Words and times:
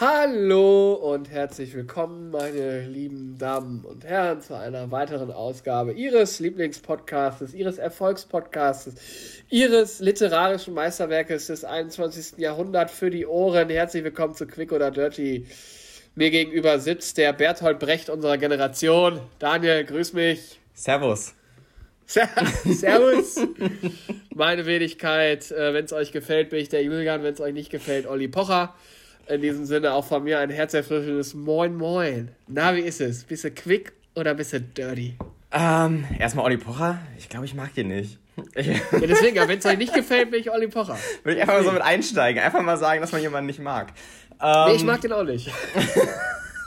Hallo 0.00 0.94
und 0.94 1.28
herzlich 1.30 1.74
willkommen, 1.74 2.30
meine 2.30 2.86
lieben 2.86 3.36
Damen 3.36 3.84
und 3.84 4.02
Herren, 4.02 4.40
zu 4.40 4.56
einer 4.56 4.90
weiteren 4.90 5.30
Ausgabe 5.30 5.92
Ihres 5.92 6.40
Lieblingspodcastes, 6.40 7.52
Ihres 7.52 7.76
Erfolgspodcastes, 7.76 8.94
Ihres 9.50 10.00
literarischen 10.00 10.72
Meisterwerkes 10.72 11.48
des 11.48 11.64
21. 11.66 12.38
Jahrhunderts 12.38 12.94
für 12.94 13.10
die 13.10 13.26
Ohren. 13.26 13.68
Herzlich 13.68 14.02
willkommen 14.02 14.34
zu 14.34 14.46
Quick 14.46 14.72
oder 14.72 14.90
Dirty. 14.90 15.46
Mir 16.14 16.30
gegenüber 16.30 16.78
sitzt 16.78 17.18
der 17.18 17.34
Berthold 17.34 17.78
Brecht 17.78 18.08
unserer 18.08 18.38
Generation. 18.38 19.20
Daniel, 19.38 19.84
grüß 19.84 20.14
mich. 20.14 20.60
Servus. 20.72 21.34
Servus. 22.06 23.38
Meine 24.34 24.64
Wenigkeit, 24.64 25.50
äh, 25.50 25.74
wenn 25.74 25.84
es 25.84 25.92
euch 25.92 26.10
gefällt, 26.10 26.48
bin 26.48 26.60
ich 26.60 26.70
der 26.70 26.82
Julian, 26.82 27.22
wenn 27.22 27.34
es 27.34 27.40
euch 27.42 27.52
nicht 27.52 27.68
gefällt, 27.68 28.06
Olli 28.06 28.28
Pocher. 28.28 28.74
In 29.30 29.42
diesem 29.42 29.64
Sinne 29.64 29.92
auch 29.92 30.04
von 30.04 30.24
mir 30.24 30.40
ein 30.40 30.50
herzerfrischendes 30.50 31.34
Moin 31.34 31.76
Moin. 31.76 32.32
Na, 32.48 32.74
wie 32.74 32.80
ist 32.80 33.00
es? 33.00 33.22
Bist 33.22 33.44
du 33.44 33.52
quick 33.52 33.92
oder 34.16 34.34
bist 34.34 34.52
du 34.52 34.60
dirty? 34.60 35.16
Ähm, 35.52 36.04
erstmal 36.18 36.46
Olli 36.46 36.56
Pocher. 36.56 36.98
Ich 37.16 37.28
glaube, 37.28 37.46
ich 37.46 37.54
mag 37.54 37.72
den 37.74 37.88
nicht. 37.88 38.18
ja, 38.56 38.74
deswegen, 38.90 39.36
wenn 39.36 39.58
es 39.60 39.66
euch 39.66 39.78
nicht 39.78 39.94
gefällt, 39.94 40.32
bin 40.32 40.40
ich 40.40 40.50
Olli 40.50 40.66
Pocher. 40.66 40.98
Will 41.22 41.36
ich 41.36 41.42
einfach 41.42 41.54
mal 41.54 41.62
so 41.62 41.70
mit 41.70 41.80
einsteigen. 41.80 42.42
Einfach 42.42 42.60
mal 42.62 42.76
sagen, 42.76 43.00
dass 43.00 43.12
man 43.12 43.20
jemanden 43.20 43.46
nicht 43.46 43.60
mag. 43.60 43.92
Ähm, 44.42 44.64
nee, 44.66 44.74
ich 44.74 44.84
mag 44.84 45.00
den 45.00 45.12
auch 45.12 45.22
nicht. 45.22 45.52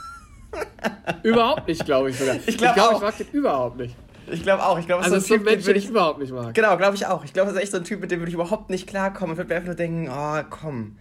überhaupt 1.22 1.68
nicht, 1.68 1.84
glaube 1.84 2.10
ich 2.10 2.18
sogar. 2.18 2.36
Ich 2.46 2.56
glaube, 2.56 2.66
ich, 2.66 2.74
glaub, 2.74 2.94
ich 2.94 3.00
mag 3.02 3.18
den 3.18 3.28
überhaupt 3.32 3.76
nicht. 3.76 3.94
Ich 4.30 4.42
glaube 4.42 4.64
auch. 4.64 4.78
Ich 4.78 4.86
glaube, 4.86 5.04
also 5.04 5.18
so 5.18 5.34
ein, 5.34 5.38
Typ, 5.38 5.44
Mensch, 5.44 5.64
den 5.64 5.76
ich 5.76 5.90
überhaupt 5.90 6.18
nicht 6.18 6.32
mag. 6.32 6.54
Genau, 6.54 6.78
glaube 6.78 6.96
ich 6.96 7.04
auch. 7.06 7.26
Ich 7.26 7.34
glaube, 7.34 7.48
das 7.48 7.56
ist 7.56 7.62
echt 7.62 7.72
so 7.72 7.78
ein 7.78 7.84
Typ, 7.84 8.00
mit 8.00 8.10
dem 8.10 8.20
würde 8.20 8.30
ich 8.30 8.34
überhaupt 8.34 8.70
nicht 8.70 8.86
klarkommen. 8.86 9.34
Ich 9.34 9.36
würde 9.36 9.50
mir 9.50 9.56
einfach 9.56 9.66
nur 9.66 9.76
denken, 9.76 10.08
oh, 10.10 10.42
komm, 10.48 10.96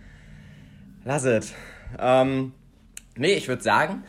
lass 1.03 1.25
es. 1.25 1.53
Ähm, 1.99 2.53
nee, 3.15 3.33
ich 3.33 3.47
würde 3.47 3.63
sagen, 3.63 4.03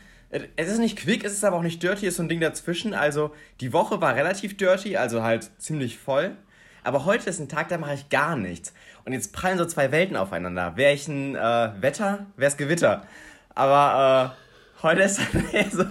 es 0.57 0.69
ist 0.69 0.79
nicht 0.79 0.99
quick, 0.99 1.25
es 1.25 1.33
ist 1.33 1.45
aber 1.45 1.57
auch 1.57 1.63
nicht 1.63 1.83
dirty, 1.83 2.07
es 2.07 2.15
ist 2.15 2.17
so 2.17 2.23
ein 2.23 2.29
Ding 2.29 2.41
dazwischen. 2.41 2.93
Also, 2.93 3.33
die 3.61 3.73
Woche 3.73 4.01
war 4.01 4.17
relativ 4.17 4.57
dirty, 4.57 4.97
also 4.97 5.23
halt 5.23 5.51
ziemlich 5.59 5.99
voll. 5.99 6.37
Aber 6.83 7.05
heute 7.05 7.31
ist 7.31 7.39
ein 7.41 7.49
Tag, 7.49 7.69
da 7.69 7.79
mache 7.79 7.95
ich 7.95 8.09
gar 8.11 8.37
nichts. 8.37 8.75
Und 9.05 9.13
jetzt 9.13 9.33
prallen 9.33 9.59
so 9.59 9.65
zwei 9.65 9.91
Welten 9.91 10.17
aufeinander. 10.17 10.77
Wäre 10.77 10.93
ich 10.93 11.09
ein 11.09 11.35
äh, 11.35 11.71
Wetter, 11.81 12.27
wäre 12.37 12.51
es 12.51 12.57
Gewitter. 12.57 13.07
Aber 13.55 14.35
äh, 14.37 14.83
heute 14.83 15.03
ist 15.03 15.21
dann 15.53 15.71
so 15.71 15.85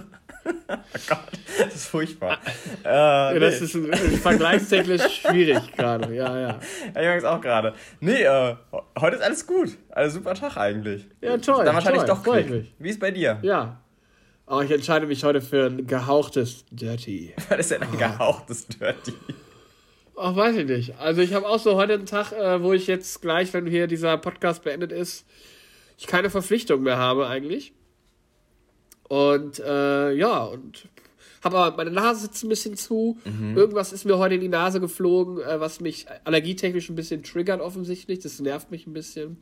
oh 0.44 0.98
Gott, 1.08 1.18
das 1.58 1.74
ist 1.74 1.88
furchtbar. 1.88 2.38
Äh, 2.84 2.88
ja, 2.88 3.38
das 3.38 3.60
nee. 3.60 3.88
ist 3.88 4.22
vergleichstechnisch 4.22 5.22
schwierig 5.22 5.72
gerade, 5.76 6.14
ja, 6.14 6.38
ja. 6.38 6.58
Ich 6.88 6.94
merke 6.94 7.18
es 7.18 7.24
auch 7.24 7.40
gerade. 7.40 7.74
Nee, 8.00 8.22
äh, 8.22 8.54
heute 8.98 9.16
ist 9.16 9.22
alles 9.22 9.46
gut. 9.46 9.76
Alles 9.90 10.14
super 10.14 10.34
Tag 10.34 10.56
eigentlich. 10.56 11.06
Ja, 11.20 11.38
toll. 11.38 11.64
Dann 11.64 11.74
wahrscheinlich 11.74 12.04
toll, 12.04 12.20
doch 12.24 12.46
Glück. 12.46 12.66
Wie 12.78 12.90
ist 12.90 13.00
bei 13.00 13.10
dir? 13.10 13.38
Ja. 13.42 13.80
Aber 14.46 14.62
ich 14.62 14.70
entscheide 14.70 15.06
mich 15.06 15.24
heute 15.24 15.40
für 15.40 15.66
ein 15.66 15.86
gehauchtes 15.86 16.64
Dirty. 16.70 17.34
Was 17.48 17.58
ist 17.60 17.70
denn 17.70 17.82
ein 17.82 17.88
oh. 17.94 17.96
gehauchtes 17.96 18.66
Dirty? 18.66 19.14
Ach, 20.16 20.36
weiß 20.36 20.56
ich 20.56 20.66
nicht. 20.66 20.98
Also 20.98 21.22
ich 21.22 21.34
habe 21.34 21.48
auch 21.48 21.58
so 21.58 21.76
heute 21.76 21.94
einen 21.94 22.06
Tag, 22.06 22.32
äh, 22.32 22.62
wo 22.62 22.72
ich 22.72 22.86
jetzt 22.86 23.20
gleich, 23.22 23.52
wenn 23.52 23.66
hier 23.66 23.86
dieser 23.86 24.16
Podcast 24.18 24.62
beendet 24.62 24.92
ist, 24.92 25.26
ich 25.98 26.06
keine 26.06 26.30
Verpflichtung 26.30 26.82
mehr 26.82 26.98
habe 26.98 27.26
eigentlich. 27.26 27.72
Und 29.08 29.58
äh, 29.60 30.12
ja, 30.12 30.44
und 30.44 30.88
habe 31.44 31.58
aber 31.58 31.76
meine 31.76 31.90
Nase 31.90 32.22
sitzt 32.22 32.42
ein 32.42 32.48
bisschen 32.48 32.76
zu. 32.76 33.18
Mhm. 33.24 33.56
Irgendwas 33.56 33.92
ist 33.92 34.04
mir 34.04 34.18
heute 34.18 34.34
in 34.36 34.40
die 34.40 34.48
Nase 34.48 34.80
geflogen, 34.80 35.40
äh, 35.40 35.60
was 35.60 35.80
mich 35.80 36.06
allergietechnisch 36.24 36.88
ein 36.88 36.96
bisschen 36.96 37.22
triggert 37.22 37.60
offensichtlich. 37.60 38.20
Das 38.20 38.40
nervt 38.40 38.70
mich 38.70 38.86
ein 38.86 38.94
bisschen. 38.94 39.36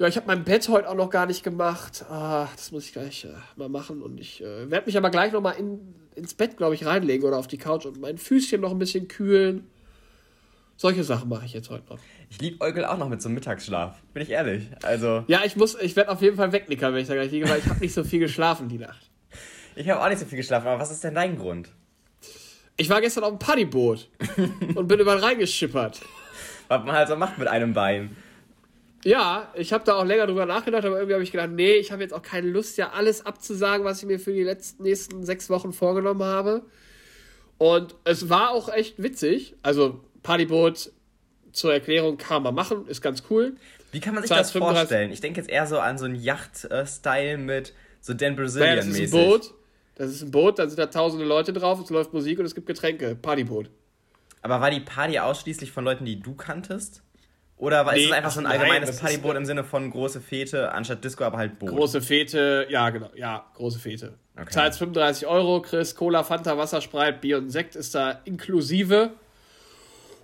Ja, 0.00 0.08
ich 0.08 0.16
habe 0.16 0.26
mein 0.26 0.44
Bett 0.44 0.68
heute 0.68 0.88
auch 0.88 0.94
noch 0.94 1.10
gar 1.10 1.26
nicht 1.26 1.42
gemacht. 1.44 2.04
Ah, 2.08 2.48
das 2.56 2.72
muss 2.72 2.86
ich 2.86 2.92
gleich 2.92 3.26
äh, 3.26 3.34
mal 3.56 3.68
machen. 3.68 4.02
Und 4.02 4.18
ich 4.18 4.42
äh, 4.42 4.70
werde 4.70 4.86
mich 4.86 4.96
aber 4.96 5.10
gleich 5.10 5.32
noch 5.32 5.40
mal 5.40 5.52
in, 5.52 5.94
ins 6.14 6.34
Bett, 6.34 6.56
glaube 6.56 6.74
ich, 6.74 6.84
reinlegen 6.84 7.26
oder 7.26 7.38
auf 7.38 7.46
die 7.46 7.58
Couch 7.58 7.86
und 7.86 8.00
mein 8.00 8.18
Füßchen 8.18 8.60
noch 8.60 8.72
ein 8.72 8.78
bisschen 8.78 9.08
kühlen. 9.08 9.66
Solche 10.80 11.04
Sachen 11.04 11.28
mache 11.28 11.44
ich 11.44 11.52
jetzt 11.52 11.68
heute 11.68 11.86
noch. 11.90 11.98
Ich 12.30 12.40
liebe 12.40 12.64
Eugel 12.64 12.86
auch 12.86 12.96
noch 12.96 13.10
mit 13.10 13.20
so 13.20 13.28
einem 13.28 13.34
Mittagsschlaf. 13.34 14.00
Bin 14.14 14.22
ich 14.22 14.30
ehrlich. 14.30 14.70
Also. 14.82 15.24
Ja, 15.26 15.42
ich 15.44 15.54
muss, 15.54 15.74
ich 15.78 15.94
werde 15.94 16.10
auf 16.10 16.22
jeden 16.22 16.38
Fall 16.38 16.52
wegnickern, 16.52 16.94
wenn 16.94 17.02
ich 17.02 17.08
da 17.08 17.12
gleich 17.12 17.30
liege, 17.30 17.46
weil 17.50 17.58
ich 17.58 17.66
habe 17.66 17.80
nicht 17.80 17.92
so 17.92 18.02
viel 18.02 18.18
geschlafen 18.18 18.70
die 18.70 18.78
Nacht. 18.78 19.10
Ich 19.76 19.86
habe 19.90 20.02
auch 20.02 20.08
nicht 20.08 20.20
so 20.20 20.24
viel 20.24 20.38
geschlafen, 20.38 20.66
aber 20.68 20.80
was 20.80 20.90
ist 20.90 21.04
denn 21.04 21.14
dein 21.14 21.36
Grund? 21.36 21.68
Ich 22.78 22.88
war 22.88 23.02
gestern 23.02 23.24
auf 23.24 23.28
dem 23.28 23.38
Partyboot 23.38 24.08
und 24.74 24.88
bin 24.88 24.98
überall 25.00 25.18
reingeschippert. 25.18 26.00
Was 26.68 26.82
man 26.86 26.96
halt 26.96 27.08
so 27.08 27.16
macht 27.16 27.36
mit 27.36 27.48
einem 27.48 27.74
Bein. 27.74 28.16
Ja, 29.04 29.52
ich 29.52 29.74
habe 29.74 29.84
da 29.84 29.96
auch 29.96 30.06
länger 30.06 30.28
drüber 30.28 30.46
nachgedacht, 30.46 30.86
aber 30.86 30.96
irgendwie 30.96 31.12
habe 31.12 31.22
ich 31.22 31.32
gedacht, 31.32 31.50
nee, 31.50 31.74
ich 31.74 31.92
habe 31.92 32.00
jetzt 32.00 32.14
auch 32.14 32.22
keine 32.22 32.48
Lust, 32.48 32.78
ja 32.78 32.92
alles 32.92 33.26
abzusagen, 33.26 33.84
was 33.84 33.98
ich 33.98 34.06
mir 34.06 34.18
für 34.18 34.32
die 34.32 34.44
letzten 34.44 34.84
nächsten 34.84 35.26
sechs 35.26 35.50
Wochen 35.50 35.74
vorgenommen 35.74 36.22
habe. 36.22 36.62
Und 37.58 37.96
es 38.04 38.30
war 38.30 38.52
auch 38.52 38.72
echt 38.72 39.02
witzig. 39.02 39.54
Also 39.62 40.00
Partyboot 40.22 40.92
zur 41.52 41.72
Erklärung 41.72 42.16
kann 42.16 42.42
man 42.42 42.54
machen, 42.54 42.86
ist 42.86 43.00
ganz 43.00 43.24
cool. 43.30 43.56
Wie 43.92 44.00
kann 44.00 44.14
man 44.14 44.22
sich 44.22 44.30
das 44.30 44.52
vorstellen? 44.52 45.10
Ich 45.10 45.20
denke 45.20 45.40
jetzt 45.40 45.50
eher 45.50 45.66
so 45.66 45.78
an 45.78 45.98
so 45.98 46.04
einen 46.04 46.14
Yacht-Style 46.14 47.38
mit 47.38 47.74
so 48.00 48.14
Dan 48.14 48.36
Brazilian-mäßig. 48.36 49.10
das 49.10 49.10
ist 49.10 49.14
ein 49.14 49.28
Boot. 49.28 49.54
Das 49.96 50.10
ist 50.10 50.22
ein 50.22 50.30
Boot, 50.30 50.58
da 50.58 50.66
sind 50.66 50.78
da 50.78 50.86
tausende 50.86 51.26
Leute 51.26 51.52
drauf, 51.52 51.80
es 51.80 51.90
läuft 51.90 52.14
Musik 52.14 52.38
und 52.38 52.46
es 52.46 52.54
gibt 52.54 52.66
Getränke. 52.66 53.16
Partyboot. 53.16 53.70
Aber 54.42 54.60
war 54.60 54.70
die 54.70 54.80
Party 54.80 55.18
ausschließlich 55.18 55.72
von 55.72 55.84
Leuten, 55.84 56.04
die 56.04 56.20
du 56.20 56.34
kanntest? 56.34 57.02
Oder 57.60 57.84
war, 57.84 57.92
nee, 57.92 58.04
ist 58.04 58.06
es 58.06 58.12
einfach 58.12 58.30
so 58.30 58.40
ein 58.40 58.46
allgemeines 58.46 58.90
nein, 58.90 58.98
Partyboot 59.00 59.36
im 59.36 59.44
Sinne 59.44 59.64
von 59.64 59.90
große 59.90 60.22
Fete 60.22 60.72
anstatt 60.72 61.04
Disco, 61.04 61.24
aber 61.24 61.36
halt 61.36 61.58
Boot? 61.58 61.68
Große 61.68 62.00
Fete, 62.00 62.66
ja, 62.70 62.88
genau. 62.88 63.10
Ja, 63.14 63.44
große 63.54 63.78
Fete. 63.78 64.14
Okay. 64.34 64.50
Zahlst 64.50 64.78
35 64.78 65.26
Euro, 65.26 65.60
Chris, 65.60 65.94
Cola, 65.94 66.24
Fanta, 66.24 66.56
Wasserspreit, 66.56 67.20
Bier 67.20 67.36
und 67.36 67.50
Sekt 67.50 67.76
ist 67.76 67.94
da 67.94 68.20
inklusive. 68.24 69.10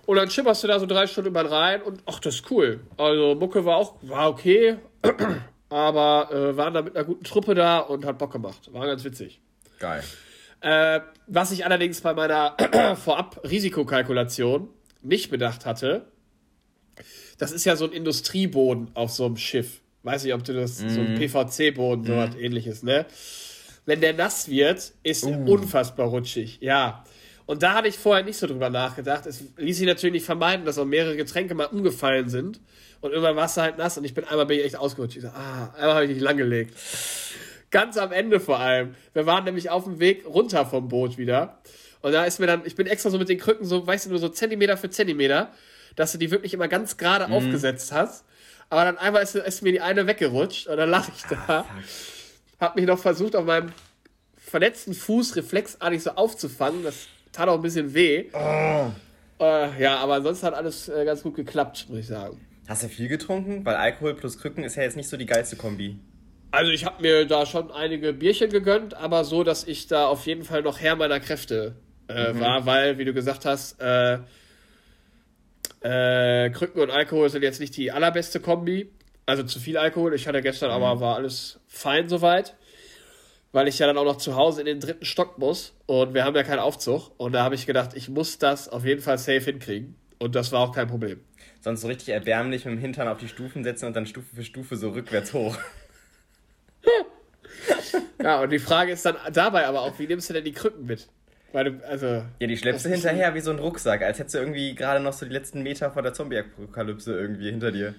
Und 0.07 0.15
dann 0.15 0.29
schimmerst 0.29 0.63
du 0.63 0.67
da 0.67 0.79
so 0.79 0.85
drei 0.85 1.05
Stunden 1.05 1.31
über 1.31 1.51
rein 1.51 1.81
und 1.81 2.01
ach, 2.05 2.19
das 2.19 2.35
ist 2.35 2.49
cool. 2.49 2.79
Also 2.95 3.35
Mucke 3.35 3.65
war 3.65 3.75
auch, 3.75 3.95
war 4.03 4.29
okay, 4.29 4.77
aber 5.69 6.29
äh, 6.31 6.55
waren 6.55 6.73
da 6.73 6.81
mit 6.81 6.95
einer 6.95 7.03
guten 7.03 7.25
Truppe 7.25 7.55
da 7.55 7.79
und 7.79 8.05
hat 8.05 8.17
Bock 8.17 8.31
gemacht. 8.31 8.73
War 8.73 8.87
ganz 8.87 9.03
witzig. 9.03 9.41
Geil. 9.79 10.01
Äh, 10.61 11.01
was 11.27 11.51
ich 11.51 11.65
allerdings 11.65 11.99
bei 11.99 12.13
meiner 12.13 12.55
Vorab-Risikokalkulation 13.03 14.69
nicht 15.01 15.29
bedacht 15.29 15.65
hatte, 15.65 16.05
das 17.37 17.51
ist 17.51 17.65
ja 17.65 17.75
so 17.75 17.83
ein 17.83 17.91
Industrieboden 17.91 18.91
auf 18.93 19.11
so 19.11 19.25
einem 19.25 19.35
Schiff. 19.35 19.81
Weiß 20.03 20.23
nicht, 20.23 20.33
ob 20.33 20.45
du 20.45 20.53
das, 20.53 20.81
mm. 20.81 20.89
so 20.89 21.01
ein 21.01 21.13
mhm. 21.15 21.17
PVC-Boden, 21.17 22.03
mm. 22.03 22.07
so 22.07 22.15
was 22.15 22.35
ähnliches, 22.35 22.81
ne? 22.81 23.05
Wenn 23.85 23.99
der 23.99 24.13
nass 24.13 24.47
wird, 24.47 24.93
ist 25.03 25.25
uh. 25.25 25.51
unfassbar 25.51 26.07
rutschig. 26.07 26.59
Ja. 26.61 27.03
Und 27.47 27.63
da 27.63 27.75
hatte 27.75 27.87
ich 27.87 27.97
vorher 27.97 28.25
nicht 28.25 28.37
so 28.37 28.45
drüber 28.45 28.69
nachgedacht. 28.69 29.25
Es 29.25 29.41
ließ 29.55 29.77
sich 29.77 29.87
natürlich 29.87 30.13
nicht 30.13 30.25
vermeiden, 30.25 30.65
dass 30.65 30.77
auch 30.77 30.85
mehrere 30.85 31.15
Getränke 31.15 31.55
mal 31.55 31.65
umgefallen 31.65 32.29
sind. 32.29 32.59
Und 32.99 33.11
irgendwann 33.11 33.37
war 33.37 33.45
es 33.45 33.55
halt 33.55 33.77
nass 33.77 33.97
und 33.97 34.03
ich 34.03 34.13
bin 34.13 34.25
einmal 34.25 34.45
bin 34.45 34.59
ich 34.59 34.65
echt 34.65 34.75
ausgerutscht. 34.75 35.15
Ich 35.15 35.23
so, 35.23 35.29
ah, 35.29 35.73
einmal 35.75 35.95
habe 35.95 36.03
ich 36.05 36.11
nicht 36.11 36.21
langgelegt. 36.21 36.75
Ganz 37.71 37.97
am 37.97 38.11
Ende 38.11 38.41
vor 38.41 38.59
allem. 38.59 38.95
Wir 39.13 39.25
waren 39.25 39.45
nämlich 39.45 39.69
auf 39.69 39.85
dem 39.85 39.99
Weg 39.99 40.25
runter 40.25 40.65
vom 40.65 40.89
Boot 40.89 41.17
wieder. 41.17 41.59
Und 42.01 42.11
da 42.11 42.25
ist 42.25 42.39
mir 42.39 42.47
dann, 42.47 42.63
ich 42.65 42.75
bin 42.75 42.85
extra 42.85 43.09
so 43.09 43.17
mit 43.17 43.29
den 43.29 43.39
Krücken 43.39 43.65
so, 43.65 43.87
weißt 43.87 44.07
du, 44.07 44.09
nur 44.09 44.19
so 44.19 44.27
Zentimeter 44.27 44.75
für 44.75 44.89
Zentimeter, 44.89 45.51
dass 45.95 46.11
du 46.11 46.17
die 46.17 46.31
wirklich 46.31 46.53
immer 46.53 46.67
ganz 46.67 46.97
gerade 46.97 47.27
mhm. 47.27 47.33
aufgesetzt 47.33 47.93
hast. 47.93 48.25
Aber 48.69 48.83
dann 48.83 48.97
einmal 48.97 49.23
ist, 49.23 49.35
ist, 49.35 49.61
mir 49.63 49.71
die 49.71 49.79
eine 49.79 50.05
weggerutscht 50.05 50.67
und 50.67 50.75
dann 50.75 50.89
lache 50.89 51.13
ich 51.15 51.23
da. 51.23 51.37
Ah, 51.47 51.65
hab 52.59 52.75
mich 52.75 52.85
noch 52.85 52.99
versucht, 52.99 53.37
auf 53.37 53.45
meinem 53.45 53.71
verletzten 54.35 54.93
Fuß 54.93 55.35
reflexartig 55.37 56.03
so 56.03 56.11
aufzufangen. 56.11 56.83
Das 56.83 57.07
tat 57.37 57.49
auch 57.49 57.55
ein 57.55 57.61
bisschen 57.61 57.93
weh. 57.93 58.25
Oh. 58.33 58.91
Äh, 59.39 59.81
ja, 59.81 59.97
aber 59.97 60.15
ansonsten 60.15 60.47
hat 60.47 60.55
alles 60.55 60.89
äh, 60.89 61.05
ganz 61.05 61.21
gut 61.21 61.35
geklappt, 61.35 61.85
muss 61.89 61.99
ich 61.99 62.07
sagen. 62.07 62.39
Hast 62.67 62.83
du 62.83 62.89
viel 62.89 63.07
getrunken? 63.07 63.63
Weil 63.63 63.75
Alkohol 63.75 64.15
plus 64.15 64.39
Krücken 64.39 64.63
ist 64.63 64.75
ja 64.75 64.83
jetzt 64.83 64.97
nicht 64.97 65.07
so 65.07 65.15
die 65.15 65.27
geilste 65.27 65.55
Kombi. 65.55 65.99
Also 66.49 66.71
ich 66.71 66.85
habe 66.85 67.01
mir 67.01 67.25
da 67.25 67.45
schon 67.45 67.71
einige 67.71 68.13
Bierchen 68.13 68.49
gegönnt, 68.49 68.95
aber 68.95 69.23
so, 69.23 69.43
dass 69.43 69.65
ich 69.65 69.87
da 69.87 70.07
auf 70.07 70.25
jeden 70.25 70.43
Fall 70.43 70.63
noch 70.63 70.79
Herr 70.79 70.95
meiner 70.95 71.19
Kräfte 71.19 71.75
äh, 72.09 72.33
mhm. 72.33 72.39
war, 72.39 72.65
weil, 72.65 72.97
wie 72.97 73.05
du 73.05 73.13
gesagt 73.13 73.45
hast, 73.45 73.79
äh, 73.79 74.19
äh, 75.81 76.49
Krücken 76.49 76.81
und 76.81 76.89
Alkohol 76.89 77.29
sind 77.29 77.43
jetzt 77.43 77.59
nicht 77.59 77.77
die 77.77 77.91
allerbeste 77.91 78.39
Kombi. 78.39 78.89
Also 79.25 79.43
zu 79.43 79.59
viel 79.59 79.77
Alkohol. 79.77 80.15
Ich 80.15 80.27
hatte 80.27 80.41
gestern 80.41 80.69
mhm. 80.69 80.83
aber 80.83 80.99
war 80.99 81.15
alles 81.17 81.59
fein 81.67 82.09
soweit 82.09 82.55
weil 83.51 83.67
ich 83.67 83.79
ja 83.79 83.87
dann 83.87 83.97
auch 83.97 84.05
noch 84.05 84.17
zu 84.17 84.35
Hause 84.35 84.61
in 84.61 84.65
den 84.65 84.79
dritten 84.79 85.05
Stock 85.05 85.37
muss 85.37 85.73
und 85.85 86.13
wir 86.13 86.25
haben 86.25 86.35
ja 86.35 86.43
keinen 86.43 86.59
Aufzug. 86.59 87.11
Und 87.17 87.31
da 87.31 87.43
habe 87.43 87.55
ich 87.55 87.65
gedacht, 87.65 87.91
ich 87.95 88.09
muss 88.09 88.37
das 88.37 88.69
auf 88.69 88.85
jeden 88.85 89.01
Fall 89.01 89.17
safe 89.17 89.41
hinkriegen. 89.41 89.95
Und 90.19 90.35
das 90.35 90.51
war 90.51 90.61
auch 90.61 90.73
kein 90.73 90.87
Problem. 90.87 91.21
Sonst 91.61 91.81
so 91.81 91.87
richtig 91.87 92.09
erbärmlich 92.09 92.65
mit 92.65 92.75
dem 92.75 92.79
Hintern 92.79 93.07
auf 93.07 93.17
die 93.17 93.27
Stufen 93.27 93.63
setzen 93.63 93.85
und 93.85 93.95
dann 93.95 94.05
Stufe 94.05 94.35
für 94.35 94.43
Stufe 94.43 94.75
so 94.75 94.89
rückwärts 94.89 95.33
hoch. 95.33 95.57
ja, 98.23 98.41
und 98.41 98.51
die 98.51 98.59
Frage 98.59 98.91
ist 98.91 99.05
dann 99.05 99.15
dabei 99.31 99.67
aber 99.67 99.81
auch, 99.81 99.97
wie 99.99 100.07
nimmst 100.07 100.29
du 100.29 100.33
denn 100.33 100.43
die 100.43 100.53
Krücken 100.53 100.85
mit? 100.85 101.07
Weil 101.53 101.71
du, 101.71 101.87
also, 101.87 102.05
ja, 102.05 102.47
die 102.47 102.57
schleppst 102.57 102.85
du 102.85 102.89
hinterher 102.89 103.33
wie 103.33 103.39
so 103.39 103.51
ein 103.51 103.59
Rucksack, 103.59 104.01
als 104.01 104.19
hättest 104.19 104.35
du 104.35 104.39
irgendwie 104.39 104.75
gerade 104.75 104.99
noch 104.99 105.13
so 105.13 105.25
die 105.25 105.31
letzten 105.31 105.63
Meter 105.63 105.91
vor 105.91 106.01
der 106.01 106.13
Zombie-Apokalypse 106.13 107.17
irgendwie 107.17 107.49
hinter 107.49 107.71
dir. 107.71 107.95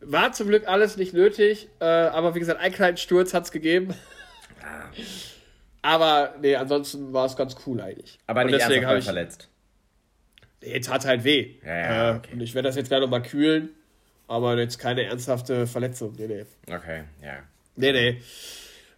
War 0.00 0.32
zum 0.32 0.48
Glück 0.48 0.68
alles 0.68 0.96
nicht 0.96 1.14
nötig, 1.14 1.68
äh, 1.80 1.84
aber 1.84 2.34
wie 2.34 2.40
gesagt, 2.40 2.60
einen 2.60 2.74
kleinen 2.74 2.96
Sturz 2.96 3.32
hat 3.32 3.44
es 3.44 3.52
gegeben. 3.52 3.94
Ah. 4.66 4.90
Aber 5.82 6.34
nee, 6.40 6.56
ansonsten 6.56 7.12
war 7.12 7.26
es 7.26 7.36
ganz 7.36 7.56
cool 7.66 7.80
eigentlich. 7.80 8.18
Aber 8.26 8.40
Und 8.40 8.46
nicht 8.46 8.60
deswegen 8.60 8.82
ernsthaft 8.84 8.88
habe 8.88 8.98
ich. 8.98 9.04
verletzt. 9.04 9.48
Nee, 10.62 10.80
tat 10.80 11.04
halt 11.04 11.24
weh. 11.24 11.54
Ja, 11.64 11.76
ja, 11.76 12.10
äh, 12.12 12.16
okay. 12.16 12.32
Und 12.32 12.40
ich 12.40 12.54
werde 12.54 12.68
das 12.68 12.76
jetzt 12.76 12.88
gleich 12.88 13.00
nochmal 13.00 13.22
kühlen. 13.22 13.70
Aber 14.26 14.58
jetzt 14.58 14.78
keine 14.78 15.04
ernsthafte 15.04 15.66
Verletzung. 15.68 16.14
Nee, 16.18 16.26
nee. 16.26 16.46
Okay, 16.74 17.04
ja. 17.22 17.44
Nee, 17.76 17.92
nee. 17.92 18.20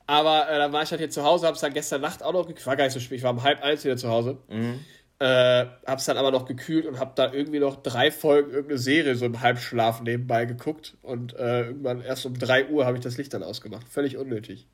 Aber 0.07 0.49
äh, 0.49 0.57
dann 0.57 0.73
war 0.73 0.83
ich 0.83 0.91
halt 0.91 1.01
hier 1.01 1.11
zu 1.11 1.23
Hause, 1.23 1.47
hab's 1.47 1.61
dann 1.61 1.75
gestern 1.75 2.01
Nacht 2.01 2.23
auch 2.23 2.33
noch 2.33 2.47
gekühlt. 2.47 2.67
War 2.67 2.77
gar 2.77 2.85
nicht 2.85 2.95
so 2.95 3.01
spät, 3.01 3.19
ich 3.19 3.25
war 3.25 3.33
um 3.33 3.43
halb 3.43 3.63
eins 3.63 3.85
wieder 3.85 3.99
zu 3.99 4.09
Hause. 4.09 4.39
Mhm. 4.49 4.81
Äh, 5.19 5.67
hab's 5.85 6.07
dann 6.07 6.17
aber 6.17 6.31
noch 6.31 6.47
gekühlt 6.47 6.87
und 6.87 6.99
hab 6.99 7.17
da 7.17 7.31
irgendwie 7.31 7.59
noch 7.59 7.83
drei 7.83 8.11
Folgen 8.11 8.51
irgendeine 8.51 8.79
Serie 8.79 9.17
so 9.17 9.27
im 9.27 9.43
Halbschlaf 9.43 10.01
nebenbei 10.01 10.47
geguckt. 10.47 10.97
Und 11.03 11.35
äh, 11.37 11.65
irgendwann 11.67 12.01
erst 12.01 12.25
um 12.25 12.39
3 12.39 12.69
Uhr 12.69 12.87
habe 12.87 12.97
ich 12.97 13.03
das 13.03 13.19
Licht 13.19 13.35
dann 13.35 13.43
ausgemacht. 13.43 13.87
Völlig 13.89 14.17
unnötig. 14.17 14.67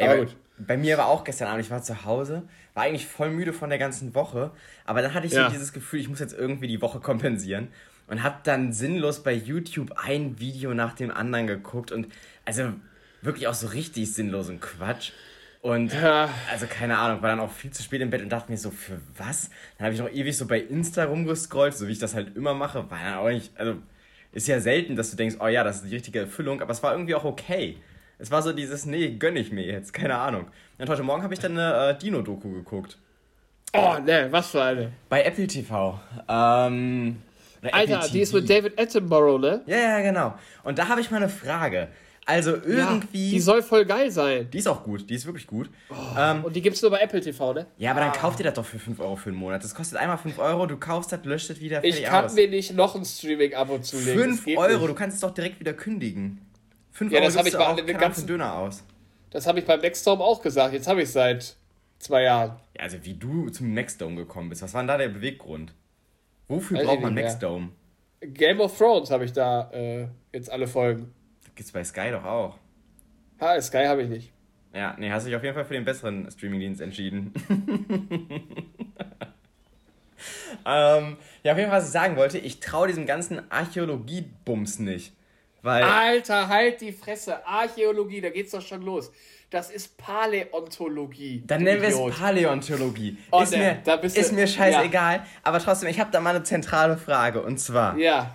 Ey, 0.00 0.08
aber 0.08 0.14
bei, 0.16 0.24
gut. 0.24 0.36
bei 0.58 0.76
mir 0.76 0.98
war 0.98 1.06
auch 1.06 1.24
gestern 1.24 1.48
Abend, 1.48 1.64
ich 1.64 1.70
war 1.70 1.82
zu 1.82 2.04
Hause, 2.04 2.42
war 2.74 2.84
eigentlich 2.84 3.06
voll 3.06 3.30
müde 3.30 3.52
von 3.52 3.70
der 3.70 3.78
ganzen 3.78 4.14
Woche, 4.14 4.50
aber 4.84 5.02
dann 5.02 5.14
hatte 5.14 5.26
ich 5.26 5.32
Ja. 5.32 5.44
so 5.44 5.50
dieses 5.50 5.72
Gefühl, 5.72 6.00
ich 6.00 6.08
muss 6.08 6.20
jetzt 6.20 6.34
irgendwie 6.36 6.68
die 6.68 6.80
Woche 6.82 7.00
kompensieren 7.00 7.68
und 8.06 8.22
hab 8.22 8.44
dann 8.44 8.72
sinnlos 8.72 9.22
bei 9.22 9.32
YouTube 9.32 9.92
ein 9.96 10.38
Video 10.40 10.74
nach 10.74 10.94
dem 10.94 11.10
anderen 11.10 11.46
geguckt 11.46 11.92
und 11.92 12.08
also 12.44 12.72
wirklich 13.22 13.46
auch 13.48 13.54
so 13.54 13.68
richtig 13.68 14.12
sinnlosen 14.12 14.60
Quatsch. 14.60 15.12
Und 15.62 15.92
Ja. 15.92 16.30
also 16.50 16.66
keine 16.66 16.96
Ahnung, 16.96 17.20
war 17.22 17.28
dann 17.28 17.40
auch 17.40 17.52
viel 17.52 17.70
zu 17.70 17.82
spät 17.82 18.00
im 18.00 18.08
Bett 18.08 18.22
und 18.22 18.30
dachte 18.30 18.50
mir 18.50 18.56
so, 18.56 18.70
für 18.70 18.98
was? 19.18 19.50
Dann 19.76 19.84
habe 19.84 19.94
ich 19.94 20.00
noch 20.00 20.10
ewig 20.10 20.34
so 20.36 20.46
bei 20.46 20.58
Insta 20.58 21.04
rumgescrollt, 21.04 21.74
so 21.74 21.86
wie 21.86 21.92
ich 21.92 21.98
das 21.98 22.14
halt 22.14 22.34
immer 22.34 22.54
mache. 22.54 22.90
War 22.90 22.98
dann 22.98 23.14
auch 23.18 23.28
nicht, 23.28 23.52
also 23.58 23.74
ist 24.32 24.48
ja 24.48 24.58
selten, 24.60 24.96
dass 24.96 25.10
du 25.10 25.16
denkst, 25.16 25.36
oh 25.38 25.48
ja, 25.48 25.62
das 25.62 25.76
ist 25.76 25.84
die 25.90 25.94
richtige 25.94 26.20
Erfüllung, 26.20 26.62
aber 26.62 26.72
es 26.72 26.82
war 26.82 26.92
irgendwie 26.92 27.14
auch 27.14 27.24
okay. 27.24 27.76
Es 28.20 28.30
war 28.30 28.42
so 28.42 28.52
dieses, 28.52 28.84
nee, 28.84 29.08
gönn 29.12 29.36
ich 29.36 29.50
mir 29.50 29.64
jetzt, 29.64 29.92
keine 29.94 30.16
Ahnung. 30.16 30.46
Und 30.78 30.88
heute 30.88 31.02
Morgen 31.02 31.22
habe 31.22 31.32
ich 31.32 31.40
dann 31.40 31.58
eine 31.58 31.90
äh, 31.90 31.98
Dino-Doku 31.98 32.50
geguckt. 32.52 32.98
Oh, 33.74 33.96
ne, 34.04 34.28
was 34.30 34.50
für 34.50 34.62
eine. 34.62 34.92
Bei 35.08 35.22
Apple 35.22 35.46
TV. 35.46 35.98
Ähm, 36.28 37.16
Alter, 37.72 37.96
Apple 37.98 38.10
die 38.10 38.20
ist 38.20 38.34
mit 38.34 38.48
David 38.50 38.78
Attenborough, 38.78 39.38
ne? 39.40 39.62
Ja, 39.66 39.76
ja, 39.76 40.00
genau. 40.00 40.34
Und 40.64 40.78
da 40.78 40.88
habe 40.88 41.00
ich 41.00 41.10
mal 41.10 41.18
eine 41.18 41.28
Frage. 41.28 41.88
Also 42.26 42.52
irgendwie. 42.56 43.26
Ja, 43.28 43.32
die 43.32 43.40
soll 43.40 43.62
voll 43.62 43.84
geil 43.86 44.10
sein. 44.10 44.48
die 44.52 44.58
ist 44.58 44.68
auch 44.68 44.84
gut, 44.84 45.08
die 45.08 45.14
ist 45.14 45.24
wirklich 45.24 45.46
gut. 45.46 45.70
ähm, 46.18 46.44
Und 46.44 46.54
die 46.54 46.60
gibt's 46.62 46.82
nur 46.82 46.90
bei 46.90 46.98
Apple 47.00 47.20
TV, 47.20 47.54
ne? 47.54 47.66
ja, 47.78 47.90
aber 47.92 48.00
dann 48.00 48.12
kauft 48.12 48.38
ihr 48.38 48.44
das 48.44 48.54
doch 48.54 48.64
für 48.64 48.78
5 48.78 49.00
Euro 49.00 49.16
für 49.16 49.30
einen 49.30 49.38
Monat. 49.38 49.64
Das 49.64 49.74
kostet 49.74 49.98
einmal 49.98 50.18
5 50.18 50.38
Euro, 50.38 50.66
du 50.66 50.76
kaufst 50.76 51.10
das, 51.12 51.24
löscht 51.24 51.48
das 51.50 51.60
wieder, 51.60 51.82
Ich 51.82 52.02
kann 52.04 52.26
aus. 52.26 52.34
mir 52.34 52.48
nicht 52.48 52.74
noch 52.74 52.94
ein 52.94 53.04
Streaming-Abo 53.04 53.78
zulegen. 53.78 54.14
Das 54.16 54.22
5 54.40 54.44
geht 54.44 54.58
Euro, 54.58 54.78
nicht. 54.78 54.88
du 54.90 54.94
kannst 54.94 55.14
es 55.16 55.20
doch 55.22 55.32
direkt 55.32 55.58
wieder 55.60 55.72
kündigen. 55.72 56.40
5 56.92 57.12
Ja, 57.12 57.18
Euro 57.18 57.26
das 57.28 57.36
hab 57.36 57.44
gibst 57.44 57.58
ich 57.60 57.64
bei 57.66 57.80
den 57.82 57.98
ganzen- 57.98 58.26
Döner 58.26 58.54
aus. 58.54 58.84
Das 59.30 59.46
habe 59.46 59.60
ich 59.60 59.64
beim 59.66 59.80
Nextdome 59.80 60.22
auch 60.24 60.42
gesagt. 60.42 60.72
Jetzt 60.74 60.88
habe 60.88 61.02
ich 61.02 61.10
seit 61.10 61.54
zwei 61.98 62.22
Jahren. 62.22 62.56
Ja, 62.76 62.82
also 62.82 62.98
wie 63.04 63.14
du 63.14 63.48
zum 63.50 63.72
Maxdome 63.74 64.16
gekommen 64.16 64.48
bist, 64.48 64.62
was 64.62 64.74
war 64.74 64.82
denn 64.82 64.88
da 64.88 64.98
der 64.98 65.08
Beweggrund? 65.08 65.72
Wofür 66.48 66.78
Weiß 66.78 66.86
braucht 66.86 67.00
man. 67.02 67.14
Maxdome? 67.14 67.68
Game 68.20 68.60
of 68.60 68.76
Thrones 68.76 69.10
habe 69.10 69.24
ich 69.24 69.32
da 69.32 69.70
äh, 69.70 70.08
jetzt 70.32 70.50
alle 70.50 70.66
Folgen. 70.66 71.12
Das 71.44 71.54
gibt's 71.54 71.72
bei 71.72 71.84
Sky 71.84 72.10
doch 72.10 72.24
auch. 72.24 72.58
Ha, 73.40 73.60
Sky 73.62 73.84
habe 73.86 74.02
ich 74.02 74.08
nicht. 74.08 74.32
Ja, 74.74 74.94
nee, 74.98 75.10
hast 75.10 75.26
dich 75.26 75.34
auf 75.36 75.42
jeden 75.42 75.54
Fall 75.54 75.64
für 75.64 75.74
den 75.74 75.84
besseren 75.84 76.30
Streamingdienst 76.30 76.80
entschieden. 76.80 77.32
ähm, 80.66 81.16
ja, 81.42 81.52
auf 81.52 81.58
jeden 81.58 81.70
Fall, 81.70 81.78
was 81.78 81.86
ich 81.86 81.92
sagen 81.92 82.16
wollte, 82.16 82.38
ich 82.38 82.60
traue 82.60 82.88
diesem 82.88 83.06
ganzen 83.06 83.50
Archäologie-Bums 83.50 84.78
nicht. 84.80 85.12
Weil, 85.62 85.82
Alter, 85.82 86.48
halt 86.48 86.80
die 86.80 86.92
Fresse. 86.92 87.46
Archäologie, 87.46 88.20
da 88.20 88.30
geht's 88.30 88.52
doch 88.52 88.62
schon 88.62 88.82
los. 88.82 89.10
Das 89.50 89.70
ist 89.70 89.96
Paläontologie. 89.98 91.42
dann 91.46 91.62
nennen 91.64 91.82
wir 91.82 91.88
es. 91.88 92.18
Paläontologie. 92.18 93.18
Oh, 93.32 93.40
ist, 93.42 93.52
ne, 93.52 93.82
mir, 93.84 94.04
ist 94.04 94.32
mir 94.32 94.46
scheißegal, 94.46 95.24
aber 95.42 95.58
trotzdem, 95.58 95.88
ich 95.88 95.98
habe 96.00 96.10
da 96.12 96.20
mal 96.20 96.34
eine 96.34 96.44
zentrale 96.44 96.96
Frage. 96.96 97.42
Und 97.42 97.58
zwar, 97.58 97.96
Ja. 97.98 98.34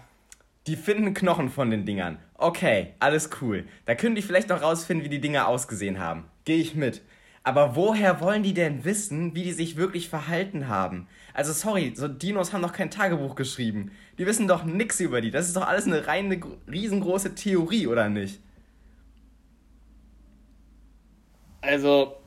die 0.68 0.75
finden 0.75 1.13
Knochen 1.13 1.50
von 1.50 1.69
den 1.72 1.86
Dingern. 1.86 2.18
Okay, 2.38 2.94
alles 3.00 3.30
cool. 3.42 3.66
Da 3.86 3.95
können 3.95 4.16
die 4.16 4.22
vielleicht 4.22 4.50
noch 4.50 4.62
rausfinden, 4.62 5.06
wie 5.06 5.10
die 5.10 5.22
Dinger 5.22 5.48
ausgesehen 5.48 6.00
haben. 6.00 6.25
Gehe 6.44 6.57
ich 6.57 6.75
mit. 6.75 7.01
Aber 7.46 7.76
woher 7.78 8.20
wollen 8.22 8.44
die 8.44 8.54
denn 8.54 8.84
wissen, 8.86 9.36
wie 9.36 9.44
die 9.44 9.54
sich 9.54 9.78
wirklich 9.78 10.10
verhalten 10.10 10.68
haben? 10.68 11.08
Also 11.34 11.54
sorry, 11.54 11.94
so 11.96 12.08
Dinos 12.10 12.52
haben 12.54 12.62
doch 12.64 12.74
kein 12.74 12.92
Tagebuch 12.92 13.36
geschrieben. 13.36 13.92
Die 14.18 14.26
wissen 14.26 14.48
doch 14.50 14.64
nix 14.66 15.00
über 15.00 15.22
die. 15.22 15.32
Das 15.32 15.48
ist 15.48 15.56
doch 15.56 15.68
alles 15.68 15.86
eine 15.86 16.08
reine, 16.08 16.40
gro- 16.40 16.58
riesengroße 16.70 17.36
Theorie, 17.36 17.88
oder 17.88 18.10
nicht? 18.10 18.42
Also, 21.62 22.25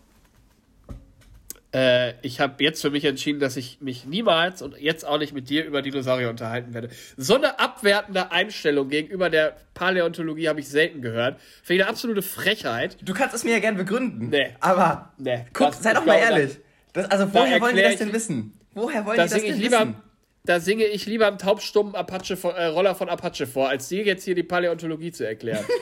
äh, 1.72 2.14
ich 2.22 2.40
habe 2.40 2.62
jetzt 2.64 2.80
für 2.80 2.90
mich 2.90 3.04
entschieden, 3.04 3.40
dass 3.40 3.56
ich 3.56 3.80
mich 3.80 4.06
niemals 4.06 4.62
und 4.62 4.78
jetzt 4.80 5.04
auch 5.06 5.18
nicht 5.18 5.32
mit 5.34 5.48
dir 5.50 5.64
über 5.64 5.82
Dinosaurier 5.82 6.30
unterhalten 6.30 6.72
werde. 6.74 6.88
So 7.16 7.34
eine 7.36 7.58
abwertende 7.60 8.30
Einstellung 8.32 8.88
gegenüber 8.88 9.28
der 9.30 9.56
Paläontologie 9.74 10.48
habe 10.48 10.60
ich 10.60 10.68
selten 10.68 11.02
gehört. 11.02 11.40
Finde 11.62 11.80
ich 11.80 11.82
eine 11.82 11.90
absolute 11.90 12.22
Frechheit. 12.22 12.96
Du 13.02 13.12
kannst 13.14 13.34
es 13.34 13.44
mir 13.44 13.52
ja 13.52 13.58
gern 13.58 13.76
begründen. 13.76 14.28
Nee. 14.30 14.54
Aber 14.60 15.12
Nee, 15.18 15.44
guck, 15.52 15.74
sei 15.74 15.92
doch 15.94 16.04
mal 16.06 16.14
ehrlich. 16.16 16.58
Das, 16.94 17.10
also 17.10 17.32
woher 17.34 17.60
wollen 17.60 17.76
die 17.76 17.82
das 17.82 17.96
denn 17.96 18.08
ich- 18.08 18.14
wissen? 18.14 18.52
Woher 18.74 19.04
wollen 19.04 19.16
Da 19.18 19.24
die 19.26 19.30
das 19.30 19.42
denn 19.42 19.58
lieber, 19.58 19.80
wissen? 19.80 19.96
da 20.44 20.60
singe 20.60 20.84
ich 20.84 21.04
lieber 21.06 21.26
einen 21.26 21.38
taubstummen 21.38 21.94
Apache 21.94 22.36
von, 22.36 22.54
äh, 22.54 22.66
Roller 22.66 22.94
von 22.94 23.08
Apache 23.08 23.46
vor, 23.46 23.68
als 23.68 23.88
dir 23.88 24.04
jetzt 24.04 24.24
hier 24.24 24.34
die 24.34 24.42
Paläontologie 24.42 25.12
zu 25.12 25.26
erklären. 25.26 25.64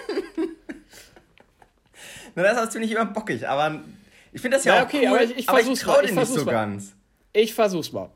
Na, 2.34 2.42
das 2.42 2.64
ist 2.64 2.72
ziemlich 2.72 2.90
immer 2.92 3.06
bockig, 3.06 3.48
aber 3.48 3.80
ich 4.36 4.40
finde 4.42 4.56
das 4.58 4.64
ja 4.64 4.74
Na, 4.76 4.82
auch 4.82 4.86
okay, 4.86 5.00
cool, 5.08 5.16
aber 5.16 5.24
ich- 5.24 5.36
ich 5.38 5.48
aber 5.48 5.58
ich 5.60 5.66
versuch's 5.66 5.86
mal, 5.86 5.92
dir 5.94 5.98
ich 5.98 6.04
nicht 6.10 6.14
versuch's 6.14 6.38
so 6.40 6.44
mal. 6.46 6.52
ganz. 6.52 6.94
Ich 7.32 7.54
versuch's 7.54 7.92
mal. 7.92 8.10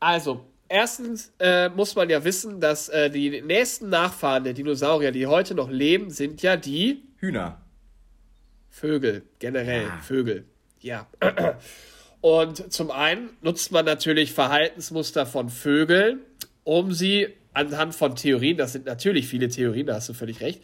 Also, 0.00 0.44
erstens 0.68 1.32
äh, 1.38 1.68
muss 1.68 1.94
man 1.94 2.10
ja 2.10 2.24
wissen, 2.24 2.60
dass 2.60 2.88
äh, 2.88 3.10
die 3.10 3.40
nächsten 3.42 3.88
Nachfahren 3.88 4.44
der 4.44 4.52
Dinosaurier, 4.54 5.12
die 5.12 5.26
heute 5.26 5.54
noch 5.54 5.70
leben, 5.70 6.10
sind 6.10 6.42
ja 6.42 6.56
die 6.56 7.02
Hühner. 7.18 7.60
Vögel, 8.70 9.22
generell 9.38 9.84
Ja. 9.84 9.98
Vögel. 10.02 10.44
Ja. 10.80 11.06
Und 12.20 12.72
zum 12.72 12.90
einen 12.90 13.30
nutzt 13.40 13.72
man 13.72 13.84
natürlich 13.84 14.32
Verhaltensmuster 14.32 15.26
von 15.26 15.48
Vögeln, 15.48 16.20
um 16.64 16.92
sie 16.92 17.28
anhand 17.52 17.94
von 17.94 18.16
Theorien, 18.16 18.58
das 18.58 18.72
sind 18.72 18.84
natürlich 18.84 19.28
viele 19.28 19.48
Theorien, 19.48 19.86
da 19.86 19.94
hast 19.94 20.08
du 20.10 20.12
völlig 20.14 20.40
recht, 20.42 20.60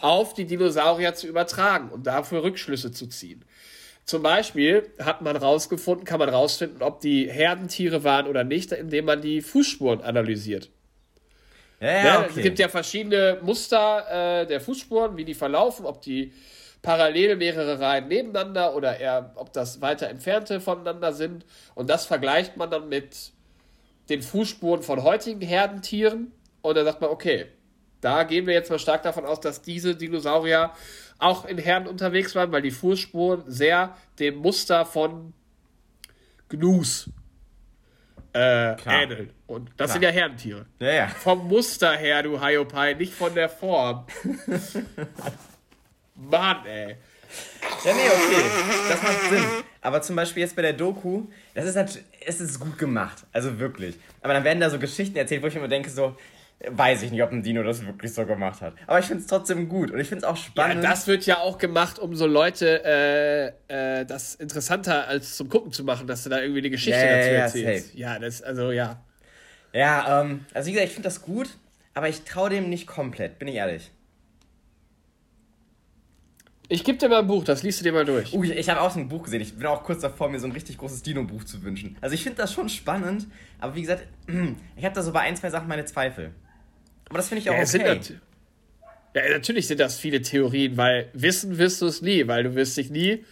auf 0.00 0.32
die 0.32 0.46
Dinosaurier 0.46 1.14
zu 1.14 1.26
übertragen 1.26 1.90
und 1.90 2.06
dafür 2.06 2.42
Rückschlüsse 2.42 2.92
zu 2.92 3.08
ziehen. 3.08 3.44
Zum 4.04 4.22
Beispiel 4.22 4.90
hat 4.98 5.22
man 5.22 5.36
rausgefunden, 5.36 6.04
kann 6.04 6.18
man 6.18 6.28
rausfinden, 6.28 6.82
ob 6.82 7.00
die 7.00 7.30
Herdentiere 7.30 8.02
waren 8.02 8.26
oder 8.26 8.42
nicht, 8.42 8.72
indem 8.72 9.04
man 9.04 9.20
die 9.20 9.40
Fußspuren 9.40 10.00
analysiert. 10.00 10.70
Ja, 11.80 12.04
ja, 12.04 12.20
okay. 12.20 12.32
Es 12.36 12.42
gibt 12.42 12.58
ja 12.58 12.68
verschiedene 12.68 13.38
Muster 13.42 14.42
äh, 14.42 14.46
der 14.46 14.60
Fußspuren, 14.60 15.16
wie 15.16 15.24
die 15.24 15.34
verlaufen, 15.34 15.86
ob 15.86 16.02
die 16.02 16.32
parallel 16.82 17.36
mehrere 17.36 17.80
Reihen 17.80 18.08
nebeneinander 18.08 18.74
oder 18.74 18.98
eher, 18.98 19.32
ob 19.36 19.52
das 19.52 19.80
weiter 19.80 20.08
entfernte 20.08 20.60
voneinander 20.60 21.12
sind. 21.12 21.44
Und 21.74 21.88
das 21.88 22.06
vergleicht 22.06 22.56
man 22.56 22.70
dann 22.70 22.88
mit 22.88 23.32
den 24.08 24.22
Fußspuren 24.22 24.82
von 24.82 25.02
heutigen 25.02 25.40
Herdentieren. 25.40 26.32
Und 26.62 26.76
dann 26.76 26.84
sagt 26.84 27.00
man, 27.00 27.10
okay, 27.10 27.46
da 28.00 28.24
gehen 28.24 28.46
wir 28.46 28.54
jetzt 28.54 28.70
mal 28.70 28.78
stark 28.78 29.02
davon 29.02 29.24
aus, 29.24 29.40
dass 29.40 29.62
diese 29.62 29.94
Dinosaurier 29.94 30.72
auch 31.20 31.44
in 31.44 31.58
Herden 31.58 31.86
unterwegs 31.86 32.34
waren, 32.34 32.50
weil 32.52 32.62
die 32.62 32.70
Fußspuren 32.70 33.44
sehr 33.46 33.96
dem 34.18 34.36
Muster 34.36 34.86
von 34.86 35.32
Gnus 36.48 37.10
äh, 38.32 38.74
ähneln. 38.84 39.30
Und 39.46 39.70
das 39.76 39.76
Klar. 39.76 39.88
sind 39.88 40.02
ja 40.02 40.10
Herdentiere. 40.10 40.66
ja, 40.78 40.92
ja. 40.92 41.08
Vom 41.08 41.48
Muster 41.48 41.92
her, 41.92 42.22
du 42.22 42.40
Hiopai, 42.40 42.94
nicht 42.94 43.12
von 43.12 43.34
der 43.34 43.48
Form. 43.48 44.06
Mann, 46.14 46.66
ey. 46.66 46.96
Ja, 47.84 47.94
nee, 47.94 48.08
okay. 48.08 48.44
Das 48.88 49.02
macht 49.02 49.30
Sinn. 49.30 49.44
Aber 49.80 50.02
zum 50.02 50.16
Beispiel 50.16 50.42
jetzt 50.42 50.56
bei 50.56 50.62
der 50.62 50.72
Doku, 50.74 51.24
das 51.54 51.64
ist 51.64 51.74
natürlich, 51.74 52.06
es 52.26 52.40
ist 52.40 52.60
gut 52.60 52.76
gemacht. 52.76 53.24
Also 53.32 53.58
wirklich. 53.58 53.96
Aber 54.20 54.34
dann 54.34 54.44
werden 54.44 54.60
da 54.60 54.68
so 54.68 54.78
Geschichten 54.78 55.16
erzählt, 55.16 55.42
wo 55.42 55.46
ich 55.46 55.56
immer 55.56 55.68
denke, 55.68 55.90
so, 55.90 56.16
weiß 56.68 57.02
ich 57.02 57.10
nicht, 57.10 57.22
ob 57.22 57.32
ein 57.32 57.42
Dino 57.42 57.62
das 57.62 57.84
wirklich 57.86 58.12
so 58.12 58.26
gemacht 58.26 58.60
hat. 58.60 58.74
Aber 58.86 58.98
ich 58.98 59.06
finde 59.06 59.22
es 59.22 59.26
trotzdem 59.26 59.68
gut. 59.68 59.90
Und 59.90 59.98
ich 60.00 60.08
finde 60.08 60.24
es 60.26 60.30
auch 60.30 60.36
Ja, 60.36 60.42
spannend. 60.42 60.84
das 60.84 61.06
wird 61.06 61.24
ja 61.26 61.38
auch 61.38 61.56
gemacht, 61.58 61.98
um 61.98 62.14
so 62.14 62.26
Leute 62.26 62.84
äh, 63.68 64.00
äh, 64.00 64.04
das 64.04 64.34
interessanter 64.34 65.06
als 65.08 65.36
zum 65.36 65.48
Gucken 65.48 65.72
zu 65.72 65.84
machen, 65.84 66.06
dass 66.06 66.22
du 66.24 66.30
da 66.30 66.40
irgendwie 66.40 66.60
eine 66.60 66.70
Geschichte 66.70 67.00
Ja, 67.00 67.06
ja, 67.06 67.16
dazu 67.16 67.28
ja, 67.30 67.38
erzählst. 67.64 67.86
safe. 67.88 67.98
Ja, 67.98 68.18
das, 68.18 68.42
also 68.42 68.72
ja. 68.72 69.02
ja, 69.72 70.20
ähm, 70.20 70.44
also 70.52 70.68
wie 70.68 70.72
gesagt, 70.72 70.88
ich 70.88 70.94
finde 70.94 71.08
das 71.08 71.22
gut, 71.22 71.48
aber 71.94 72.08
ich 72.08 72.22
traue 72.24 72.50
dem 72.50 72.68
nicht 72.68 72.86
komplett, 72.86 73.38
bin 73.38 73.48
ich 73.48 73.54
ehrlich. 73.54 73.90
Ich 76.72 76.84
gebe 76.84 76.98
dir 76.98 77.08
mal 77.08 77.18
ein 77.20 77.26
Buch, 77.26 77.42
das 77.42 77.64
liest 77.64 77.80
du 77.80 77.84
dir 77.84 77.92
mal 77.92 78.04
durch. 78.04 78.32
Uh, 78.32 78.44
ich, 78.44 78.50
ich 78.52 78.68
habe 78.68 78.80
auch 78.80 78.92
so 78.92 79.00
ein 79.00 79.08
Buch 79.08 79.24
gesehen. 79.24 79.40
Ich 79.40 79.56
bin 79.56 79.66
auch 79.66 79.82
kurz 79.82 80.02
davor, 80.02 80.28
mir 80.28 80.38
so 80.38 80.46
ein 80.46 80.52
richtig 80.52 80.78
großes 80.78 81.02
Dino-Buch 81.02 81.42
zu 81.42 81.62
wünschen. 81.64 81.96
Also 82.00 82.14
ich 82.14 82.22
finde 82.22 82.36
das 82.38 82.52
schon 82.52 82.68
spannend, 82.68 83.26
aber 83.58 83.74
wie 83.74 83.80
gesagt, 83.80 84.06
ich 84.76 84.84
habe 84.84 84.94
da 84.94 85.02
so 85.02 85.10
bei 85.12 85.20
ein, 85.20 85.34
zwei 85.36 85.50
Sachen 85.50 85.66
meine 85.66 85.84
Zweifel. 85.84 86.32
Aber 87.10 87.18
das 87.18 87.28
finde 87.28 87.42
ich 87.42 87.50
auch 87.50 87.54
Ja, 87.54 87.62
okay. 87.62 88.00
Ja, 89.12 89.28
natürlich 89.28 89.66
sind 89.66 89.80
das 89.80 89.98
viele 89.98 90.22
Theorien, 90.22 90.76
weil 90.76 91.08
wissen 91.12 91.58
wirst 91.58 91.82
du 91.82 91.86
es 91.86 92.00
nie, 92.00 92.26
weil 92.28 92.44
du 92.44 92.54
wirst 92.54 92.76
dich 92.76 92.90
nie 92.90 93.24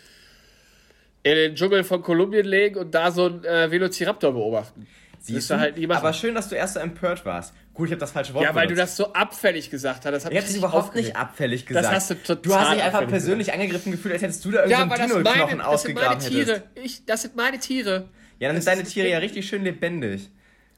in 1.23 1.35
den 1.35 1.55
Dschungel 1.55 1.85
von 1.85 2.03
Kolumbien 2.03 2.45
legen 2.47 2.77
und 2.77 2.93
da 2.95 3.13
so 3.13 3.27
einen 3.27 3.45
äh, 3.45 3.71
Velociraptor 3.71 4.33
beobachten. 4.33 4.87
Siehst 5.21 5.51
du? 5.51 5.59
Halt 5.59 5.77
nie 5.77 5.87
machen. 5.87 5.99
Aber 5.99 6.13
schön, 6.13 6.35
dass 6.35 6.49
du 6.49 6.55
erst 6.55 6.75
so 6.75 6.81
empört 6.81 7.25
warst. 7.25 7.53
Gut, 7.75 7.87
ich 7.89 7.93
habe 7.93 8.01
das 8.01 8.11
falsche 8.13 8.35
Wort 8.35 8.45
Ja, 8.45 8.55
weil 8.55 8.67
benutzt. 8.67 8.79
du 8.79 8.83
das 8.83 8.97
so 8.97 9.13
abfällig 9.13 9.71
gesagt 9.71 10.05
hast. 10.05 10.13
Das 10.13 10.25
hat 10.25 10.33
ich 10.33 10.39
habe 10.39 10.49
es 10.49 10.57
überhaupt 10.57 10.87
aufgeregt. 10.89 11.09
nicht 11.09 11.17
abfällig 11.17 11.67
gesagt. 11.67 11.87
Das 11.87 11.93
hast 11.93 12.11
du 12.11 12.15
total 12.15 12.43
Du 12.43 12.55
hast 12.55 12.75
dich 12.75 12.83
einfach 12.83 13.07
persönlich 13.07 13.53
angegriffen 13.53 13.93
gefühlt, 13.93 14.15
als 14.15 14.23
hättest 14.23 14.45
du 14.45 14.51
da 14.51 14.65
irgendeinen 14.65 14.91
ja, 14.91 15.07
Dino-Knochen 15.07 15.61
ausgegraben 15.61 16.15
das 16.19 16.25
sind 16.25 16.35
meine 16.35 16.45
Tiere. 16.45 16.63
Ich, 16.75 17.05
das 17.05 17.23
sind 17.23 17.37
meine 17.37 17.59
Tiere. 17.59 18.09
Ja, 18.41 18.49
dann 18.49 18.57
das 18.57 18.65
sind 18.65 18.77
deine 18.77 18.89
Tiere 18.89 19.09
ja 19.09 19.19
richtig 19.19 19.49
schön 19.49 19.63
lebendig. 19.65 20.29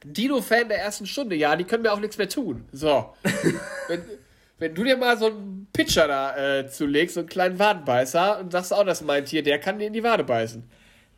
Dino-Fan 0.04 0.68
der 0.68 0.78
ersten 0.78 1.06
Stunde, 1.06 1.36
ja, 1.36 1.56
die 1.56 1.64
können 1.64 1.82
mir 1.82 1.92
auch 1.92 2.00
nichts 2.00 2.18
mehr 2.18 2.28
tun. 2.28 2.64
So. 2.72 3.14
wenn, 3.88 4.02
wenn 4.58 4.74
du 4.74 4.84
dir 4.84 4.96
mal 4.96 5.18
so 5.18 5.26
einen 5.26 5.68
Pitcher 5.72 6.08
da 6.08 6.58
äh, 6.58 6.68
zulegst, 6.68 7.14
so 7.14 7.20
einen 7.20 7.28
kleinen 7.28 7.58
Wadenbeißer, 7.58 8.40
und 8.40 8.52
sagst 8.52 8.72
auch, 8.72 8.84
das 8.84 9.00
ist 9.00 9.06
mein 9.06 9.24
Tier, 9.24 9.42
der 9.42 9.58
kann 9.58 9.78
dir 9.78 9.86
in 9.86 9.92
die 9.92 10.02
Wade 10.02 10.24
beißen. 10.24 10.62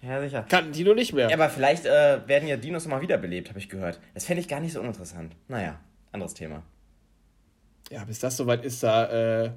Ja, 0.02 0.20
sicher. 0.20 0.44
Kann 0.48 0.66
ein 0.66 0.72
Dino 0.72 0.94
nicht 0.94 1.12
mehr. 1.12 1.28
Ja, 1.28 1.36
aber 1.36 1.48
vielleicht 1.48 1.86
äh, 1.86 2.26
werden 2.26 2.48
ja 2.48 2.56
Dinos 2.56 2.84
nochmal 2.84 3.02
wiederbelebt, 3.02 3.48
habe 3.48 3.60
ich 3.60 3.68
gehört. 3.68 4.00
Das 4.14 4.24
fände 4.24 4.40
ich 4.40 4.48
gar 4.48 4.58
nicht 4.58 4.72
so 4.72 4.80
uninteressant. 4.80 5.36
Naja, 5.46 5.78
anderes 6.10 6.34
Thema. 6.34 6.64
Ja, 7.90 8.04
bis 8.04 8.18
das 8.18 8.36
soweit 8.36 8.64
ist, 8.64 8.82
da 8.82 9.44
äh, 9.44 9.50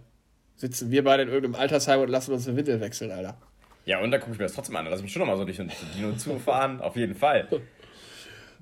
sitzen 0.56 0.92
wir 0.92 1.04
beide 1.04 1.24
in 1.24 1.30
irgendeinem 1.30 1.56
Altersheim 1.56 2.00
und 2.02 2.10
lassen 2.10 2.32
uns 2.32 2.48
eine 2.48 2.58
Windel 2.58 2.80
wechseln, 2.80 3.12
Alter. 3.12 3.38
Ja, 3.86 4.00
und 4.00 4.12
da 4.12 4.18
gucke 4.18 4.34
ich 4.34 4.38
mir 4.38 4.46
das 4.46 4.54
trotzdem 4.54 4.76
an. 4.76 4.88
Lass 4.88 5.02
mich 5.02 5.12
schon 5.12 5.22
nochmal 5.22 5.38
so 5.38 5.46
durch 5.46 5.58
den 5.58 5.72
Dino 5.96 6.12
zufahren, 6.18 6.80
auf 6.80 6.96
jeden 6.96 7.16
Fall. 7.16 7.48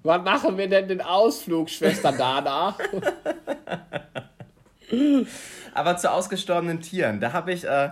Wann 0.03 0.23
machen 0.23 0.57
wir 0.57 0.67
denn 0.67 0.87
den 0.89 1.01
Ausflug, 1.01 1.69
Schwester 1.69 2.11
Dana? 2.11 2.77
Aber 5.73 5.97
zu 5.97 6.11
ausgestorbenen 6.11 6.81
Tieren, 6.81 7.19
da 7.19 7.33
habe 7.33 7.53
ich 7.53 7.63
äh, 7.63 7.89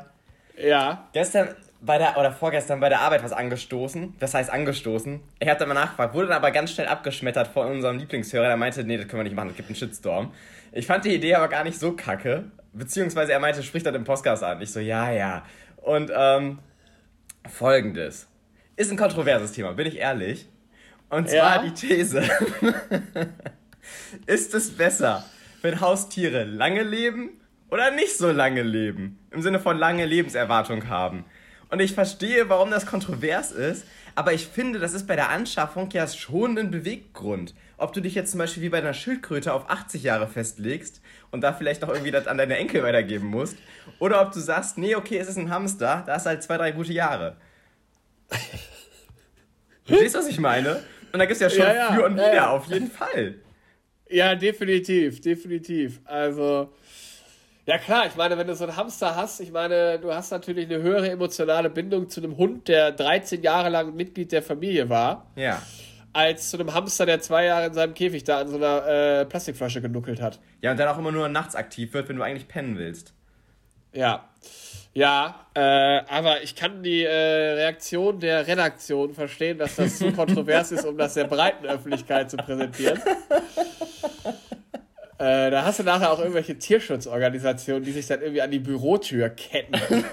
ja. 0.57 1.07
gestern 1.13 1.55
bei 1.79 1.97
der, 1.97 2.17
oder 2.17 2.31
vorgestern 2.31 2.79
bei 2.79 2.89
der 2.89 2.99
Arbeit 2.99 3.23
was 3.23 3.31
angestoßen. 3.31 4.15
Das 4.19 4.33
heißt 4.33 4.51
angestoßen. 4.51 5.19
Ich 5.39 5.47
habe 5.47 5.57
dann 5.57 5.69
mal 5.69 5.73
nachgefragt, 5.73 6.13
wurde 6.13 6.27
dann 6.27 6.37
aber 6.37 6.51
ganz 6.51 6.71
schnell 6.71 6.87
abgeschmettert 6.87 7.47
von 7.47 7.67
unserem 7.67 7.97
Lieblingshörer. 7.97 8.47
Der 8.47 8.57
meinte, 8.57 8.83
nee, 8.83 8.97
das 8.97 9.07
können 9.07 9.21
wir 9.21 9.23
nicht 9.23 9.35
machen, 9.35 9.49
es 9.49 9.55
gibt 9.55 9.69
einen 9.69 9.75
Shitstorm. 9.75 10.33
Ich 10.73 10.85
fand 10.85 11.05
die 11.05 11.15
Idee 11.15 11.35
aber 11.35 11.47
gar 11.47 11.63
nicht 11.63 11.79
so 11.79 11.93
kacke. 11.93 12.51
Beziehungsweise 12.73 13.33
er 13.33 13.39
meinte, 13.39 13.63
sprich 13.63 13.83
das 13.83 13.95
im 13.95 14.03
Podcast 14.03 14.43
an. 14.43 14.61
Ich 14.61 14.71
so, 14.71 14.79
ja, 14.79 15.11
ja. 15.11 15.43
Und 15.77 16.11
ähm, 16.15 16.59
folgendes. 17.49 18.27
Ist 18.75 18.91
ein 18.91 18.97
kontroverses 18.97 19.51
Thema, 19.53 19.73
bin 19.73 19.87
ich 19.87 19.97
ehrlich. 19.97 20.47
Und 21.11 21.29
zwar 21.29 21.57
ja? 21.57 21.69
die 21.69 21.73
These. 21.73 22.23
ist 24.25 24.53
es 24.53 24.71
besser, 24.71 25.25
wenn 25.61 25.81
Haustiere 25.81 26.45
lange 26.45 26.83
leben 26.83 27.31
oder 27.69 27.91
nicht 27.91 28.17
so 28.17 28.31
lange 28.31 28.63
leben? 28.63 29.19
Im 29.29 29.41
Sinne 29.41 29.59
von 29.59 29.77
lange 29.77 30.05
Lebenserwartung 30.05 30.87
haben. 30.87 31.25
Und 31.69 31.81
ich 31.81 31.93
verstehe, 31.93 32.47
warum 32.47 32.71
das 32.71 32.85
kontrovers 32.85 33.51
ist, 33.51 33.85
aber 34.15 34.31
ich 34.31 34.47
finde, 34.47 34.79
das 34.79 34.93
ist 34.93 35.05
bei 35.05 35.17
der 35.17 35.29
Anschaffung 35.29 35.89
ja 35.91 36.07
schon 36.07 36.57
ein 36.57 36.71
Beweggrund. 36.71 37.55
Ob 37.77 37.91
du 37.91 37.99
dich 37.99 38.15
jetzt 38.15 38.31
zum 38.31 38.37
Beispiel 38.37 38.63
wie 38.63 38.69
bei 38.69 38.77
einer 38.77 38.93
Schildkröte 38.93 39.53
auf 39.53 39.69
80 39.69 40.03
Jahre 40.03 40.27
festlegst 40.27 41.01
und 41.31 41.41
da 41.41 41.51
vielleicht 41.51 41.81
noch 41.81 41.89
irgendwie 41.89 42.11
das 42.11 42.27
an 42.27 42.37
deine 42.37 42.57
Enkel 42.57 42.83
weitergeben 42.83 43.27
musst, 43.27 43.57
oder 43.99 44.21
ob 44.21 44.31
du 44.31 44.39
sagst, 44.39 44.77
nee, 44.77 44.95
okay, 44.95 45.17
es 45.17 45.27
ist 45.27 45.37
ein 45.37 45.49
Hamster, 45.49 46.03
da 46.05 46.13
hast 46.13 46.25
halt 46.25 46.41
zwei, 46.41 46.57
drei 46.57 46.71
gute 46.71 46.93
Jahre. 46.93 47.35
Verstehst 49.85 50.15
du, 50.15 50.19
was 50.19 50.27
ich 50.27 50.39
meine? 50.39 50.81
Und 51.13 51.19
da 51.19 51.25
gibt 51.25 51.39
es 51.39 51.39
ja 51.39 51.49
schon 51.49 51.75
ja, 51.75 51.93
für 51.93 52.05
und 52.05 52.13
wieder, 52.13 52.33
ja, 52.33 52.49
auf 52.49 52.67
jeden 52.67 52.89
Fall. 52.89 53.35
Ja, 54.09 54.35
definitiv, 54.35 55.21
definitiv. 55.21 56.01
Also, 56.05 56.73
ja 57.65 57.77
klar, 57.77 58.07
ich 58.07 58.15
meine, 58.15 58.37
wenn 58.37 58.47
du 58.47 58.55
so 58.55 58.65
einen 58.65 58.75
Hamster 58.75 59.15
hast, 59.15 59.39
ich 59.39 59.51
meine, 59.51 59.99
du 59.99 60.13
hast 60.13 60.31
natürlich 60.31 60.65
eine 60.65 60.81
höhere 60.81 61.09
emotionale 61.09 61.69
Bindung 61.69 62.09
zu 62.09 62.21
einem 62.21 62.37
Hund, 62.37 62.67
der 62.67 62.91
13 62.91 63.41
Jahre 63.41 63.69
lang 63.69 63.95
Mitglied 63.95 64.31
der 64.31 64.41
Familie 64.41 64.89
war. 64.89 65.31
Ja. 65.35 65.61
Als 66.13 66.49
zu 66.49 66.57
einem 66.57 66.73
Hamster, 66.73 67.05
der 67.05 67.21
zwei 67.21 67.45
Jahre 67.45 67.67
in 67.67 67.73
seinem 67.73 67.93
Käfig 67.93 68.25
da 68.25 68.39
an 68.39 68.49
so 68.49 68.57
einer 68.57 68.85
äh, 68.85 69.25
Plastikflasche 69.25 69.81
genuckelt 69.81 70.21
hat. 70.21 70.41
Ja, 70.61 70.71
und 70.71 70.77
dann 70.77 70.89
auch 70.89 70.97
immer 70.97 71.13
nur 71.13 71.29
nachts 71.29 71.55
aktiv 71.55 71.93
wird, 71.93 72.09
wenn 72.09 72.17
du 72.17 72.23
eigentlich 72.23 72.49
pennen 72.49 72.77
willst. 72.77 73.13
Ja. 73.93 74.27
Ja, 74.93 75.45
äh, 75.53 75.59
aber 75.59 76.43
ich 76.43 76.55
kann 76.55 76.83
die 76.83 77.03
äh, 77.03 77.09
Reaktion 77.53 78.19
der 78.19 78.45
Redaktion 78.45 79.13
verstehen, 79.13 79.57
dass 79.57 79.77
das 79.77 79.97
zu 79.97 80.11
kontrovers 80.11 80.71
ist, 80.73 80.85
um 80.85 80.97
das 80.97 81.13
der 81.13 81.25
breiten 81.25 81.65
Öffentlichkeit 81.65 82.29
zu 82.29 82.37
präsentieren. 82.37 82.99
Äh, 85.17 85.51
da 85.51 85.63
hast 85.63 85.77
du 85.79 85.83
nachher 85.83 86.11
auch 86.11 86.19
irgendwelche 86.19 86.57
Tierschutzorganisationen, 86.57 87.83
die 87.83 87.91
sich 87.91 88.07
dann 88.07 88.21
irgendwie 88.21 88.41
an 88.41 88.49
die 88.49 88.59
Bürotür 88.59 89.29
ketten. 89.29 89.73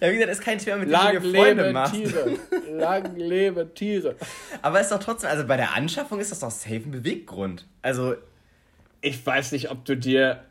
Ja, 0.00 0.10
wie 0.10 0.14
gesagt, 0.14 0.32
ist 0.32 0.42
kein 0.42 0.58
Thema, 0.58 0.76
mit 0.76 0.90
dem 0.90 1.22
du 1.22 1.30
dir 1.30 1.34
Freunde 1.34 1.72
machst. 1.72 1.94
Tiere. 1.94 2.36
Lang 2.70 3.16
lebe 3.16 3.72
Tiere. 3.72 4.16
Aber 4.60 4.78
ist 4.78 4.92
doch 4.92 4.98
trotzdem, 4.98 5.30
also 5.30 5.46
bei 5.46 5.56
der 5.56 5.74
Anschaffung 5.74 6.20
ist 6.20 6.30
das 6.30 6.40
doch 6.40 6.50
safe 6.50 6.82
ein 6.84 6.90
Beweggrund. 6.90 7.66
Also. 7.80 8.14
Ich 9.00 9.24
weiß 9.24 9.52
nicht, 9.52 9.70
ob 9.70 9.84
du 9.84 9.96
dir. 9.96 10.42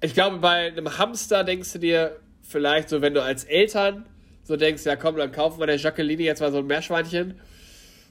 Ich 0.00 0.14
glaube, 0.14 0.38
bei 0.38 0.68
einem 0.68 0.98
Hamster 0.98 1.44
denkst 1.44 1.72
du 1.72 1.78
dir 1.78 2.16
vielleicht 2.42 2.88
so, 2.88 3.02
wenn 3.02 3.14
du 3.14 3.22
als 3.22 3.44
Eltern 3.44 4.06
so 4.44 4.56
denkst, 4.56 4.84
ja 4.84 4.96
komm, 4.96 5.16
dann 5.16 5.32
kaufen 5.32 5.60
wir 5.60 5.66
der 5.66 5.76
Jacqueline 5.76 6.22
jetzt 6.22 6.40
mal 6.40 6.50
so 6.50 6.58
ein 6.58 6.66
Meerschweinchen 6.66 7.40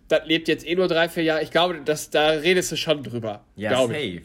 das 0.10 0.26
lebt 0.26 0.48
jetzt 0.48 0.68
eh 0.68 0.76
nur 0.76 0.88
drei, 0.88 1.08
vier 1.08 1.24
Jahre. 1.24 1.44
Ich 1.44 1.52
glaube, 1.52 1.80
das, 1.86 2.10
da 2.10 2.30
redest 2.32 2.72
du 2.72 2.76
schon 2.76 3.04
drüber. 3.04 3.46
Ja, 3.56 3.80
safe. 3.82 3.96
Ich. 3.96 4.22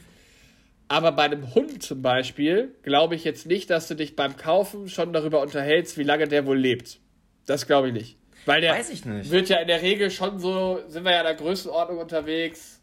Aber 0.89 1.13
bei 1.13 1.25
einem 1.25 1.55
Hund 1.55 1.83
zum 1.83 2.03
Beispiel 2.03 2.75
glaube 2.83 3.15
ich 3.15 3.25
jetzt 3.25 3.47
nicht, 3.47 3.71
dass 3.71 3.89
du 3.89 3.95
dich 3.95 4.17
beim 4.17 4.37
Kaufen 4.37 4.89
schon 4.89 5.13
darüber 5.13 5.41
unterhältst, 5.41 5.97
wie 5.97 6.03
lange 6.03 6.27
der 6.27 6.47
wohl 6.47 6.59
lebt. 6.59 7.01
Das 7.47 7.67
glaube 7.67 7.89
ich 7.89 7.95
nicht. 7.95 8.19
Weil 8.47 8.61
der 8.61 8.75
Weiß 8.75 8.91
ich 8.91 9.05
nicht. 9.05 9.31
wird 9.31 9.49
ja 9.49 9.59
in 9.59 9.69
der 9.69 9.81
Regel 9.81 10.11
schon 10.11 10.39
so, 10.39 10.81
sind 10.89 11.05
wir 11.05 11.13
ja 11.13 11.21
in 11.21 11.27
der 11.27 11.35
Größenordnung 11.35 11.99
unterwegs. 11.99 12.81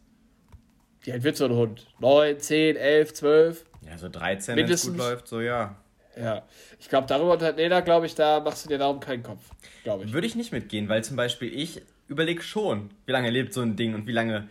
Wie 1.02 1.12
alt 1.12 1.22
wird 1.22 1.36
so 1.36 1.44
ein 1.44 1.52
Hund? 1.52 1.86
9, 2.00 2.38
10, 2.38 2.76
11, 2.76 3.14
12? 3.14 3.64
Ja, 3.86 3.98
so 3.98 4.08
13, 4.08 4.56
wenn 4.56 4.70
es 4.70 4.86
gut 4.86 4.96
läuft, 4.96 5.28
so 5.28 5.40
ja. 5.40 5.76
Ja, 6.16 6.42
ich 6.78 6.88
glaube, 6.88 7.06
darüber, 7.06 7.52
nee, 7.52 7.68
da 7.68 7.80
glaube 7.80 8.06
ich, 8.06 8.14
da 8.14 8.40
machst 8.40 8.64
du 8.64 8.68
dir 8.68 8.78
darum 8.78 9.00
keinen 9.00 9.22
Kopf, 9.22 9.42
glaube 9.82 10.04
ich. 10.04 10.12
Würde 10.12 10.26
ich 10.26 10.34
nicht 10.34 10.52
mitgehen, 10.52 10.88
weil 10.88 11.02
zum 11.02 11.16
Beispiel 11.16 11.52
ich 11.52 11.80
überleg 12.08 12.42
schon, 12.42 12.90
wie 13.06 13.12
lange 13.12 13.30
lebt 13.30 13.54
so 13.54 13.62
ein 13.62 13.76
Ding 13.76 13.94
und 13.94 14.06
wie 14.06 14.12
lange. 14.12 14.48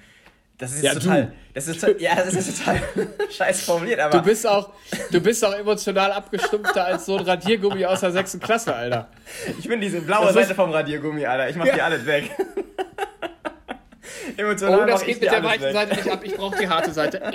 Das 0.57 0.73
ist 0.73 0.83
ja, 0.83 0.93
total. 0.93 1.25
Du. 1.25 1.33
Das 1.53 1.67
ist, 1.67 1.81
ja, 1.99 2.15
das 2.15 2.33
ist 2.33 2.59
total 2.59 2.81
scheiß 3.31 3.63
formuliert, 3.63 3.99
aber. 3.99 4.19
Du 4.19 4.23
bist 4.23 4.45
auch, 4.47 4.71
du 5.11 5.21
bist 5.21 5.43
auch 5.45 5.53
emotional 5.53 6.11
abgestumpfter 6.11 6.85
als 6.85 7.05
so 7.05 7.17
ein 7.17 7.25
Radiergummi 7.25 7.85
aus 7.85 8.01
der 8.01 8.11
sechsten 8.11 8.39
Klasse, 8.39 8.75
Alter. 8.75 9.09
Ich 9.59 9.67
bin 9.67 9.81
diese 9.81 10.01
blaue 10.01 10.25
das 10.25 10.33
Seite 10.33 10.55
vom 10.55 10.71
Radiergummi, 10.71 11.25
Alter. 11.25 11.49
Ich 11.49 11.55
mach 11.55 11.65
ja. 11.65 11.75
die 11.75 11.81
alles 11.81 12.05
weg. 12.05 12.31
emotional. 14.37 14.81
Oh, 14.81 14.85
das 14.85 15.05
geht 15.05 15.21
mit 15.21 15.31
der 15.31 15.43
weichen 15.43 15.63
weg. 15.63 15.73
Seite 15.73 15.95
nicht 15.95 16.09
ab. 16.09 16.21
Ich 16.23 16.35
brauche 16.35 16.57
die 16.57 16.67
harte 16.67 16.91
Seite. 16.91 17.21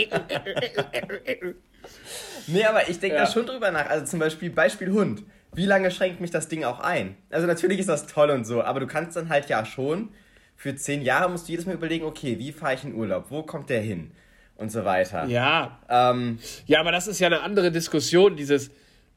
nee, 2.46 2.64
aber 2.64 2.88
ich 2.88 2.98
denke 2.98 3.16
ja. 3.16 3.24
da 3.24 3.30
schon 3.30 3.46
drüber 3.46 3.70
nach. 3.70 3.88
Also 3.88 4.06
zum 4.06 4.18
Beispiel 4.18 4.50
Beispiel 4.50 4.90
Hund 4.92 5.22
wie 5.56 5.64
lange 5.64 5.90
schränkt 5.90 6.20
mich 6.20 6.30
das 6.30 6.48
Ding 6.48 6.64
auch 6.64 6.80
ein? 6.80 7.16
Also 7.30 7.46
natürlich 7.46 7.80
ist 7.80 7.88
das 7.88 8.06
toll 8.06 8.30
und 8.30 8.44
so, 8.44 8.62
aber 8.62 8.78
du 8.78 8.86
kannst 8.86 9.16
dann 9.16 9.30
halt 9.30 9.48
ja 9.48 9.64
schon, 9.64 10.10
für 10.54 10.76
zehn 10.76 11.02
Jahre 11.02 11.30
musst 11.30 11.48
du 11.48 11.52
jedes 11.52 11.66
Mal 11.66 11.74
überlegen, 11.74 12.04
okay, 12.04 12.38
wie 12.38 12.52
fahre 12.52 12.74
ich 12.74 12.84
in 12.84 12.94
Urlaub? 12.94 13.26
Wo 13.30 13.42
kommt 13.42 13.70
der 13.70 13.80
hin? 13.80 14.12
Und 14.56 14.70
so 14.70 14.84
weiter. 14.84 15.26
Ja. 15.26 15.80
Ähm, 15.88 16.38
ja, 16.66 16.80
aber 16.80 16.92
das 16.92 17.06
ist 17.06 17.18
ja 17.18 17.26
eine 17.26 17.42
andere 17.42 17.70
Diskussion, 17.70 18.36
dieses 18.36 18.70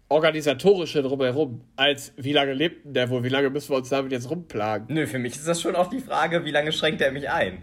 organisatorische 0.10 1.02
drumherum, 1.04 1.62
als 1.76 2.14
wie 2.18 2.34
lange 2.34 2.54
lebt 2.54 2.86
denn 2.86 2.94
der 2.96 3.10
wohl, 3.10 3.24
wie 3.24 3.30
lange 3.30 3.50
müssen 3.50 3.70
wir 3.70 3.78
uns 3.78 3.90
damit 3.90 4.12
jetzt 4.12 4.30
rumplagen? 4.30 4.88
Nö, 4.94 5.08
für 5.08 5.20
mich 5.20 5.36
ist 5.36 5.48
das 5.48 5.62
schon 5.62 5.76
auch 5.76 5.88
die 5.88 6.00
Frage, 6.00 6.44
wie 6.46 6.52
lange 6.52 6.72
schränkt 6.72 7.02
er 7.02 7.12
mich 7.12 7.30
ein? 7.30 7.62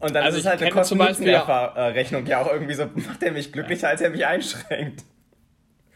Und 0.00 0.14
dann 0.14 0.24
also 0.24 0.38
ist 0.38 0.44
es 0.44 0.50
halt 0.50 0.60
eine 0.60 0.70
Kosten-Nutzen-Rechnung 0.70 2.26
ja 2.26 2.42
auch 2.42 2.52
irgendwie 2.52 2.74
so, 2.74 2.86
macht 2.94 3.22
er 3.22 3.32
mich 3.32 3.52
glücklicher, 3.52 3.88
als 3.88 4.00
er 4.00 4.10
mich 4.10 4.26
einschränkt. 4.26 5.04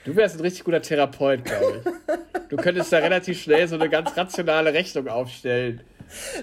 Du 0.04 0.14
wärst 0.16 0.36
ein 0.36 0.40
richtig 0.40 0.64
guter 0.64 0.80
Therapeut, 0.80 1.44
glaube 1.44 1.82
ich. 1.84 2.48
Du 2.48 2.56
könntest 2.56 2.92
da 2.92 2.98
relativ 2.98 3.42
schnell 3.42 3.68
so 3.68 3.74
eine 3.74 3.90
ganz 3.90 4.16
rationale 4.16 4.72
Rechnung 4.72 5.08
aufstellen. 5.08 5.82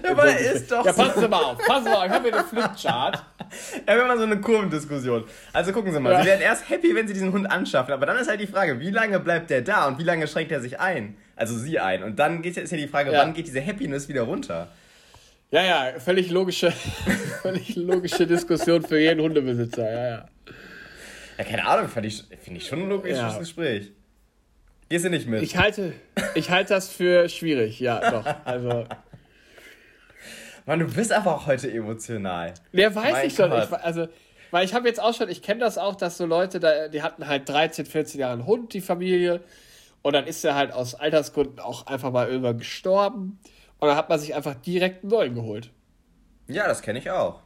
Ja, 0.02 0.10
aber 0.10 0.26
er 0.26 0.52
ist 0.52 0.70
doch 0.70 0.84
Ja, 0.84 0.92
passen 0.92 1.20
Sie 1.20 1.28
mal 1.28 1.42
auf, 1.42 1.58
passen 1.58 1.84
Sie 1.84 1.90
mal 1.90 1.96
auf, 1.98 2.06
ich 2.06 2.12
habe 2.12 2.28
hier 2.28 2.38
eine 2.38 2.44
Flipchart. 2.44 3.24
Ja, 3.86 3.94
wir 3.94 4.00
haben 4.00 4.08
mal 4.08 4.18
so 4.18 4.24
eine 4.24 4.40
Kurvendiskussion. 4.40 5.24
Also 5.52 5.72
gucken 5.72 5.92
Sie 5.92 6.00
mal, 6.00 6.12
ja. 6.12 6.20
Sie 6.20 6.26
werden 6.26 6.40
erst 6.40 6.68
happy, 6.68 6.94
wenn 6.94 7.06
Sie 7.06 7.14
diesen 7.14 7.32
Hund 7.32 7.50
anschaffen, 7.50 7.92
aber 7.92 8.06
dann 8.06 8.16
ist 8.18 8.28
halt 8.28 8.40
die 8.40 8.46
Frage, 8.46 8.80
wie 8.80 8.90
lange 8.90 9.20
bleibt 9.20 9.50
der 9.50 9.62
da 9.62 9.86
und 9.86 9.98
wie 9.98 10.04
lange 10.04 10.26
schränkt 10.28 10.52
er 10.52 10.60
sich 10.60 10.80
ein? 10.80 11.16
Also 11.36 11.56
Sie 11.56 11.78
ein. 11.78 12.02
Und 12.02 12.18
dann 12.18 12.42
ist 12.42 12.56
ja 12.56 12.76
die 12.76 12.88
Frage, 12.88 13.12
ja. 13.12 13.20
wann 13.20 13.34
geht 13.34 13.46
diese 13.46 13.64
Happiness 13.64 14.08
wieder 14.08 14.22
runter? 14.22 14.68
Ja, 15.50 15.62
ja, 15.62 16.00
völlig 16.00 16.30
logische, 16.30 16.72
völlig 17.42 17.76
logische 17.76 18.26
Diskussion 18.26 18.82
für 18.82 18.98
jeden 18.98 19.20
Hundebesitzer, 19.20 19.90
ja, 19.90 20.08
ja. 20.08 20.28
Ja, 21.38 21.44
keine 21.44 21.66
Ahnung, 21.66 21.88
finde 21.88 22.08
ich, 22.08 22.24
find 22.42 22.56
ich 22.56 22.66
schon 22.66 22.82
ein 22.82 22.88
logisches 22.88 23.18
ja. 23.18 23.38
Gespräch. 23.38 23.92
Gehst 24.88 25.04
du 25.04 25.10
nicht 25.10 25.28
mit? 25.28 25.42
Ich 25.42 25.56
halte, 25.56 25.92
ich 26.34 26.50
halte 26.50 26.74
das 26.74 26.88
für 26.88 27.28
schwierig, 27.28 27.80
ja, 27.80 28.10
doch. 28.10 28.26
Also. 28.44 28.86
Mann, 30.66 30.80
du 30.80 30.86
bist 30.86 31.12
aber 31.12 31.34
auch 31.36 31.46
heute 31.46 31.70
emotional. 31.72 32.52
Ja, 32.72 32.94
weiß 32.94 33.12
mein 33.12 33.26
ich 33.26 33.36
doch 33.36 33.48
nicht. 33.48 33.72
Also, 33.72 34.08
Weil 34.50 34.64
ich 34.64 34.74
habe 34.74 34.88
jetzt 34.88 35.00
auch 35.00 35.14
schon, 35.14 35.28
ich 35.28 35.40
kenne 35.40 35.60
das 35.60 35.78
auch, 35.78 35.94
dass 35.94 36.18
so 36.18 36.26
Leute, 36.26 36.58
da, 36.58 36.88
die 36.88 37.02
hatten 37.02 37.26
halt 37.26 37.48
13, 37.48 37.86
14 37.86 38.20
Jahre 38.20 38.32
einen 38.32 38.46
Hund, 38.46 38.74
die 38.74 38.80
Familie. 38.80 39.42
Und 40.02 40.12
dann 40.12 40.26
ist 40.26 40.44
er 40.44 40.56
halt 40.56 40.72
aus 40.72 40.94
Altersgründen 40.96 41.60
auch 41.60 41.86
einfach 41.86 42.10
mal 42.10 42.28
irgendwann 42.28 42.58
gestorben. 42.58 43.38
Und 43.78 43.88
dann 43.88 43.96
hat 43.96 44.08
man 44.08 44.18
sich 44.18 44.34
einfach 44.34 44.54
direkt 44.54 45.04
einen 45.04 45.10
neuen 45.10 45.34
geholt. 45.34 45.70
Ja, 46.48 46.66
das 46.66 46.82
kenne 46.82 46.98
ich 46.98 47.10
auch. 47.10 47.42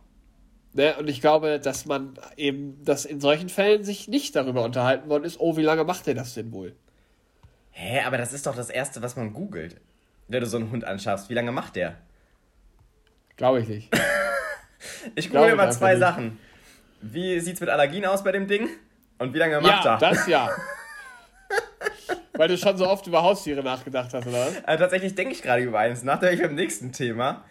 Ne? 0.72 0.94
Und 0.98 1.08
ich 1.08 1.20
glaube, 1.20 1.60
dass 1.60 1.84
man 1.84 2.18
eben, 2.36 2.82
dass 2.84 3.04
in 3.04 3.20
solchen 3.20 3.48
Fällen 3.50 3.84
sich 3.84 4.08
nicht 4.08 4.34
darüber 4.34 4.62
unterhalten 4.64 5.10
worden 5.10 5.24
ist, 5.24 5.40
oh, 5.40 5.56
wie 5.56 5.62
lange 5.62 5.84
macht 5.84 6.06
der 6.06 6.14
das 6.14 6.34
denn 6.34 6.52
wohl? 6.52 6.74
Hä, 7.70 8.00
aber 8.06 8.18
das 8.18 8.32
ist 8.32 8.46
doch 8.46 8.56
das 8.56 8.70
Erste, 8.70 9.02
was 9.02 9.16
man 9.16 9.32
googelt, 9.32 9.76
wenn 10.28 10.40
du 10.40 10.46
so 10.46 10.56
einen 10.56 10.70
Hund 10.70 10.84
anschaffst. 10.84 11.28
Wie 11.28 11.34
lange 11.34 11.52
macht 11.52 11.76
der? 11.76 11.96
Glaube 13.40 13.60
ich 13.60 13.68
nicht. 13.68 13.88
ich 15.14 15.30
google 15.30 15.56
mal 15.56 15.72
zwei 15.72 15.92
nicht. 15.92 16.00
Sachen. 16.00 16.38
Wie 17.00 17.40
sieht's 17.40 17.58
mit 17.58 17.70
Allergien 17.70 18.04
aus 18.04 18.22
bei 18.22 18.32
dem 18.32 18.46
Ding? 18.46 18.68
Und 19.16 19.32
wie 19.32 19.38
lange 19.38 19.62
macht 19.62 19.82
ja, 19.82 19.94
er? 19.94 19.98
Das 19.98 20.26
ja. 20.26 20.50
Weil 22.34 22.48
du 22.48 22.58
schon 22.58 22.76
so 22.76 22.86
oft 22.86 23.06
über 23.06 23.22
Haustiere 23.22 23.62
nachgedacht 23.62 24.12
hast, 24.12 24.26
oder? 24.26 24.48
Also 24.64 24.82
tatsächlich 24.82 25.14
denke 25.14 25.32
ich 25.32 25.40
gerade 25.40 25.62
über 25.62 25.78
eins 25.78 26.02
nach, 26.02 26.20
ich 26.20 26.42
beim 26.42 26.54
nächsten 26.54 26.92
Thema. 26.92 27.42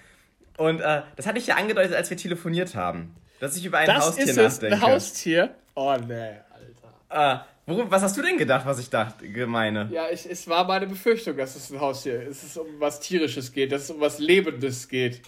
Und 0.58 0.80
äh, 0.80 1.02
das 1.16 1.26
hatte 1.26 1.40
ich 1.40 1.48
ja 1.48 1.56
angedeutet, 1.56 1.96
als 1.96 2.12
wir 2.12 2.18
telefoniert 2.18 2.76
haben. 2.76 3.16
Dass 3.40 3.58
ich 3.58 3.66
über 3.66 3.80
ein 3.80 3.88
das 3.88 4.06
Haustier 4.06 4.26
ist 4.26 4.38
es, 4.38 4.62
nachdenke. 4.62 4.76
Ein 4.76 4.82
Haustier? 4.84 5.56
Oh 5.74 5.96
nee, 6.08 6.36
Alter. 7.10 7.40
Äh, 7.40 7.40
worum, 7.66 7.90
was 7.90 8.04
hast 8.04 8.16
du 8.16 8.22
denn 8.22 8.38
gedacht, 8.38 8.64
was 8.68 8.78
ich 8.78 8.92
dachte, 8.92 9.26
meine? 9.48 9.90
Ja, 9.92 10.08
ich, 10.12 10.30
es 10.30 10.48
war 10.48 10.66
meine 10.66 10.86
Befürchtung, 10.86 11.36
dass 11.36 11.56
es 11.56 11.72
ein 11.72 11.82
Haustier 11.82 12.22
ist. 12.22 12.44
Es 12.44 12.52
ist 12.52 12.58
um 12.58 12.68
was 12.78 13.00
Tierisches 13.00 13.52
geht, 13.52 13.72
dass 13.72 13.86
es 13.86 13.90
um 13.90 14.00
was 14.00 14.20
Lebendes 14.20 14.88
geht. 14.88 15.24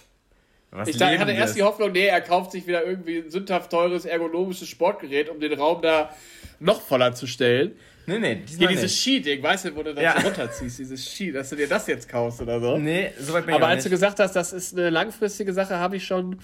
Was 0.74 0.88
ich 0.88 0.96
dachte, 0.96 1.18
hatte 1.18 1.32
erst 1.32 1.54
die 1.54 1.62
Hoffnung, 1.62 1.92
nee, 1.92 2.06
er 2.06 2.22
kauft 2.22 2.52
sich 2.52 2.66
wieder 2.66 2.84
irgendwie 2.84 3.18
ein 3.18 3.30
sündhaft 3.30 3.70
teures 3.70 4.06
ergonomisches 4.06 4.68
Sportgerät, 4.68 5.28
um 5.28 5.38
den 5.38 5.52
Raum 5.52 5.82
da 5.82 6.14
noch 6.60 6.80
voller 6.80 7.14
zu 7.14 7.26
stellen. 7.26 7.72
Nee, 8.06 8.18
nee, 8.18 8.36
diesmal 8.36 8.68
Hier 8.68 8.76
dieses 8.80 8.98
Ski-Ding, 8.98 9.42
weißt 9.42 9.66
du, 9.66 9.76
wo 9.76 9.82
du 9.82 9.94
das 9.94 10.02
ja. 10.02 10.12
runterziehst, 10.12 10.78
dieses 10.78 11.06
Ski, 11.06 11.30
dass 11.30 11.50
du 11.50 11.56
dir 11.56 11.68
das 11.68 11.86
jetzt 11.86 12.08
kaufst 12.08 12.40
oder 12.40 12.58
so. 12.58 12.78
Nee, 12.78 13.12
soweit 13.18 13.44
bin 13.44 13.54
ich 13.54 13.60
Aber 13.60 13.68
als 13.68 13.76
nicht. 13.76 13.86
du 13.86 13.90
gesagt 13.90 14.18
hast, 14.18 14.34
das 14.34 14.52
ist 14.54 14.72
eine 14.76 14.88
langfristige 14.88 15.52
Sache, 15.52 15.76
habe 15.76 15.96
ich 15.96 16.06
schon 16.06 16.38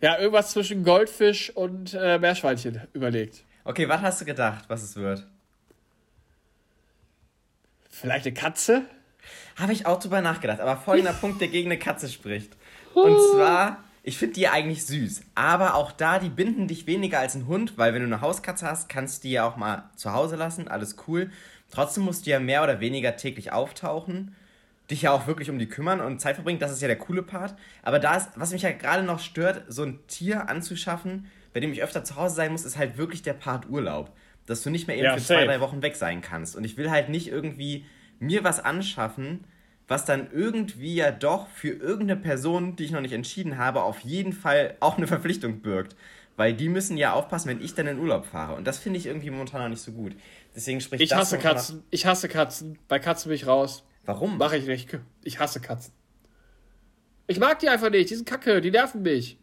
ja, 0.00 0.18
irgendwas 0.18 0.50
zwischen 0.50 0.82
Goldfisch 0.82 1.50
und 1.50 1.94
äh, 1.94 2.18
Meerschweinchen 2.18 2.80
überlegt. 2.92 3.44
Okay, 3.62 3.88
was 3.88 4.02
hast 4.02 4.20
du 4.20 4.24
gedacht, 4.24 4.64
was 4.68 4.82
es 4.82 4.96
wird? 4.96 5.24
Vielleicht 7.88 8.26
eine 8.26 8.34
Katze? 8.34 8.82
Habe 9.56 9.72
ich 9.72 9.86
auch 9.86 10.00
drüber 10.00 10.20
nachgedacht, 10.20 10.60
aber 10.60 10.76
folgender 10.76 11.12
Punkt, 11.20 11.40
der 11.40 11.48
gegen 11.48 11.70
eine 11.70 11.78
Katze 11.78 12.08
spricht. 12.08 12.52
Und 12.94 13.16
zwar 13.32 13.84
ich 14.06 14.18
finde 14.18 14.34
die 14.34 14.48
eigentlich 14.48 14.84
süß. 14.84 15.22
Aber 15.34 15.74
auch 15.74 15.90
da, 15.90 16.18
die 16.18 16.28
binden 16.28 16.68
dich 16.68 16.86
weniger 16.86 17.20
als 17.20 17.34
ein 17.34 17.46
Hund, 17.46 17.78
weil 17.78 17.94
wenn 17.94 18.02
du 18.02 18.06
eine 18.06 18.20
Hauskatze 18.20 18.66
hast, 18.66 18.90
kannst 18.90 19.24
du 19.24 19.28
die 19.28 19.32
ja 19.32 19.48
auch 19.48 19.56
mal 19.56 19.88
zu 19.96 20.12
Hause 20.12 20.36
lassen. 20.36 20.68
Alles 20.68 20.96
cool. 21.08 21.30
Trotzdem 21.70 22.04
musst 22.04 22.26
du 22.26 22.30
ja 22.30 22.38
mehr 22.38 22.62
oder 22.62 22.80
weniger 22.80 23.16
täglich 23.16 23.50
auftauchen. 23.50 24.36
Dich 24.90 25.00
ja 25.02 25.12
auch 25.12 25.26
wirklich 25.26 25.48
um 25.48 25.58
die 25.58 25.70
kümmern 25.70 26.02
und 26.02 26.20
Zeit 26.20 26.34
verbringen. 26.34 26.58
Das 26.58 26.70
ist 26.70 26.82
ja 26.82 26.88
der 26.88 26.98
coole 26.98 27.22
Part. 27.22 27.54
Aber 27.82 27.98
da 27.98 28.16
ist, 28.16 28.28
was 28.36 28.52
mich 28.52 28.60
ja 28.60 28.72
gerade 28.72 29.04
noch 29.04 29.20
stört, 29.20 29.62
so 29.68 29.84
ein 29.84 30.06
Tier 30.06 30.50
anzuschaffen, 30.50 31.26
bei 31.54 31.60
dem 31.60 31.72
ich 31.72 31.82
öfter 31.82 32.04
zu 32.04 32.16
Hause 32.16 32.34
sein 32.34 32.52
muss, 32.52 32.66
ist 32.66 32.76
halt 32.76 32.98
wirklich 32.98 33.22
der 33.22 33.32
Part 33.32 33.70
Urlaub. 33.70 34.14
Dass 34.44 34.62
du 34.62 34.68
nicht 34.68 34.86
mehr 34.86 34.96
eben 34.96 35.06
ja, 35.06 35.14
für 35.14 35.20
safe. 35.20 35.40
zwei, 35.40 35.46
drei 35.46 35.60
Wochen 35.60 35.80
weg 35.80 35.96
sein 35.96 36.20
kannst. 36.20 36.56
Und 36.56 36.64
ich 36.64 36.76
will 36.76 36.90
halt 36.90 37.08
nicht 37.08 37.28
irgendwie 37.28 37.86
mir 38.18 38.44
was 38.44 38.60
anschaffen, 38.60 39.46
was 39.86 40.04
dann 40.04 40.30
irgendwie 40.32 40.94
ja 40.94 41.10
doch 41.10 41.48
für 41.48 41.68
irgendeine 41.68 42.20
Person, 42.20 42.76
die 42.76 42.84
ich 42.84 42.90
noch 42.90 43.00
nicht 43.00 43.12
entschieden 43.12 43.58
habe, 43.58 43.82
auf 43.82 44.00
jeden 44.00 44.32
Fall 44.32 44.76
auch 44.80 44.96
eine 44.96 45.06
Verpflichtung 45.06 45.60
birgt. 45.60 45.96
Weil 46.36 46.54
die 46.54 46.68
müssen 46.68 46.96
ja 46.96 47.12
aufpassen, 47.12 47.48
wenn 47.48 47.62
ich 47.62 47.74
dann 47.74 47.86
in 47.86 47.98
Urlaub 47.98 48.26
fahre. 48.26 48.54
Und 48.56 48.66
das 48.66 48.78
finde 48.78 48.98
ich 48.98 49.06
irgendwie 49.06 49.30
momentan 49.30 49.62
noch 49.62 49.68
nicht 49.68 49.82
so 49.82 49.92
gut. 49.92 50.16
Deswegen 50.54 50.80
spricht 50.80 51.02
ich 51.02 51.10
das 51.10 51.18
hasse 51.20 51.38
Katzen. 51.38 51.76
Nach... 51.76 51.84
Ich 51.90 52.06
hasse 52.06 52.28
Katzen. 52.28 52.78
Bei 52.88 52.98
Katzen 52.98 53.28
bin 53.28 53.36
ich 53.36 53.46
raus. 53.46 53.84
Warum? 54.04 54.36
Mache 54.38 54.56
ich 54.56 54.66
nicht. 54.66 54.98
Ich 55.22 55.38
hasse 55.38 55.60
Katzen. 55.60 55.92
Ich 57.28 57.38
mag 57.38 57.60
die 57.60 57.68
einfach 57.68 57.90
nicht. 57.90 58.10
Die 58.10 58.16
sind 58.16 58.28
kacke. 58.28 58.60
Die 58.60 58.72
nerven 58.72 59.02
mich. 59.02 59.38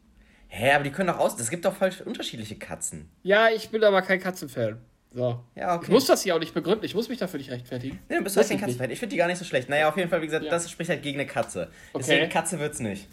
Hä, 0.48 0.74
aber 0.74 0.84
die 0.84 0.92
können 0.92 1.08
doch 1.08 1.20
aus. 1.20 1.40
Es 1.40 1.50
gibt 1.50 1.64
doch 1.64 1.76
voll 1.76 1.92
unterschiedliche 2.04 2.58
Katzen. 2.58 3.10
Ja, 3.24 3.50
ich 3.50 3.70
bin 3.70 3.84
aber 3.86 4.02
kein 4.02 4.20
Katzenfan. 4.20 4.82
So. 5.14 5.44
Ja, 5.56 5.76
okay. 5.76 5.86
Ich 5.86 5.90
muss 5.90 6.06
das 6.06 6.24
hier 6.24 6.36
auch 6.36 6.40
nicht 6.40 6.54
begründen, 6.54 6.86
ich 6.86 6.96
muss 6.96 7.10
mich 7.10 7.20
dafür 7.20 7.38
nicht 7.38 7.52
rechtfertigen. 7.52 8.00
Nee, 8.08 8.18
du 8.18 8.24
bist 8.24 8.38
halt 8.38 8.48
kein 8.48 8.60
Katzenfan. 8.60 8.92
Ich 8.92 9.00
finde 9.00 9.14
die 9.14 9.18
gar 9.18 9.28
nicht 9.28 9.38
so 9.38 9.46
schlecht. 9.46 9.68
Naja, 9.68 9.90
auf 9.90 9.98
jeden 9.98 10.10
Fall, 10.10 10.22
wie 10.22 10.26
gesagt, 10.26 10.46
ja. 10.46 10.52
das 10.52 10.72
spricht 10.72 10.90
halt 10.90 11.04
gegen 11.04 11.20
eine 11.20 11.28
Katze. 11.28 11.70
Okay. 11.92 12.06
Deswegen 12.08 12.30
Katze 12.30 12.60
wird's 12.60 12.80
nicht. 12.80 13.08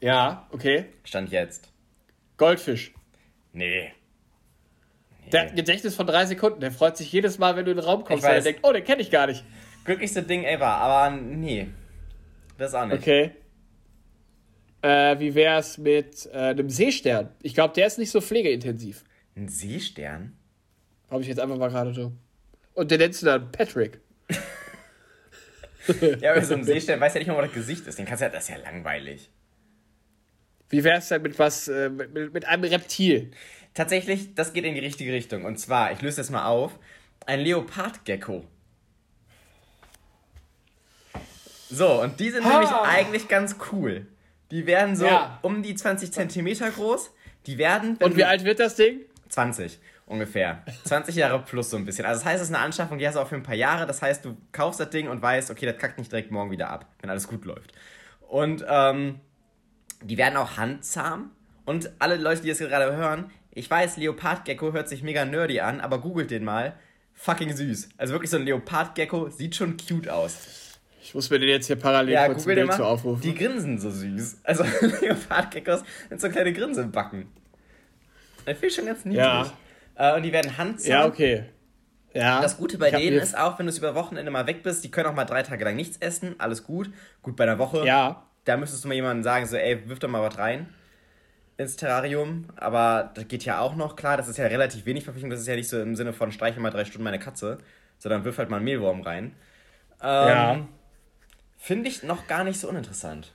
Ja, 0.00 0.46
okay. 0.50 0.86
Stand 1.04 1.30
jetzt. 1.30 1.72
Goldfisch. 2.36 2.92
Nee. 3.54 3.90
nee. 5.24 5.30
Der 5.30 5.42
hat 5.42 5.48
ein 5.50 5.56
Gedächtnis 5.56 5.94
von 5.94 6.06
drei 6.06 6.26
Sekunden. 6.26 6.60
Der 6.60 6.70
freut 6.70 6.98
sich 6.98 7.10
jedes 7.10 7.38
Mal, 7.38 7.56
wenn 7.56 7.64
du 7.64 7.70
in 7.70 7.78
den 7.78 7.86
Raum 7.86 8.04
kommst, 8.04 8.24
weil 8.24 8.36
er 8.36 8.42
denkt, 8.42 8.60
oh, 8.62 8.72
den 8.72 8.84
kenne 8.84 9.00
ich 9.00 9.10
gar 9.10 9.26
nicht. 9.26 9.44
Glücklichste 9.84 10.22
Ding 10.22 10.44
ever, 10.44 10.66
aber 10.66 11.16
nee. 11.16 11.68
Das 12.58 12.74
auch 12.74 12.84
nicht. 12.84 12.98
Okay. 12.98 13.30
Äh, 14.82 15.18
wie 15.18 15.34
wär's 15.34 15.78
mit 15.78 16.26
äh, 16.32 16.50
einem 16.50 16.68
Seestern? 16.68 17.30
Ich 17.42 17.54
glaube, 17.54 17.72
der 17.72 17.86
ist 17.86 17.98
nicht 17.98 18.10
so 18.10 18.20
pflegeintensiv. 18.20 19.04
Ein 19.34 19.48
Seestern? 19.48 20.35
Habe 21.10 21.22
ich 21.22 21.28
jetzt 21.28 21.40
einfach 21.40 21.56
mal 21.56 21.68
gerade 21.68 21.94
so. 21.94 22.12
Und 22.74 22.90
der 22.90 22.98
nennst 22.98 23.22
du 23.22 23.26
dann 23.26 23.50
Patrick. 23.52 24.00
ja, 26.20 26.32
aber 26.32 26.42
so 26.42 26.54
ein 26.54 26.64
Seestern 26.64 27.00
weiß 27.00 27.14
ja 27.14 27.20
nicht 27.20 27.28
mal, 27.28 27.36
wo 27.36 27.42
das 27.42 27.52
Gesicht 27.52 27.86
ist. 27.86 27.98
Den 27.98 28.06
kannst 28.06 28.20
du 28.20 28.26
ja, 28.26 28.30
das 28.30 28.44
ist 28.44 28.50
ja 28.50 28.56
langweilig. 28.56 29.30
Wie 30.68 30.82
wäre 30.82 30.98
es 30.98 31.08
denn 31.08 31.22
mit 31.22 31.38
was, 31.38 31.68
äh, 31.68 31.88
mit, 31.88 32.34
mit 32.34 32.44
einem 32.44 32.64
Reptil? 32.64 33.30
Tatsächlich, 33.72 34.34
das 34.34 34.52
geht 34.52 34.64
in 34.64 34.74
die 34.74 34.80
richtige 34.80 35.12
Richtung. 35.12 35.44
Und 35.44 35.58
zwar, 35.58 35.92
ich 35.92 36.02
löse 36.02 36.16
das 36.16 36.30
mal 36.30 36.46
auf, 36.46 36.78
ein 37.24 37.40
Leopardgecko. 37.40 38.44
So, 41.70 42.02
und 42.02 42.18
die 42.18 42.30
sind 42.30 42.44
ha. 42.44 42.50
nämlich 42.50 42.70
eigentlich 42.70 43.28
ganz 43.28 43.56
cool. 43.70 44.06
Die 44.50 44.66
werden 44.66 44.96
so 44.96 45.06
ja. 45.06 45.38
um 45.42 45.62
die 45.62 45.74
20 45.74 46.12
Zentimeter 46.12 46.70
groß. 46.70 47.12
Die 47.46 47.58
werden. 47.58 47.96
Und 47.98 48.16
wie 48.16 48.24
alt 48.24 48.44
wird 48.44 48.58
das 48.58 48.74
Ding? 48.74 49.00
20 49.28 49.78
ungefähr. 50.06 50.62
20 50.84 51.14
Jahre 51.16 51.40
plus 51.40 51.70
so 51.70 51.76
ein 51.76 51.84
bisschen. 51.84 52.06
Also 52.06 52.20
das 52.20 52.24
heißt, 52.24 52.42
es 52.42 52.48
ist 52.48 52.54
eine 52.54 52.64
Anschaffung, 52.64 52.98
die 52.98 53.06
hast 53.06 53.14
du 53.16 53.20
auch 53.20 53.28
für 53.28 53.34
ein 53.34 53.42
paar 53.42 53.54
Jahre. 53.54 53.86
Das 53.86 54.00
heißt, 54.00 54.24
du 54.24 54.36
kaufst 54.52 54.80
das 54.80 54.90
Ding 54.90 55.08
und 55.08 55.20
weißt, 55.20 55.50
okay, 55.50 55.66
das 55.66 55.76
kackt 55.76 55.98
nicht 55.98 56.10
direkt 56.10 56.30
morgen 56.30 56.50
wieder 56.50 56.70
ab, 56.70 56.86
wenn 57.00 57.10
alles 57.10 57.28
gut 57.28 57.44
läuft. 57.44 57.72
Und 58.28 58.64
ähm, 58.68 59.20
die 60.02 60.16
werden 60.16 60.36
auch 60.36 60.56
handzahm. 60.56 61.32
Und 61.64 61.90
alle 61.98 62.16
Leute, 62.16 62.42
die 62.42 62.48
das 62.48 62.58
gerade 62.58 62.96
hören, 62.96 63.30
ich 63.50 63.68
weiß, 63.70 63.96
Leopardgecko 63.96 64.72
hört 64.72 64.88
sich 64.88 65.02
mega 65.02 65.24
nerdy 65.24 65.60
an, 65.60 65.80
aber 65.80 66.00
googelt 66.00 66.30
den 66.30 66.44
mal. 66.44 66.74
Fucking 67.14 67.56
süß. 67.56 67.88
Also 67.96 68.12
wirklich 68.12 68.30
so 68.30 68.36
ein 68.36 68.44
Leopardgecko 68.44 69.30
sieht 69.30 69.56
schon 69.56 69.76
cute 69.76 70.08
aus. 70.08 70.36
Ich 71.02 71.14
muss 71.14 71.30
mir 71.30 71.38
den 71.38 71.48
jetzt 71.48 71.66
hier 71.66 71.76
parallel 71.76 72.12
ja, 72.12 72.26
kurz 72.26 72.44
Bild 72.44 72.72
zu 72.72 72.84
aufrufen. 72.84 73.22
Die 73.22 73.34
grinsen 73.34 73.78
so 73.78 73.90
süß. 73.90 74.40
Also 74.44 74.64
Leopardgeckos 75.00 75.82
mit 76.10 76.20
so 76.20 76.28
kleine 76.28 76.52
Grinse 76.52 76.82
im 76.82 76.92
Backen. 76.92 77.28
Das 78.44 78.54
finde 78.54 78.66
ich 78.66 78.74
schon 78.74 78.86
ganz 78.86 79.04
niedlich. 79.04 79.24
Ja. 79.24 79.52
Äh, 79.96 80.14
und 80.14 80.22
die 80.22 80.32
werden 80.32 80.56
handsam. 80.56 80.90
Ja, 80.90 81.06
okay. 81.06 81.44
Ja. 82.12 82.40
Das 82.40 82.56
Gute 82.56 82.78
bei 82.78 82.90
denen 82.90 83.18
ist 83.18 83.36
auch, 83.36 83.58
wenn 83.58 83.66
du 83.66 83.70
es 83.70 83.78
über 83.78 83.94
Wochenende 83.94 84.30
mal 84.30 84.46
weg 84.46 84.62
bist, 84.62 84.84
die 84.84 84.90
können 84.90 85.08
auch 85.08 85.14
mal 85.14 85.26
drei 85.26 85.42
Tage 85.42 85.64
lang 85.64 85.76
nichts 85.76 85.98
essen, 85.98 86.34
alles 86.38 86.64
gut. 86.64 86.90
Gut, 87.22 87.36
bei 87.36 87.44
einer 87.44 87.58
Woche, 87.58 87.84
ja. 87.84 88.22
da 88.44 88.56
müsstest 88.56 88.84
du 88.84 88.88
mal 88.88 88.94
jemandem 88.94 89.22
sagen, 89.22 89.44
so, 89.44 89.56
ey, 89.56 89.86
wirf 89.88 89.98
doch 89.98 90.08
mal 90.08 90.22
was 90.22 90.38
rein 90.38 90.68
ins 91.58 91.76
Terrarium. 91.76 92.46
Aber 92.56 93.10
das 93.14 93.28
geht 93.28 93.44
ja 93.44 93.60
auch 93.60 93.76
noch, 93.76 93.96
klar, 93.96 94.16
das 94.16 94.28
ist 94.28 94.38
ja 94.38 94.46
relativ 94.46 94.86
wenig 94.86 95.04
Verpflichtung, 95.04 95.30
das 95.30 95.40
ist 95.40 95.46
ja 95.46 95.56
nicht 95.56 95.68
so 95.68 95.80
im 95.80 95.96
Sinne 95.96 96.12
von, 96.12 96.32
streiche 96.32 96.60
mal 96.60 96.70
drei 96.70 96.84
Stunden 96.84 97.04
meine 97.04 97.18
Katze, 97.18 97.58
sondern 97.98 98.24
wirf 98.24 98.38
halt 98.38 98.50
mal 98.50 98.56
einen 98.56 98.64
Mehlwurm 98.64 99.02
rein. 99.02 99.34
Ähm, 100.02 100.28
ja. 100.28 100.68
Finde 101.58 101.88
ich 101.88 102.02
noch 102.02 102.26
gar 102.26 102.44
nicht 102.44 102.60
so 102.60 102.68
uninteressant. 102.68 103.32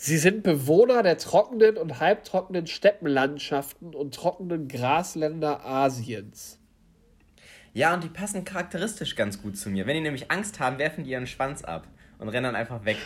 Sie 0.00 0.16
sind 0.16 0.44
Bewohner 0.44 1.02
der 1.02 1.18
trockenen 1.18 1.76
und 1.76 1.98
halbtrockenen 1.98 2.68
Steppenlandschaften 2.68 3.96
und 3.96 4.14
trockenen 4.14 4.68
Grasländer 4.68 5.66
Asiens. 5.66 6.60
Ja, 7.74 7.94
und 7.94 8.04
die 8.04 8.08
passen 8.08 8.44
charakteristisch 8.44 9.16
ganz 9.16 9.42
gut 9.42 9.56
zu 9.56 9.70
mir. 9.70 9.88
Wenn 9.88 9.94
die 9.96 10.00
nämlich 10.00 10.30
Angst 10.30 10.60
haben, 10.60 10.78
werfen 10.78 11.02
die 11.02 11.10
ihren 11.10 11.26
Schwanz 11.26 11.64
ab 11.64 11.88
und 12.18 12.28
rennen 12.28 12.44
dann 12.44 12.54
einfach 12.54 12.84
weg. 12.84 12.98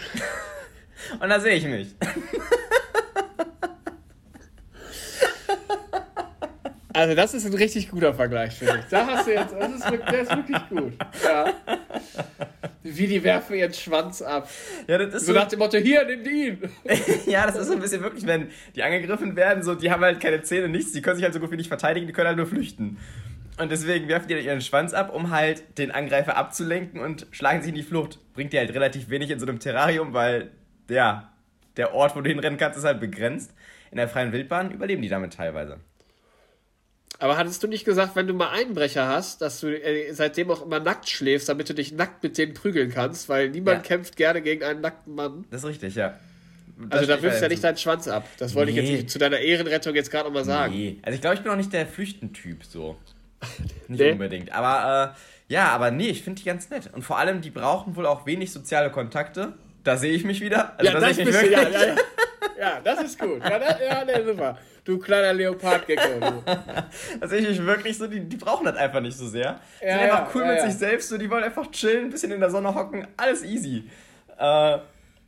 und 1.20 1.30
da 1.30 1.40
sehe 1.40 1.54
ich 1.54 1.64
mich. 1.64 1.94
Also 6.94 7.14
das 7.14 7.32
ist 7.32 7.46
ein 7.46 7.54
richtig 7.54 7.90
guter 7.90 8.12
Vergleich, 8.12 8.52
finde 8.52 8.80
ich. 8.80 8.84
Da 8.90 9.06
hast 9.06 9.26
du 9.26 9.32
jetzt, 9.32 9.54
das 9.58 9.72
ist, 9.72 9.90
der 9.90 10.20
ist 10.20 10.36
wirklich 10.36 10.68
gut. 10.68 10.92
Ja. 11.24 11.54
Wie 12.82 13.06
die 13.06 13.22
werfen 13.22 13.54
ihren 13.54 13.72
Schwanz 13.72 14.22
ab. 14.22 14.48
Ja, 14.88 14.98
das 14.98 15.14
ist 15.14 15.26
so, 15.26 15.32
so 15.32 15.38
nach 15.38 15.48
dem 15.48 15.60
Motto, 15.60 15.78
hier, 15.78 16.04
nimm 16.04 16.24
ihn. 16.24 16.58
ja, 17.26 17.46
das 17.46 17.56
ist 17.56 17.68
so 17.68 17.74
ein 17.74 17.80
bisschen 17.80 18.02
wirklich, 18.02 18.26
wenn 18.26 18.48
die 18.74 18.82
angegriffen 18.82 19.36
werden, 19.36 19.62
so, 19.62 19.74
die 19.74 19.90
haben 19.90 20.02
halt 20.02 20.20
keine 20.20 20.42
Zähne, 20.42 20.68
nichts, 20.68 20.92
die 20.92 21.02
können 21.02 21.16
sich 21.16 21.24
halt 21.24 21.34
so 21.34 21.40
gut 21.40 21.50
wie 21.52 21.56
nicht 21.56 21.68
verteidigen, 21.68 22.06
die 22.06 22.12
können 22.12 22.28
halt 22.28 22.36
nur 22.36 22.46
flüchten. 22.46 22.98
Und 23.58 23.70
deswegen 23.70 24.08
werfen 24.08 24.28
die 24.28 24.34
ihren 24.34 24.60
Schwanz 24.60 24.94
ab, 24.94 25.14
um 25.14 25.30
halt 25.30 25.78
den 25.78 25.90
Angreifer 25.90 26.36
abzulenken 26.36 27.00
und 27.00 27.26
schlagen 27.30 27.60
sich 27.60 27.68
in 27.68 27.74
die 27.74 27.82
Flucht. 27.82 28.18
Bringt 28.34 28.52
die 28.52 28.58
halt 28.58 28.72
relativ 28.74 29.10
wenig 29.10 29.30
in 29.30 29.38
so 29.38 29.46
einem 29.46 29.60
Terrarium, 29.60 30.14
weil, 30.14 30.50
ja, 30.88 31.32
der 31.76 31.94
Ort, 31.94 32.16
wo 32.16 32.20
du 32.20 32.28
hinrennen 32.28 32.58
kannst, 32.58 32.78
ist 32.78 32.84
halt 32.84 33.00
begrenzt. 33.00 33.54
In 33.90 33.98
der 33.98 34.08
freien 34.08 34.32
Wildbahn 34.32 34.70
überleben 34.70 35.02
die 35.02 35.08
damit 35.08 35.34
teilweise. 35.34 35.78
Aber 37.22 37.36
hattest 37.36 37.62
du 37.62 37.68
nicht 37.68 37.84
gesagt, 37.84 38.16
wenn 38.16 38.26
du 38.26 38.34
mal 38.34 38.50
Einbrecher 38.50 39.06
hast, 39.06 39.42
dass 39.42 39.60
du 39.60 39.68
äh, 39.68 40.12
seitdem 40.12 40.50
auch 40.50 40.66
immer 40.66 40.80
nackt 40.80 41.08
schläfst, 41.08 41.48
damit 41.48 41.68
du 41.68 41.72
dich 41.72 41.92
nackt 41.92 42.20
mit 42.24 42.36
denen 42.36 42.52
prügeln 42.52 42.90
kannst, 42.90 43.28
weil 43.28 43.48
niemand 43.50 43.76
ja. 43.76 43.82
kämpft 43.82 44.16
gerne 44.16 44.42
gegen 44.42 44.64
einen 44.64 44.80
nackten 44.80 45.14
Mann? 45.14 45.44
Das 45.52 45.62
ist 45.62 45.68
richtig, 45.68 45.94
ja. 45.94 46.18
Das 46.76 46.98
also 46.98 47.06
da 47.06 47.22
wirfst 47.22 47.38
du 47.38 47.44
ja 47.44 47.48
nicht 47.48 47.62
deinen 47.62 47.76
Schwanz 47.76 48.08
ab. 48.08 48.26
Das 48.38 48.56
wollte 48.56 48.72
nee. 48.72 48.80
ich 48.80 48.88
jetzt 48.88 48.96
nicht 48.96 49.10
zu 49.10 49.20
deiner 49.20 49.38
Ehrenrettung 49.38 49.94
jetzt 49.94 50.10
gerade 50.10 50.24
nochmal 50.24 50.44
sagen. 50.44 50.74
Nee. 50.74 50.98
Also 51.02 51.14
ich 51.14 51.20
glaube, 51.20 51.36
ich 51.36 51.42
bin 51.42 51.52
auch 51.52 51.56
nicht 51.56 51.72
der 51.72 51.86
Flüchtentyp 51.86 52.64
so. 52.64 52.96
nicht 53.86 54.00
nee. 54.00 54.10
unbedingt. 54.10 54.50
Aber 54.50 55.14
äh, 55.14 55.52
ja, 55.52 55.68
aber 55.68 55.92
nee, 55.92 56.08
ich 56.08 56.24
finde 56.24 56.40
die 56.42 56.46
ganz 56.46 56.70
nett. 56.70 56.90
Und 56.92 57.02
vor 57.02 57.18
allem, 57.18 57.40
die 57.40 57.50
brauchen 57.50 57.94
wohl 57.94 58.06
auch 58.06 58.26
wenig 58.26 58.50
soziale 58.50 58.90
Kontakte. 58.90 59.52
Da 59.82 59.96
sehe 59.96 60.12
ich 60.12 60.24
mich 60.24 60.40
wieder. 60.40 60.72
Also, 60.78 60.92
ja, 60.92 61.00
das 61.00 61.16
bist 61.16 61.42
du, 61.42 61.50
ja, 61.50 61.62
ja, 61.62 61.68
ja. 61.68 61.96
ja, 62.58 62.80
das 62.82 63.02
ist 63.02 63.18
gut. 63.18 63.42
Ja, 63.42 63.58
das, 63.58 63.76
ja 63.80 64.04
nee, 64.04 64.24
super. 64.24 64.58
Du 64.84 64.98
kleiner 64.98 65.32
Leopardgecko. 65.32 66.42
ich 67.22 67.30
mich 67.30 67.66
wirklich 67.66 67.98
so, 67.98 68.06
die, 68.06 68.20
die 68.20 68.36
brauchen 68.36 68.66
das 68.66 68.76
einfach 68.76 69.00
nicht 69.00 69.16
so 69.16 69.28
sehr. 69.28 69.60
Die 69.80 69.86
ja, 69.86 69.98
sind 69.98 70.10
einfach 70.10 70.34
cool 70.34 70.44
mit 70.46 70.60
sich 70.60 70.74
selbst, 70.74 71.08
so, 71.08 71.18
die 71.18 71.30
wollen 71.30 71.44
einfach 71.44 71.70
chillen, 71.70 72.06
ein 72.06 72.10
bisschen 72.10 72.32
in 72.32 72.40
der 72.40 72.50
Sonne 72.50 72.74
hocken, 72.74 73.06
alles 73.16 73.44
easy. 73.44 73.88
Äh, 74.38 74.78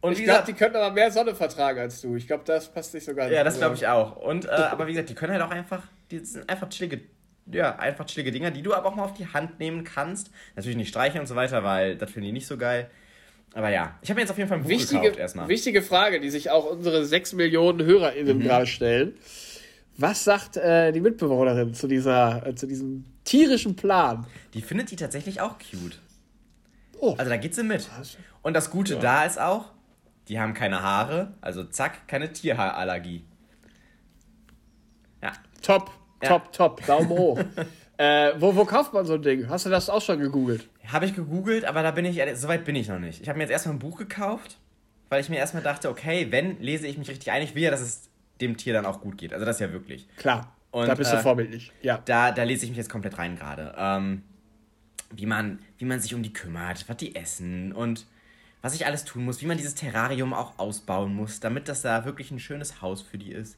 und 0.01 0.12
ich 0.12 0.25
glaube, 0.25 0.45
die 0.47 0.53
könnten 0.53 0.77
aber 0.77 0.93
mehr 0.93 1.11
Sonne 1.11 1.35
vertragen 1.35 1.81
als 1.81 2.01
du. 2.03 2.14
Ich 2.17 2.27
glaube, 2.27 2.43
das 2.45 2.69
passt 2.69 2.93
nicht 2.95 3.07
so 3.07 3.14
ganz. 3.14 3.33
Ja, 3.33 3.43
das 3.43 3.59
glaube 3.59 3.75
ich 3.75 3.87
auch. 3.87 4.17
Und, 4.17 4.45
äh, 4.45 4.51
aber 4.51 4.87
wie 4.87 4.93
gesagt, 4.93 5.09
die 5.09 5.14
können 5.14 5.33
halt 5.33 5.43
auch 5.43 5.51
einfach, 5.51 5.83
die 6.11 6.19
sind 6.19 6.49
einfach 6.51 6.69
chillige, 6.69 7.01
ja, 7.47 7.77
einfach 7.77 8.05
chillige 8.05 8.31
Dinger, 8.31 8.51
die 8.51 8.62
du 8.62 8.75
aber 8.75 8.88
auch 8.88 8.95
mal 8.97 9.05
auf 9.05 9.14
die 9.14 9.27
Hand 9.27 9.61
nehmen 9.61 9.83
kannst. 9.85 10.31
Natürlich 10.57 10.77
nicht 10.77 10.88
streichen 10.88 11.21
und 11.21 11.27
so 11.27 11.37
weiter, 11.37 11.64
weil 11.64 11.97
das 11.97 12.11
finden 12.11 12.27
die 12.27 12.33
nicht 12.33 12.47
so 12.47 12.59
geil. 12.59 12.90
Aber 13.55 13.71
ja, 13.71 13.97
ich 14.03 14.11
habe 14.11 14.17
mir 14.17 14.23
jetzt 14.23 14.31
auf 14.31 14.37
jeden 14.37 14.49
Fall 14.49 14.59
ein 14.59 14.64
Buch 14.64 14.71
wichtige, 14.71 15.01
gekauft 15.03 15.19
erstmal. 15.19 15.49
Wichtige 15.49 15.81
Frage, 15.81 16.21
die 16.21 16.29
sich 16.29 16.51
auch 16.51 16.71
unsere 16.71 17.07
6 17.07 17.35
Millionen 17.35 17.87
HörerInnen 17.87 18.38
mhm. 18.38 18.43
gerade 18.43 18.67
stellen. 18.67 19.14
Was 19.97 20.25
sagt 20.25 20.57
äh, 20.57 20.90
die 20.90 21.01
Mitbewohnerin 21.01 21.73
zu, 21.73 21.87
dieser, 21.87 22.45
äh, 22.45 22.55
zu 22.57 22.67
diesem 22.67 23.05
tierischen 23.23 23.77
Plan? 23.77 24.27
Die 24.55 24.61
findet 24.61 24.90
die 24.90 24.97
tatsächlich 24.97 25.40
auch 25.40 25.57
cute. 25.59 26.01
Oh. 26.99 27.14
Also 27.17 27.31
da 27.31 27.37
geht 27.37 27.55
sie 27.55 27.62
mit. 27.62 27.88
Und 28.43 28.55
das 28.55 28.71
Gute 28.71 28.95
ja. 28.95 29.01
da 29.01 29.25
ist 29.25 29.40
auch, 29.40 29.67
die 30.27 30.40
haben 30.40 30.53
keine 30.53 30.83
Haare, 30.83 31.35
also 31.40 31.62
zack, 31.62 32.09
keine 32.09 32.33
Tierhaarallergie. 32.33 33.25
Ja. 35.23 35.33
Top, 35.62 35.93
ja. 36.23 36.29
top, 36.29 36.53
top, 36.53 36.87
Daumen 36.87 37.09
hoch. 37.09 37.38
äh, 37.99 38.33
wo, 38.38 38.57
wo 38.57 38.64
kauft 38.64 38.93
man 38.93 39.07
so 39.07 39.14
ein 39.14 39.23
Ding? 39.23 39.49
Hast 39.49 39.64
du 39.64 39.71
das 39.71 39.88
auch 39.88 40.03
schon 40.03 40.19
gegoogelt? 40.19 40.69
Habe 40.87 41.07
ich 41.07 41.14
gegoogelt, 41.14 41.64
aber 41.64 41.83
da 41.83 41.90
bin 41.90 42.05
ich, 42.05 42.20
so 42.35 42.49
weit 42.49 42.64
bin 42.64 42.77
ich 42.77 42.88
noch 42.88 42.99
nicht. 42.99 43.23
Ich 43.23 43.29
habe 43.29 43.38
mir 43.38 43.44
jetzt 43.44 43.53
erstmal 43.53 43.75
ein 43.75 43.79
Buch 43.79 43.97
gekauft, 43.97 44.59
weil 45.09 45.20
ich 45.20 45.29
mir 45.29 45.37
erstmal 45.37 45.62
dachte, 45.62 45.88
okay, 45.88 46.29
wenn 46.31 46.61
lese 46.61 46.87
ich 46.87 46.99
mich 46.99 47.09
richtig 47.09 47.31
ein, 47.31 47.42
ich 47.42 47.55
will 47.55 47.62
ja, 47.62 47.70
dass 47.70 47.81
es 47.81 48.11
dem 48.40 48.57
Tier 48.57 48.73
dann 48.73 48.87
auch 48.87 49.01
gut 49.01 49.16
geht. 49.16 49.33
Also 49.33 49.47
das 49.47 49.57
ist 49.57 49.61
ja 49.61 49.73
wirklich. 49.73 50.09
Klar. 50.16 50.53
Und, 50.70 50.88
da 50.88 50.94
bist 50.94 51.12
du 51.12 51.16
äh, 51.16 51.20
vorbildlich. 51.20 51.73
Ja. 51.83 52.03
Da, 52.05 52.33
da 52.33 52.42
lese 52.42 52.64
ich 52.64 52.70
mich 52.70 52.79
jetzt 52.79 52.90
komplett 52.90 53.16
rein 53.16 53.37
gerade. 53.37 53.75
Ähm, 53.79 54.23
wie, 55.12 55.27
man, 55.27 55.61
wie 55.79 55.85
man 55.85 56.01
sich 56.01 56.14
um 56.14 56.23
die 56.23 56.33
kümmert, 56.33 56.88
was 56.88 56.97
die 56.97 57.14
essen 57.14 57.73
und 57.73 58.07
was 58.61 58.75
ich 58.75 58.87
alles 58.87 59.05
tun 59.05 59.25
muss, 59.25 59.40
wie 59.40 59.47
man 59.47 59.57
dieses 59.57 59.75
Terrarium 59.75 60.33
auch 60.33 60.59
ausbauen 60.59 61.14
muss, 61.14 61.38
damit 61.38 61.68
das 61.68 61.83
da 61.83 62.05
wirklich 62.05 62.31
ein 62.31 62.40
schönes 62.40 62.83
Haus 62.83 63.03
für 63.03 63.18
die 63.18 63.31
ist. 63.31 63.57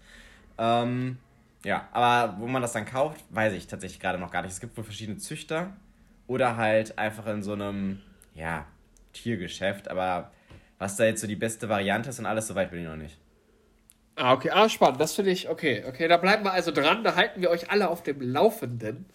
Ähm, 0.59 1.19
ja, 1.65 1.89
aber 1.93 2.39
wo 2.39 2.47
man 2.47 2.61
das 2.61 2.73
dann 2.73 2.85
kauft, 2.85 3.25
weiß 3.31 3.55
ich 3.55 3.67
tatsächlich 3.67 4.01
gerade 4.01 4.19
noch 4.19 4.31
gar 4.31 4.43
nicht. 4.43 4.53
Es 4.53 4.61
gibt 4.61 4.77
wohl 4.77 4.85
verschiedene 4.85 5.19
Züchter 5.19 5.73
oder 6.27 6.57
halt 6.57 6.99
einfach 6.99 7.27
in 7.27 7.43
so 7.43 7.53
einem, 7.53 8.01
ja, 8.35 8.67
Tiergeschäft, 9.13 9.89
aber 9.89 10.33
was 10.79 10.97
da 10.97 11.05
jetzt 11.05 11.21
so 11.21 11.27
die 11.27 11.37
beste 11.37 11.69
Variante 11.69 12.11
ist 12.11 12.19
und 12.19 12.27
alles, 12.27 12.47
so 12.49 12.55
weit 12.55 12.71
bin 12.71 12.81
ich 12.81 12.87
noch 12.87 12.97
nicht. 12.97 13.19
Ah, 14.17 14.33
okay. 14.33 14.51
Ah, 14.51 14.69
spannend. 14.69 15.01
Das 15.01 15.15
finde 15.15 15.31
ich, 15.31 15.49
okay. 15.49 15.85
Okay, 15.87 16.09
da 16.09 16.17
bleiben 16.17 16.45
wir 16.45 16.53
also 16.53 16.71
dran. 16.73 17.05
Da 17.05 17.17
halten 17.17 17.43
wir 17.43 17.51
euch 17.51 17.71
alle 17.71 17.89
auf 17.89 18.03
dem 18.03 18.21
Laufenden. 18.21 19.07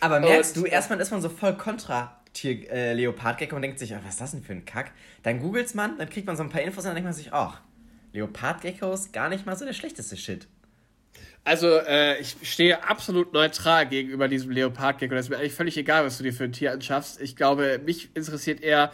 Aber 0.00 0.20
merkst 0.20 0.56
und, 0.56 0.64
du, 0.64 0.68
erstmal 0.68 0.98
ist 1.00 1.10
man 1.10 1.20
so 1.20 1.28
voll 1.28 1.56
kontra 1.56 2.18
Tier, 2.32 2.70
äh, 2.70 2.94
Leopardgecko 2.94 3.54
und 3.54 3.62
denkt 3.62 3.78
sich, 3.78 3.92
oh, 3.92 3.98
was 4.02 4.14
ist 4.14 4.20
das 4.22 4.30
denn 4.32 4.42
für 4.42 4.52
ein 4.52 4.64
Kack? 4.64 4.92
Dann 5.22 5.38
googelt 5.38 5.74
man, 5.74 5.98
dann 5.98 6.08
kriegt 6.08 6.26
man 6.26 6.36
so 6.36 6.42
ein 6.42 6.48
paar 6.48 6.62
Infos 6.62 6.84
und 6.84 6.88
dann 6.88 6.94
denkt 6.94 7.04
man 7.04 7.12
sich, 7.12 7.32
ach, 7.32 7.60
Leopardgeckos 8.12 9.12
gar 9.12 9.28
nicht 9.28 9.44
mal 9.44 9.56
so 9.56 9.66
der 9.66 9.74
schlechteste 9.74 10.16
Shit. 10.16 10.48
Also, 11.44 11.78
äh, 11.78 12.20
ich 12.20 12.36
stehe 12.44 12.84
absolut 12.88 13.32
neutral 13.32 13.86
gegenüber 13.88 14.28
diesem 14.28 14.50
Leopardgecko. 14.52 15.14
Das 15.14 15.26
ist 15.26 15.30
mir 15.30 15.38
eigentlich 15.38 15.54
völlig 15.54 15.76
egal, 15.76 16.04
was 16.04 16.18
du 16.18 16.22
dir 16.22 16.32
für 16.32 16.44
ein 16.44 16.52
Tier 16.52 16.72
anschaffst. 16.72 17.20
Ich 17.20 17.34
glaube, 17.34 17.80
mich 17.84 18.14
interessiert 18.14 18.60
eher, 18.60 18.92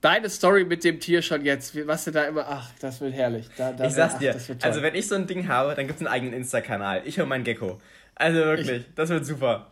deine 0.00 0.30
Story 0.30 0.64
mit 0.64 0.84
dem 0.84 1.00
Tier 1.00 1.20
schon 1.22 1.44
jetzt, 1.44 1.86
was 1.86 2.04
du 2.04 2.12
da 2.12 2.24
immer, 2.24 2.46
ach, 2.48 2.70
das 2.80 3.00
wird 3.00 3.12
herrlich. 3.12 3.46
Da, 3.56 3.72
da, 3.72 3.86
ich 3.86 3.92
sag's 3.92 4.18
dir, 4.18 4.34
ach, 4.34 4.64
also 4.64 4.82
wenn 4.82 4.94
ich 4.94 5.06
so 5.06 5.14
ein 5.14 5.26
Ding 5.26 5.48
habe, 5.48 5.74
dann 5.74 5.86
gibt's 5.86 6.00
einen 6.00 6.08
eigenen 6.08 6.32
Insta-Kanal. 6.32 7.02
Ich 7.04 7.20
und 7.20 7.28
mein 7.28 7.44
Gecko. 7.44 7.80
Also 8.14 8.38
wirklich, 8.38 8.70
ich, 8.70 8.94
das 8.94 9.10
wird 9.10 9.26
super. 9.26 9.70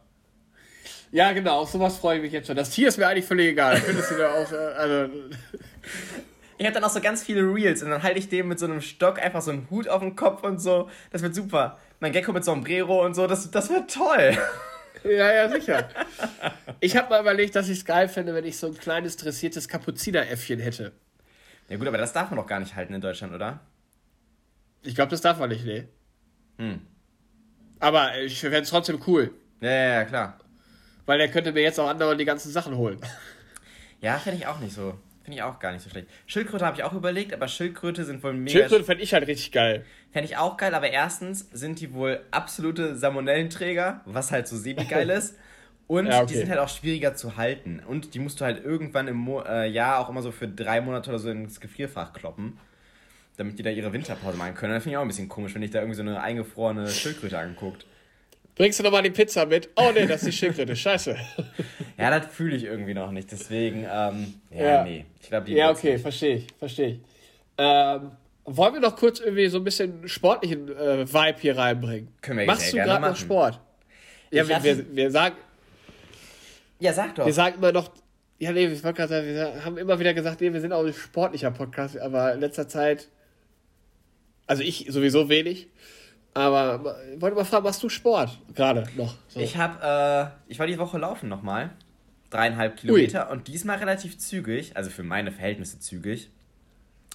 Ja, 1.11 1.33
genau, 1.33 1.61
auf 1.61 1.71
sowas 1.71 1.97
freue 1.97 2.17
ich 2.17 2.23
mich 2.23 2.33
jetzt 2.33 2.49
schon. 2.49 2.57
Das 2.57 2.71
Tier 2.71 2.89
ist 2.89 2.99
mir 2.99 3.09
eigentlich 3.09 3.25
völlig 3.25 3.49
egal. 3.53 3.81
Könntest 3.81 4.11
du 4.11 4.19
da 4.19 4.33
auch, 4.35 4.53
äh, 4.53 4.57
also. 4.57 5.13
Ich 6.59 6.67
habe 6.67 6.75
dann 6.75 6.85
auch 6.85 6.91
so 6.91 7.01
ganz 7.01 7.23
viele 7.23 7.43
Reels 7.43 7.83
und 7.85 7.91
dann 7.91 8.03
halte 8.03 8.19
ich 8.19 8.29
dem 8.29 8.49
mit 8.49 8.59
so 8.59 8.67
einem 8.67 8.81
Stock 8.81 9.21
einfach 9.21 9.43
so 9.43 9.53
einen 9.53 9.71
Hut 9.71 9.89
auf 9.89 10.01
den 10.01 10.17
Kopf 10.17 10.43
und 10.43 10.59
so. 10.59 10.91
Das 11.11 11.23
wird 11.23 11.35
super. 11.35 11.79
Mein 12.01 12.13
Gecko 12.13 12.33
mit 12.33 12.45
Sombrero 12.45 13.05
und 13.05 13.15
so, 13.15 13.27
das, 13.27 13.51
das 13.51 13.71
wird 13.71 13.93
toll. 13.93 14.37
Ja, 15.05 15.33
ja, 15.33 15.49
sicher. 15.49 15.89
Ich 16.81 16.97
habe 16.97 17.11
mal 17.11 17.21
überlegt, 17.21 17.55
dass 17.55 17.69
ich 17.69 17.79
es 17.79 17.85
geil 17.85 18.09
fände, 18.09 18.35
wenn 18.35 18.45
ich 18.45 18.57
so 18.57 18.67
ein 18.67 18.77
kleines 18.77 19.17
dressiertes 19.17 19.69
Kapuzineräffchen 19.69 20.59
hätte. 20.59 20.91
Ja 21.69 21.77
gut, 21.77 21.87
aber 21.87 21.99
das 21.99 22.13
darf 22.13 22.31
man 22.31 22.39
doch 22.39 22.47
gar 22.47 22.59
nicht 22.59 22.75
halten 22.75 22.95
in 22.95 23.01
Deutschland, 23.01 23.33
oder? 23.33 23.61
Ich 24.83 24.97
glaube, 24.97 25.11
das 25.11 25.21
darf 25.21 25.39
man 25.39 25.51
nicht, 25.51 25.65
nee. 25.65 25.87
Hm. 26.59 26.81
Aber 27.79 28.19
ich 28.19 28.41
fände 28.41 28.59
es 28.59 28.71
trotzdem 28.71 29.01
cool. 29.07 29.31
Ja, 29.61 29.71
ja, 29.71 29.93
ja, 29.93 30.05
klar. 30.05 30.39
Weil 31.07 31.19
der 31.19 31.31
könnte 31.31 31.53
mir 31.53 31.63
jetzt 31.63 31.79
auch 31.79 31.89
andauernd 31.89 32.21
die 32.21 32.25
ganzen 32.25 32.51
Sachen 32.51 32.77
holen. 32.77 33.01
Ja, 34.01 34.19
finde 34.19 34.39
ich 34.39 34.47
auch 34.47 34.59
nicht 34.59 34.75
so. 34.75 34.99
Finde 35.29 35.41
ich 35.41 35.43
auch 35.43 35.59
gar 35.59 35.73
nicht 35.73 35.83
so 35.83 35.91
schlecht. 35.91 36.09
Schildkröte 36.25 36.65
habe 36.65 36.75
ich 36.75 36.85
auch 36.85 36.95
überlegt, 36.95 37.35
aber 37.35 37.49
Schildkröte 37.49 38.07
sind 38.07 38.23
wohl 38.23 38.33
mega. 38.33 38.51
Schildkröte 38.51 38.85
fände 38.85 39.05
ich 39.05 39.13
halt 39.13 39.27
richtig 39.27 39.53
geil. 39.53 39.85
Fände 40.11 40.27
ich 40.27 40.39
auch 40.39 40.57
geil, 40.57 40.75
aber 40.75 40.89
erstens 40.89 41.51
sind 41.53 41.81
die 41.81 41.93
wohl 41.93 42.21
absolute 42.31 42.97
Salmonellenträger, 42.97 44.01
was 44.07 44.33
halt 44.33 44.49
so 44.49 44.57
semi-geil 44.57 45.11
ist. 45.11 45.37
Und 45.87 46.07
ja, 46.07 46.23
okay. 46.23 46.29
die 46.29 46.35
sind 46.37 46.49
halt 46.49 46.61
auch 46.61 46.71
schwieriger 46.71 47.15
zu 47.15 47.37
halten. 47.37 47.83
Und 47.87 48.15
die 48.15 48.21
musst 48.21 48.41
du 48.41 48.47
halt 48.47 48.65
irgendwann 48.65 49.07
im 49.07 49.17
Mo 49.17 49.43
äh, 49.43 49.69
Jahr 49.69 49.99
auch 49.99 50.09
immer 50.09 50.23
so 50.23 50.33
für 50.33 50.49
drei 50.49 50.81
Monate 50.81 51.11
oder 51.11 51.19
so 51.19 51.29
ins 51.29 51.61
Gefrierfach 51.61 52.15
kloppen, 52.15 52.57
damit 53.37 53.59
die 53.59 53.63
da 53.63 53.69
ihre 53.69 53.93
Winterpause 53.93 54.39
machen 54.39 54.55
können. 54.55 54.73
Das 54.73 54.85
finde 54.85 54.95
ich 54.95 54.97
auch 54.97 55.03
ein 55.03 55.09
bisschen 55.09 55.29
komisch, 55.29 55.55
wenn 55.55 55.63
ich 55.63 55.73
da 55.73 55.81
irgendwie 55.81 55.97
so 55.97 56.03
eine 56.03 56.23
eingefrorene 56.23 56.89
Schildkröte 56.89 57.39
anguckt. 57.39 57.85
Bringst 58.59 58.81
du 58.81 58.83
nochmal 58.83 59.03
die 59.03 59.11
Pizza 59.11 59.47
mit? 59.47 59.71
Oh 59.77 59.93
ne, 59.93 60.07
das 60.07 60.23
ist 60.23 60.27
die 60.27 60.33
Schildkröte, 60.33 60.75
scheiße. 60.75 61.17
ja, 61.97 62.19
das 62.19 62.27
fühle 62.27 62.57
ich 62.57 62.65
irgendwie 62.65 62.93
noch 62.93 63.13
nicht, 63.13 63.31
deswegen, 63.31 63.87
ähm, 63.91 64.35
ja, 64.51 64.65
ja, 64.65 64.85
nee. 64.85 65.07
Ich 65.21 65.29
glaub, 65.29 65.45
die 65.45 65.53
ja, 65.55 65.71
okay, 65.71 65.97
verstehe 65.97 66.37
ich, 66.37 66.47
verstehe 66.59 66.89
ich. 66.89 66.99
Ähm, 67.57 68.11
wollen 68.45 68.75
wir 68.75 68.81
noch 68.81 68.97
kurz 68.97 69.21
irgendwie 69.21 69.47
so 69.47 69.59
ein 69.59 69.65
bisschen 69.65 70.09
sportlichen 70.09 70.69
äh, 70.77 71.07
Vibe 71.07 71.39
hier 71.39 71.57
reinbringen? 71.57 72.09
Können 72.21 72.41
wir 72.41 72.47
Machst 72.47 72.73
du 72.73 72.79
gerade 72.79 73.07
noch 73.07 73.17
Sport? 73.17 73.61
Ja, 74.31 74.49
wir, 74.49 74.63
wir, 74.63 74.97
wir, 74.97 75.11
sagen. 75.11 75.37
Ja, 76.81 76.93
sag 76.93 77.15
doch. 77.15 77.27
Wir 77.27 77.33
sagen 77.33 77.57
immer 77.59 77.73
noch. 77.73 77.91
Ja, 78.41 78.53
nee, 78.53 78.67
ich 78.67 78.83
wollte 78.83 78.97
gerade 78.97 79.09
sagen, 79.09 79.27
wir 79.27 79.65
haben 79.65 79.79
immer 79.79 79.99
wieder 80.01 80.15
gesagt, 80.15 80.41
nee, 80.41 80.53
wir 80.53 80.61
sind 80.61 80.73
auch 80.73 80.85
ein 80.85 80.93
sportlicher 80.93 81.51
Podcast, 81.51 81.99
aber 81.99 82.35
in 82.35 82.41
letzter 82.41 82.69
Zeit. 82.69 83.09
Also 84.47 84.63
ich 84.63 84.87
sowieso 84.89 85.29
wenig. 85.29 85.69
Aber 86.39 86.97
ich 87.13 87.21
wollte 87.21 87.35
mal 87.35 87.45
fragen, 87.45 87.65
machst 87.65 87.83
du 87.83 87.89
Sport 87.89 88.39
gerade 88.55 88.87
noch? 88.97 89.17
So. 89.27 89.41
Ich 89.41 89.57
habe, 89.57 90.33
äh, 90.47 90.51
ich 90.51 90.61
war 90.61 90.69
die 90.69 90.79
Woche 90.79 90.97
laufen 90.97 91.29
nochmal. 91.29 91.71
Dreieinhalb 92.31 92.77
Kilometer 92.77 93.27
Ui. 93.27 93.33
und 93.33 93.49
diesmal 93.49 93.79
relativ 93.79 94.19
zügig, 94.19 94.77
also 94.77 94.89
für 94.89 95.03
meine 95.03 95.33
Verhältnisse 95.33 95.81
zügig. 95.81 96.31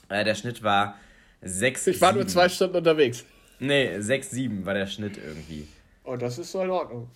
Äh, 0.10 0.26
der 0.26 0.36
Schnitt 0.36 0.62
war 0.62 0.96
6. 1.42 1.88
Ich 1.88 2.02
war 2.02 2.10
7. 2.10 2.20
nur 2.20 2.28
zwei 2.28 2.50
Stunden 2.50 2.76
unterwegs. 2.76 3.24
Nee, 3.60 3.98
6, 4.02 4.32
7 4.32 4.66
war 4.66 4.74
der 4.74 4.88
Schnitt 4.88 5.18
irgendwie. 5.18 5.70
Oh, 6.04 6.18
das 6.18 6.38
ist 6.38 6.52
so 6.52 6.62
in 6.62 6.70
Ordnung. 6.70 7.08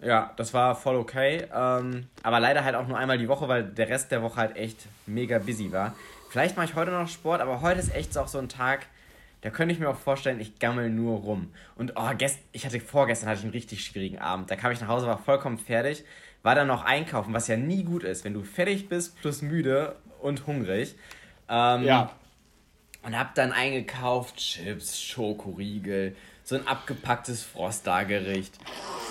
Ja, 0.00 0.32
das 0.36 0.54
war 0.54 0.76
voll 0.76 0.94
okay. 0.94 1.46
Ähm, 1.52 2.06
aber 2.22 2.38
leider 2.38 2.62
halt 2.62 2.76
auch 2.76 2.86
nur 2.86 2.98
einmal 2.98 3.18
die 3.18 3.26
Woche, 3.26 3.48
weil 3.48 3.64
der 3.64 3.88
Rest 3.88 4.12
der 4.12 4.22
Woche 4.22 4.36
halt 4.36 4.56
echt 4.56 4.86
mega 5.06 5.40
busy 5.40 5.72
war. 5.72 5.96
Vielleicht 6.30 6.56
mache 6.56 6.66
ich 6.66 6.74
heute 6.76 6.92
noch 6.92 7.08
Sport, 7.08 7.40
aber 7.40 7.62
heute 7.62 7.80
ist 7.80 7.92
echt 7.92 8.16
auch 8.16 8.28
so 8.28 8.38
ein 8.38 8.48
Tag, 8.48 8.86
da 9.40 9.50
könnte 9.50 9.72
ich 9.72 9.80
mir 9.80 9.88
auch 9.88 9.96
vorstellen, 9.96 10.40
ich 10.40 10.58
gammel 10.58 10.90
nur 10.90 11.18
rum. 11.18 11.52
Und 11.76 11.92
oh, 11.96 12.10
gest 12.16 12.38
ich 12.52 12.66
hatte 12.66 12.80
vorgestern 12.80 13.28
hatte 13.28 13.38
ich 13.38 13.44
einen 13.44 13.52
richtig 13.52 13.84
schwierigen 13.84 14.18
Abend. 14.18 14.50
Da 14.50 14.56
kam 14.56 14.72
ich 14.72 14.80
nach 14.80 14.88
Hause, 14.88 15.06
war 15.06 15.18
vollkommen 15.18 15.58
fertig, 15.58 16.04
war 16.42 16.54
dann 16.54 16.66
noch 16.66 16.84
einkaufen, 16.84 17.32
was 17.32 17.48
ja 17.48 17.56
nie 17.56 17.84
gut 17.84 18.02
ist, 18.02 18.24
wenn 18.24 18.34
du 18.34 18.42
fertig 18.42 18.88
bist 18.88 19.20
plus 19.20 19.42
müde 19.42 19.96
und 20.20 20.46
hungrig. 20.46 20.96
Ähm, 21.48 21.84
ja. 21.84 22.10
Und 23.02 23.16
hab 23.16 23.34
dann 23.36 23.52
eingekauft 23.52 24.36
Chips, 24.36 25.00
Schokoriegel, 25.00 26.16
so 26.42 26.56
ein 26.56 26.66
abgepacktes 26.66 27.42
Frostargericht. 27.42 28.58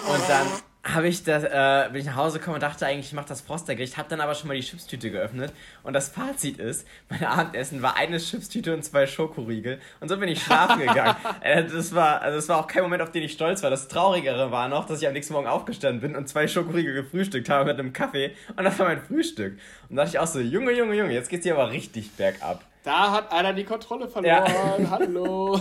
Und 0.10 0.30
dann 0.30 0.48
habe 0.94 1.08
ich 1.08 1.24
das, 1.24 1.44
äh, 1.44 1.90
bin 1.92 2.02
ich 2.02 2.08
nach 2.08 2.16
Hause 2.16 2.40
gekommen 2.40 2.56
und 2.56 2.64
dachte 2.64 2.86
eigentlich, 2.86 3.08
ich 3.08 3.14
mache 3.14 3.28
das 3.28 3.42
Frostergericht, 3.42 3.98
habe 3.98 4.08
dann 4.10 4.22
aber 4.22 4.36
schon 4.36 4.48
mal 4.48 4.56
die 4.56 4.62
Chipstüte 4.62 5.12
geöffnet 5.12 5.52
und 5.84 5.94
das 5.94 6.10
Fazit 6.10 6.60
ist, 6.60 6.88
mein 7.10 7.24
Abendessen 7.24 7.82
war 7.82 7.98
eine 7.98 8.18
Chipstüte 8.18 8.74
und 8.74 8.84
zwei 8.84 9.06
Schokoriegel 9.06 9.80
und 10.00 10.08
so 10.08 10.18
bin 10.18 10.30
ich 10.30 10.42
schlafen 10.42 10.80
gegangen. 10.80 11.16
äh, 11.42 11.66
das 11.66 11.94
war, 11.94 12.22
also 12.22 12.38
das 12.38 12.48
war 12.48 12.60
auch 12.60 12.68
kein 12.68 12.84
Moment, 12.84 13.02
auf 13.02 13.12
den 13.12 13.24
ich 13.24 13.34
stolz 13.34 13.64
war. 13.64 13.70
Das 13.70 13.88
Traurigere 13.88 14.52
war 14.52 14.70
noch, 14.70 14.86
dass 14.86 15.02
ich 15.02 15.08
am 15.08 15.14
nächsten 15.14 15.34
Morgen 15.34 15.48
aufgestanden 15.48 16.00
bin 16.00 16.16
und 16.16 16.30
zwei 16.30 16.48
Schokoriegel 16.48 16.94
gefrühstückt 16.94 17.50
habe 17.50 17.66
mit 17.66 17.80
einem 17.80 17.92
Kaffee 17.92 18.36
und 18.56 18.64
das 18.64 18.80
war 18.80 18.88
mein 18.88 19.02
Frühstück. 19.02 19.58
Und 19.90 19.96
da 19.98 20.04
dachte 20.04 20.16
ich 20.16 20.20
auch 20.20 20.28
so, 20.28 20.40
Junge, 20.40 20.72
Junge, 20.72 20.96
Junge, 20.96 21.14
jetzt 21.14 21.30
geht's 21.30 21.44
hier 21.44 21.56
aber 21.56 21.72
richtig 21.72 22.14
bergab. 22.14 22.64
Da 22.84 23.12
hat 23.12 23.34
einer 23.34 23.52
die 23.52 23.66
Kontrolle 23.66 24.08
verloren. 24.08 24.46
Ja. 24.80 24.90
Hallo. 24.92 25.60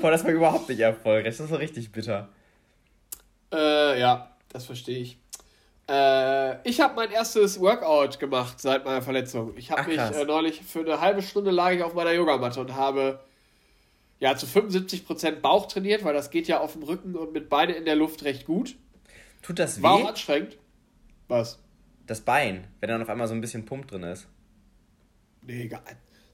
Boah, 0.00 0.10
das 0.10 0.24
war 0.24 0.30
überhaupt 0.30 0.70
nicht 0.70 0.80
erfolgreich. 0.80 1.36
Das 1.36 1.50
war 1.50 1.58
richtig 1.58 1.92
bitter. 1.92 2.28
Äh, 3.52 4.00
ja, 4.00 4.30
das 4.56 4.66
verstehe 4.66 4.98
ich. 4.98 5.18
Äh, 5.88 6.68
ich 6.68 6.80
habe 6.80 6.94
mein 6.96 7.10
erstes 7.10 7.60
Workout 7.60 8.18
gemacht 8.18 8.60
seit 8.60 8.84
meiner 8.84 9.02
Verletzung. 9.02 9.56
Ich 9.56 9.70
habe 9.70 9.88
mich 9.88 9.98
äh, 9.98 10.24
neulich 10.24 10.62
für 10.62 10.80
eine 10.80 11.00
halbe 11.00 11.22
Stunde 11.22 11.50
lag 11.50 11.72
ich 11.72 11.82
auf 11.82 11.94
meiner 11.94 12.12
Yogamatte 12.12 12.60
und 12.60 12.74
habe 12.74 13.20
ja 14.18 14.34
zu 14.34 14.46
75% 14.46 15.40
Bauch 15.40 15.66
trainiert, 15.66 16.04
weil 16.04 16.14
das 16.14 16.30
geht 16.30 16.48
ja 16.48 16.60
auf 16.60 16.72
dem 16.72 16.82
Rücken 16.82 17.14
und 17.14 17.32
mit 17.32 17.48
Beine 17.48 17.74
in 17.74 17.84
der 17.84 17.96
Luft 17.96 18.24
recht 18.24 18.46
gut. 18.46 18.76
Tut 19.42 19.58
das 19.58 19.78
weh? 19.78 19.82
War 19.82 19.92
auch 19.92 20.08
anstrengend. 20.08 20.58
Was? 21.28 21.62
Das 22.06 22.20
Bein, 22.22 22.66
wenn 22.80 22.88
dann 22.88 23.02
auf 23.02 23.08
einmal 23.08 23.28
so 23.28 23.34
ein 23.34 23.40
bisschen 23.40 23.64
Pump 23.64 23.86
drin 23.88 24.02
ist. 24.02 24.26
Nee, 25.42 25.64
egal 25.64 25.82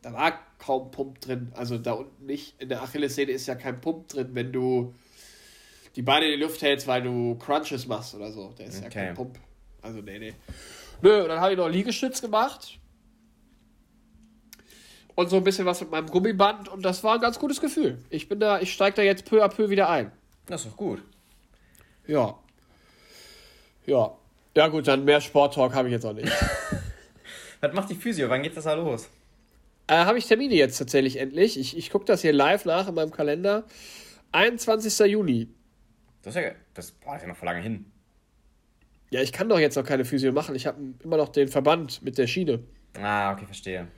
da 0.03 0.13
war 0.13 0.39
kaum 0.59 0.91
Pump 0.91 1.21
drin. 1.21 1.53
Also 1.55 1.79
da 1.79 1.93
unten 1.93 2.27
nicht. 2.27 2.61
In 2.61 2.69
der 2.69 2.83
Achillessehne 2.83 3.31
ist 3.31 3.47
ja 3.47 3.55
kein 3.55 3.81
Pump 3.81 4.09
drin, 4.09 4.31
wenn 4.33 4.53
du 4.53 4.95
die 5.97 6.03
Beine 6.03 6.27
in 6.27 6.39
die 6.39 6.45
Luft 6.45 6.63
hältst, 6.63 6.87
weil 6.87 7.03
du 7.03 7.37
Crunches 7.37 7.87
machst 7.87 8.15
oder 8.15 8.33
so. 8.33 8.53
Da 8.57 8.65
ist 8.65 8.79
okay. 8.79 8.85
ja 8.85 8.91
kein 8.91 9.15
Pump. 9.15 9.39
Also 9.83 10.01
nee, 10.01 10.19
nee. 10.19 10.35
Nö, 11.03 11.23
und 11.23 11.29
dann 11.29 11.41
habe 11.41 11.53
ich 11.53 11.59
noch 11.59 11.69
Liegestütz 11.69 12.21
gemacht. 12.21 12.79
Und 15.15 15.29
so 15.29 15.37
ein 15.37 15.45
bisschen 15.45 15.67
was 15.67 15.81
mit 15.81 15.91
meinem 15.91 16.07
Gummiband 16.07 16.69
und 16.69 16.83
das 16.83 17.05
war 17.05 17.15
ein 17.15 17.21
ganz 17.21 17.39
gutes 17.39 17.61
Gefühl. 17.61 17.99
Ich 18.09 18.29
bin 18.29 18.41
da, 18.41 18.61
ich 18.61 18.73
steige 18.73 18.97
da 18.97 19.03
jetzt 19.03 19.27
peu 19.27 19.45
à 19.45 19.49
peu 19.49 19.69
wieder 19.69 19.91
ein. 19.91 20.11
Das 20.47 20.63
ist 20.65 20.71
doch 20.71 20.77
gut. 20.77 21.03
Ja. 22.07 22.39
Ja. 23.87 24.17
Ja 24.57 24.69
gut, 24.69 24.89
dann 24.89 25.05
mehr 25.05 25.21
Sporttalk 25.21 25.75
habe 25.75 25.89
ich 25.89 25.93
jetzt 25.93 26.07
auch 26.07 26.13
nicht. 26.13 26.33
was 27.61 27.73
macht 27.75 27.91
die 27.91 27.95
Physio? 27.95 28.29
Wann 28.29 28.43
geht 28.43 28.57
das 28.57 28.65
da 28.65 28.75
los? 28.75 29.09
Äh, 29.87 30.05
Habe 30.05 30.19
ich 30.19 30.27
Termine 30.27 30.55
jetzt 30.55 30.79
tatsächlich 30.79 31.17
endlich. 31.17 31.59
Ich, 31.59 31.77
ich 31.77 31.91
gucke 31.91 32.05
das 32.05 32.23
hier 32.23 32.33
live 32.33 32.65
nach 32.65 32.89
in 32.89 32.95
meinem 32.95 33.11
Kalender. 33.11 33.65
21. 34.33 35.11
Juni. 35.11 35.49
Das 36.23 36.37
ist 36.37 36.43
ja, 36.43 36.51
das 36.75 36.93
boah, 36.93 37.17
ist 37.17 37.23
ja 37.23 37.29
noch 37.29 37.37
vor 37.37 37.47
lange 37.47 37.61
hin. 37.61 37.87
Ja, 39.11 39.21
ich 39.21 39.33
kann 39.33 39.49
doch 39.49 39.59
jetzt 39.59 39.77
noch 39.77 39.85
keine 39.85 40.05
Physio 40.05 40.33
machen. 40.33 40.55
Ich 40.55 40.67
habe 40.67 40.79
immer 41.03 41.17
noch 41.17 41.29
den 41.29 41.49
Verband 41.49 42.03
mit 42.03 42.17
der 42.17 42.27
Schiene. 42.27 42.61
Ah, 42.99 43.33
okay, 43.33 43.45
verstehe. 43.45 43.89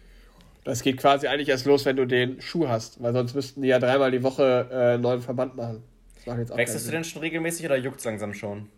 Das 0.64 0.82
geht 0.82 0.96
quasi 0.96 1.26
eigentlich 1.28 1.50
erst 1.50 1.66
los, 1.66 1.84
wenn 1.84 1.96
du 1.96 2.06
den 2.06 2.40
Schuh 2.40 2.68
hast, 2.68 3.02
weil 3.02 3.12
sonst 3.12 3.34
müssten 3.34 3.62
die 3.62 3.68
ja 3.68 3.78
dreimal 3.78 4.10
die 4.10 4.22
Woche 4.22 4.68
äh, 4.70 4.94
einen 4.94 5.02
neuen 5.02 5.20
Verband 5.20 5.56
machen. 5.56 5.84
Wechselst 6.24 6.86
du 6.88 6.90
denn 6.90 7.04
schon 7.04 7.20
regelmäßig 7.20 7.66
oder 7.66 7.76
juckt 7.76 7.98
es 7.98 8.04
langsam 8.04 8.32
schon? 8.32 8.70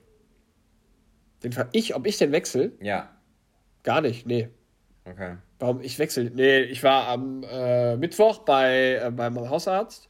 Den 1.44 1.52
Ver 1.52 1.68
ich, 1.72 1.94
ob 1.94 2.06
ich 2.06 2.18
den 2.18 2.32
wechsel? 2.32 2.72
Ja. 2.80 3.16
Gar 3.84 4.00
nicht, 4.00 4.26
nee. 4.26 4.48
Okay. 5.04 5.36
Warum 5.60 5.80
ich 5.80 5.98
wechsle? 5.98 6.30
Nee, 6.34 6.62
ich 6.62 6.82
war 6.82 7.06
am 7.06 7.44
äh, 7.44 7.96
Mittwoch 7.96 8.38
bei, 8.38 9.00
äh, 9.02 9.10
beim 9.10 9.38
Hausarzt. 9.38 10.08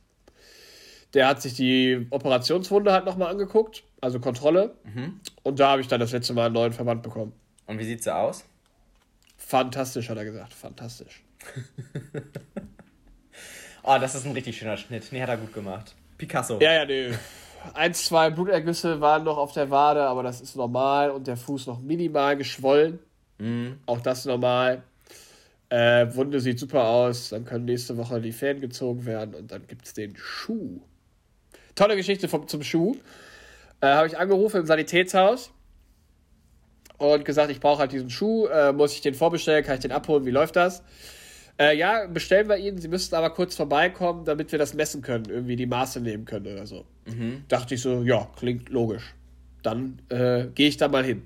Der 1.17 1.29
hat 1.29 1.41
sich 1.41 1.55
die 1.55 2.07
Operationswunde 2.11 2.93
halt 2.93 3.07
nochmal 3.07 3.31
angeguckt, 3.31 3.85
also 4.03 4.21
Kontrolle. 4.21 4.75
Mhm. 4.85 5.19
Und 5.43 5.59
da 5.59 5.71
habe 5.71 5.81
ich 5.81 5.89
dann 5.89 5.99
das 5.99 6.13
letzte 6.13 6.35
Mal 6.35 6.45
einen 6.45 6.55
neuen 6.55 6.75
Verband 6.75 7.03
bekommen. 7.03 7.33
Und 7.65 7.79
wie 7.79 7.85
sieht 7.85 8.03
sie 8.03 8.15
aus? 8.15 8.45
Fantastisch, 9.39 10.11
hat 10.11 10.19
er 10.19 10.27
gesagt. 10.27 10.53
Fantastisch. 10.53 11.25
oh, 13.83 13.97
das 13.99 14.15
ist 14.15 14.27
ein 14.27 14.33
richtig 14.33 14.59
schöner 14.59 14.77
Schnitt. 14.77 15.09
Nee, 15.11 15.23
hat 15.23 15.31
er 15.31 15.39
gut 15.39 15.55
gemacht. 15.55 15.95
Picasso. 16.19 16.59
Ja, 16.61 16.75
ja, 16.75 16.85
nee. 16.85 17.15
Eins, 17.73 18.05
zwei 18.05 18.29
Blutergüsse 18.29 19.01
waren 19.01 19.25
noch 19.25 19.39
auf 19.39 19.53
der 19.53 19.71
Wade, 19.71 20.03
aber 20.03 20.23
das 20.23 20.43
ist 20.43 20.55
normal 20.55 21.11
und 21.11 21.29
der 21.29 21.39
Fuß 21.39 21.67
noch 21.67 21.81
minimal 21.81 22.37
geschwollen. 22.37 22.99
Mhm. 23.39 23.79
Auch 23.87 24.03
das 24.03 24.27
normal. 24.27 24.83
Äh, 25.71 26.15
Wunde 26.15 26.41
sieht 26.41 26.59
super 26.59 26.85
aus. 26.85 27.31
Dann 27.31 27.47
können 27.47 27.65
nächste 27.65 27.97
Woche 27.97 28.21
die 28.21 28.33
Fäden 28.33 28.61
gezogen 28.61 29.07
werden 29.07 29.35
und 29.35 29.51
dann 29.51 29.67
gibt 29.67 29.87
es 29.87 29.95
den 29.95 30.15
Schuh. 30.15 30.83
Tolle 31.77 31.95
Geschichte 31.95 32.29
vom, 32.29 32.49
zum 32.49 32.65
Schuh. 32.65 32.97
Äh, 33.81 33.87
Habe 33.87 34.09
ich 34.09 34.19
angerufen 34.19 34.61
im 34.61 34.67
Sanitätshaus 34.67 35.53
und 36.99 37.25
gesagt, 37.25 37.53
ich 37.53 37.61
brauche 37.61 37.79
halt 37.79 37.93
diesen 37.93 38.11
Schuh. 38.11 38.47
Äh, 38.47 38.73
muss 38.73 38.93
ich 38.93 39.01
den 39.01 39.15
vorbestellen? 39.15 39.65
Kann 39.65 39.75
ich 39.75 39.83
den 39.83 39.93
abholen? 39.93 40.27
Wie 40.27 40.31
läuft 40.31 40.57
das? 40.57 40.83
Äh, 41.59 41.77
ja, 41.77 42.07
bestellen 42.07 42.49
wir 42.49 42.57
ihn. 42.57 42.79
Sie 42.79 42.89
müssten 42.89 43.15
aber 43.15 43.31
kurz 43.31 43.55
vorbeikommen, 43.55 44.25
damit 44.25 44.51
wir 44.51 44.59
das 44.59 44.75
messen 44.75 45.03
können, 45.03 45.27
irgendwie 45.29 45.57
die 45.57 45.67
Maße 45.67 46.01
nehmen 46.01 46.25
können 46.25 46.47
oder 46.47 46.67
so. 46.67 46.85
Mhm. 47.07 47.45
Dachte 47.49 47.77
ich 47.77 47.83
so, 47.83 48.03
ja, 48.03 48.29
klingt 48.37 48.69
logisch. 48.71 49.15
Dann 49.63 50.01
äh, 50.09 50.47
gehe 50.55 50.69
ich 50.69 50.77
da 50.77 50.89
mal 50.89 51.05
hin 51.05 51.23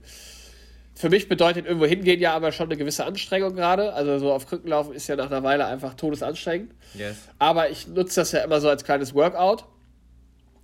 für 1.00 1.08
mich 1.08 1.28
bedeutet 1.28 1.64
irgendwo 1.64 1.86
hingehen 1.86 2.20
ja 2.20 2.34
aber 2.34 2.52
schon 2.52 2.66
eine 2.66 2.76
gewisse 2.76 3.06
Anstrengung 3.06 3.54
gerade. 3.54 3.94
Also 3.94 4.18
so 4.18 4.32
auf 4.32 4.46
Krücken 4.46 4.68
laufen 4.68 4.92
ist 4.92 5.08
ja 5.08 5.16
nach 5.16 5.30
einer 5.30 5.42
Weile 5.42 5.64
einfach 5.64 5.94
todesanstrengend. 5.94 6.72
Yes. 6.92 7.16
Aber 7.38 7.70
ich 7.70 7.88
nutze 7.88 8.20
das 8.20 8.32
ja 8.32 8.40
immer 8.40 8.60
so 8.60 8.68
als 8.68 8.84
kleines 8.84 9.14
Workout. 9.14 9.64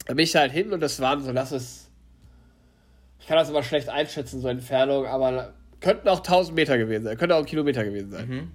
Da 0.07 0.14
bin 0.14 0.25
ich 0.25 0.35
halt 0.35 0.53
hin 0.53 0.73
und 0.73 0.81
das 0.81 1.01
waren 1.01 1.23
so, 1.23 1.33
lass 1.33 1.53
es. 1.53 1.90
Ich 3.21 3.27
kann 3.27 3.37
das 3.37 3.51
immer 3.51 3.62
schlecht 3.62 3.88
einschätzen, 3.88 4.40
so 4.40 4.49
Entfernung, 4.49 5.07
aber 5.07 5.53
könnten 5.81 6.09
auch 6.09 6.19
1000 6.19 6.55
Meter 6.55 6.79
gewesen 6.79 7.05
sein, 7.05 7.19
könnte 7.19 7.35
auch 7.35 7.40
ein 7.40 7.47
Kilometer 7.47 7.85
gewesen 7.85 8.11
sein. 8.11 8.29
Mhm. 8.29 8.51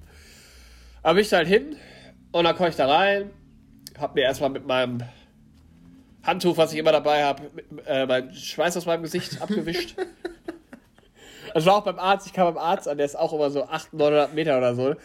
Aber 1.04 1.16
bin 1.16 1.24
ich 1.24 1.34
halt 1.34 1.48
hin 1.48 1.76
und 2.32 2.46
dann 2.46 2.56
komme 2.56 2.70
ich 2.70 2.76
da 2.76 2.88
rein, 2.88 3.30
hab 4.00 4.16
mir 4.16 4.22
erstmal 4.22 4.50
mit 4.50 4.66
meinem 4.66 5.04
Handtuch, 6.24 6.58
was 6.58 6.72
ich 6.72 6.80
immer 6.80 6.92
dabei 6.92 7.24
habe, 7.24 7.44
äh, 7.86 8.06
meinen 8.06 8.34
Schweiß 8.34 8.78
aus 8.78 8.86
meinem 8.86 9.04
Gesicht 9.04 9.42
abgewischt. 9.42 9.96
Das 11.54 11.66
war 11.66 11.76
auch 11.76 11.84
beim 11.84 12.00
Arzt, 12.00 12.28
ich 12.28 12.34
kam 12.34 12.54
beim 12.54 12.64
Arzt 12.64 12.88
an, 12.88 12.98
der 12.98 13.06
ist 13.06 13.18
auch 13.18 13.34
immer 13.34 13.50
so 13.50 13.64
800, 13.64 13.92
900 13.94 14.34
Meter 14.34 14.58
oder 14.58 14.76
so. 14.76 14.96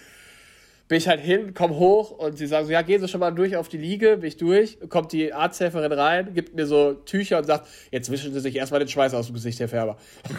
Bin 0.88 0.98
ich 0.98 1.08
halt 1.08 1.20
hin, 1.20 1.52
komm 1.52 1.72
hoch 1.72 2.12
und 2.12 2.38
sie 2.38 2.46
sagen 2.46 2.66
so, 2.66 2.72
ja, 2.72 2.82
gehen 2.82 3.00
Sie 3.00 3.08
schon 3.08 3.18
mal 3.18 3.32
durch 3.32 3.56
auf 3.56 3.68
die 3.68 3.78
Liege, 3.78 4.18
bin 4.18 4.28
ich 4.28 4.36
durch, 4.36 4.78
kommt 4.88 5.10
die 5.12 5.32
Arzthelferin 5.32 5.90
rein, 5.92 6.32
gibt 6.32 6.54
mir 6.54 6.66
so 6.66 6.94
Tücher 6.94 7.38
und 7.38 7.44
sagt, 7.44 7.66
jetzt 7.90 8.10
wischen 8.10 8.32
Sie 8.32 8.40
sich 8.40 8.54
erstmal 8.54 8.78
den 8.78 8.88
Schweiß 8.88 9.12
aus 9.14 9.26
dem 9.26 9.34
Gesicht, 9.34 9.58
Herr 9.58 9.68
Färber. 9.68 9.96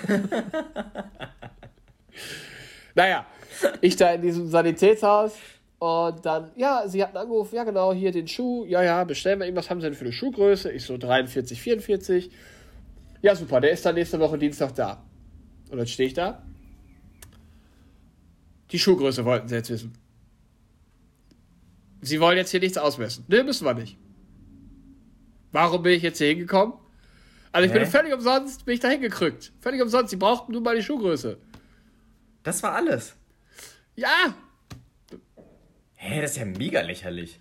naja, 2.95 3.25
ich 3.81 3.97
da 3.97 4.13
in 4.13 4.21
diesem 4.21 4.47
Sanitätshaus 4.47 5.33
und 5.79 6.25
dann, 6.25 6.51
ja, 6.55 6.87
sie 6.87 7.03
hatten 7.03 7.17
angerufen, 7.17 7.55
ja 7.55 7.63
genau, 7.63 7.93
hier 7.93 8.11
den 8.11 8.27
Schuh, 8.27 8.65
ja, 8.65 8.81
ja, 8.81 9.03
bestellen 9.03 9.39
wir 9.39 9.47
ihm, 9.47 9.55
was 9.55 9.69
haben 9.69 9.79
Sie 9.79 9.87
denn 9.87 9.93
für 9.93 10.05
eine 10.05 10.13
Schuhgröße? 10.13 10.71
Ich 10.71 10.85
so 10.85 10.97
43, 10.97 11.61
44. 11.61 12.31
Ja, 13.21 13.35
super, 13.35 13.59
der 13.61 13.71
ist 13.71 13.85
dann 13.85 13.95
nächste 13.95 14.19
Woche 14.19 14.37
Dienstag 14.37 14.73
da. 14.75 15.03
Und 15.69 15.77
dann 15.77 15.87
stehe 15.87 16.07
ich 16.07 16.13
da. 16.13 16.41
Die 18.71 18.79
Schuhgröße 18.79 19.23
wollten 19.25 19.47
sie 19.47 19.55
jetzt 19.55 19.69
wissen. 19.69 19.93
Sie 22.01 22.19
wollen 22.19 22.37
jetzt 22.37 22.51
hier 22.51 22.59
nichts 22.59 22.77
ausmessen. 22.77 23.25
Ne, 23.27 23.43
müssen 23.43 23.65
wir 23.65 23.73
nicht. 23.73 23.97
Warum 25.51 25.83
bin 25.83 25.93
ich 25.93 26.03
jetzt 26.03 26.17
hier 26.19 26.27
hingekommen? 26.27 26.73
Also 27.51 27.65
ich 27.67 27.73
Hä? 27.73 27.79
bin 27.79 27.87
völlig 27.87 28.13
umsonst, 28.13 28.65
bin 28.65 28.75
ich 28.75 28.79
da 28.79 28.89
hingekrückt. 28.89 29.51
Völlig 29.61 29.81
umsonst. 29.81 30.11
Sie 30.11 30.17
brauchten 30.17 30.51
nur 30.51 30.61
mal 30.61 30.75
die 30.75 30.83
Schuhgröße. 30.83 31.37
Das 32.43 32.61
war 32.63 32.73
alles. 32.73 33.15
Ja. 33.95 34.35
Hä, 35.95 36.21
das 36.21 36.31
ist 36.31 36.37
ja 36.37 36.45
mega 36.45 36.81
lächerlich. 36.81 37.39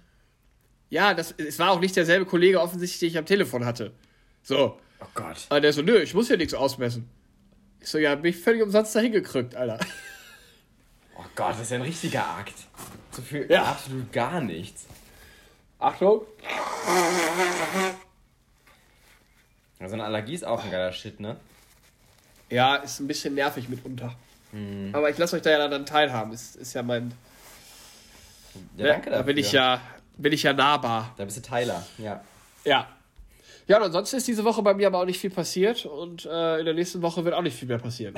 Ja, 0.89 1.15
das, 1.15 1.33
es 1.33 1.59
war 1.59 1.71
auch 1.71 1.81
nicht 1.81 1.97
derselbe 1.97 2.25
Kollege 2.27 2.61
offensichtlich, 2.61 3.01
den 3.01 3.09
ich 3.11 3.19
am 3.19 3.27
Telefon 3.27 3.65
hatte. 3.65 3.93
So. 4.43 4.79
Oh 5.01 5.07
Gott. 5.15 5.47
Und 5.51 5.63
der 5.63 5.73
so, 5.73 5.83
nö, 5.83 5.99
ich 5.99 6.15
muss 6.15 6.29
hier 6.29 6.39
nichts 6.39 6.55
ausmessen. 6.55 7.11
Ich 7.81 7.89
so, 7.89 7.99
ja, 7.99 8.15
bin 8.15 8.31
ich 8.31 8.39
völlig 8.39 8.63
umsonst 8.63 8.95
dahin 8.95 9.13
gekrückt, 9.13 9.55
Alter. 9.55 9.79
Oh 11.19 11.25
Gott, 11.35 11.53
das 11.53 11.61
ist 11.63 11.71
ja 11.71 11.77
ein 11.77 11.83
richtiger 11.83 12.29
Akt. 12.29 12.53
So 13.17 13.23
viel 13.23 13.47
ja. 13.51 13.65
absolut 13.65 14.13
gar 14.13 14.43
nichts. 14.43 14.87
Achtung. 15.79 16.23
Also 19.79 19.95
eine 19.95 20.05
Allergie 20.05 20.35
ist 20.35 20.45
auch 20.45 20.63
ein 20.63 20.71
geiler 20.71 20.93
Shit, 20.93 21.19
ne? 21.19 21.37
Ja, 22.51 22.77
ist 22.77 23.01
ein 23.01 23.07
bisschen 23.07 23.35
nervig 23.35 23.71
mitunter. 23.71 24.15
Hm. 24.53 24.91
Aber 24.93 25.09
ich 25.09 25.17
lasse 25.17 25.37
euch 25.37 25.43
da 25.43 25.51
ja 25.51 25.67
dann 25.67 25.87
teilhaben. 25.87 26.33
Ist, 26.33 26.57
ist 26.57 26.75
ja 26.75 26.83
mein. 26.83 27.13
Ja, 28.77 28.89
danke 28.89 29.11
dafür. 29.11 29.23
Da 29.23 29.23
bin 29.23 29.37
ich 29.39 29.53
ja, 29.53 29.81
bin 30.19 30.33
ich 30.33 30.43
ja 30.43 30.53
nahbar. 30.53 31.15
Da 31.17 31.25
bist 31.25 31.39
du 31.39 31.43
Teiler, 31.43 31.87
ja. 31.97 32.23
Ja. 32.65 32.89
Ja, 33.67 33.79
und 33.79 33.83
ansonsten 33.85 34.17
ist 34.17 34.29
diese 34.29 34.45
Woche 34.45 34.63
bei 34.63 34.75
mir 34.75 34.87
aber 34.87 35.01
auch 35.01 35.05
nicht 35.07 35.19
viel 35.19 35.31
passiert 35.31 35.87
und 35.87 36.25
äh, 36.27 36.59
in 36.59 36.67
der 36.67 36.75
nächsten 36.75 37.03
Woche 37.03 37.25
wird 37.25 37.35
auch 37.35 37.43
nicht 37.43 37.59
viel 37.59 37.67
mehr 37.67 37.79
passieren. 37.79 38.15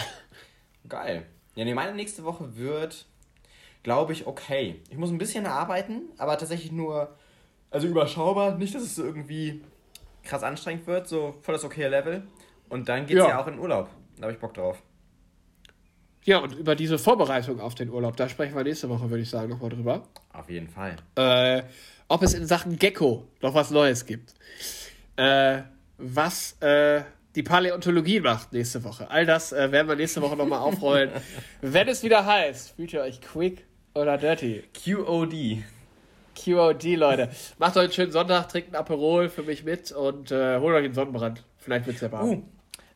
Geil. 0.88 1.24
Ja, 1.54 1.64
nee, 1.64 1.74
meine 1.74 1.94
nächste 1.94 2.24
Woche 2.24 2.56
wird, 2.56 3.06
glaube 3.82 4.12
ich, 4.12 4.26
okay. 4.26 4.80
Ich 4.90 4.96
muss 4.96 5.10
ein 5.10 5.18
bisschen 5.18 5.46
arbeiten, 5.46 6.02
aber 6.18 6.36
tatsächlich 6.38 6.72
nur, 6.72 7.16
also 7.70 7.86
überschaubar. 7.86 8.56
Nicht, 8.56 8.74
dass 8.74 8.82
es 8.82 8.94
so 8.94 9.04
irgendwie 9.04 9.62
krass 10.22 10.42
anstrengend 10.42 10.86
wird, 10.86 11.08
so 11.08 11.36
voll 11.42 11.54
das 11.54 11.64
okay 11.64 11.88
Level. 11.88 12.22
Und 12.68 12.88
dann 12.88 13.06
geht's 13.06 13.20
ja, 13.20 13.28
ja 13.28 13.42
auch 13.42 13.46
in 13.46 13.58
Urlaub. 13.58 13.88
Da 14.16 14.24
habe 14.24 14.32
ich 14.32 14.38
Bock 14.38 14.54
drauf. 14.54 14.82
Ja, 16.24 16.38
und 16.38 16.54
über 16.54 16.74
diese 16.74 16.98
Vorbereitung 16.98 17.60
auf 17.60 17.74
den 17.74 17.88
Urlaub, 17.88 18.16
da 18.16 18.28
sprechen 18.28 18.54
wir 18.54 18.62
nächste 18.62 18.88
Woche, 18.90 19.08
würde 19.08 19.22
ich 19.22 19.30
sagen, 19.30 19.48
nochmal 19.48 19.70
drüber. 19.70 20.02
Auf 20.32 20.50
jeden 20.50 20.68
Fall. 20.68 20.96
Äh, 21.14 21.62
ob 22.08 22.22
es 22.22 22.34
in 22.34 22.46
Sachen 22.46 22.78
Gecko 22.78 23.26
noch 23.40 23.54
was 23.54 23.70
Neues 23.70 24.04
gibt. 24.04 24.34
Äh, 25.16 25.62
was 25.96 26.60
äh, 26.60 27.02
die 27.38 27.44
Paläontologie 27.44 28.18
macht 28.18 28.53
nächste 28.53 28.83
Woche. 28.83 29.09
All 29.12 29.24
das 29.24 29.53
äh, 29.53 29.70
werden 29.70 29.87
wir 29.87 29.94
nächste 29.94 30.20
Woche 30.20 30.35
nochmal 30.37 30.59
aufrollen. 30.59 31.11
Wenn 31.61 31.87
es 31.87 32.03
wieder 32.03 32.27
heißt, 32.27 32.74
fühlt 32.74 32.92
ihr 32.92 33.01
euch 33.01 33.20
quick 33.20 33.64
oder 33.94 34.18
dirty? 34.18 34.64
QOD. 34.74 35.62
QOD, 36.35 36.85
Leute. 36.96 37.31
Macht 37.59 37.77
euch 37.77 37.85
einen 37.85 37.92
schönen 37.92 38.11
Sonntag, 38.11 38.48
trinkt 38.48 38.70
ein 38.70 38.74
Aperol 38.74 39.29
für 39.29 39.44
mich 39.44 39.62
mit 39.62 39.92
und 39.92 40.33
äh, 40.33 40.59
holt 40.59 40.74
euch 40.74 40.87
einen 40.87 40.94
Sonnenbrand. 40.94 41.44
Vielleicht 41.59 41.87
wird 41.87 41.94
es 41.94 42.03
ja 42.03 42.11
warm. 42.11 42.29
Uh, 42.29 42.42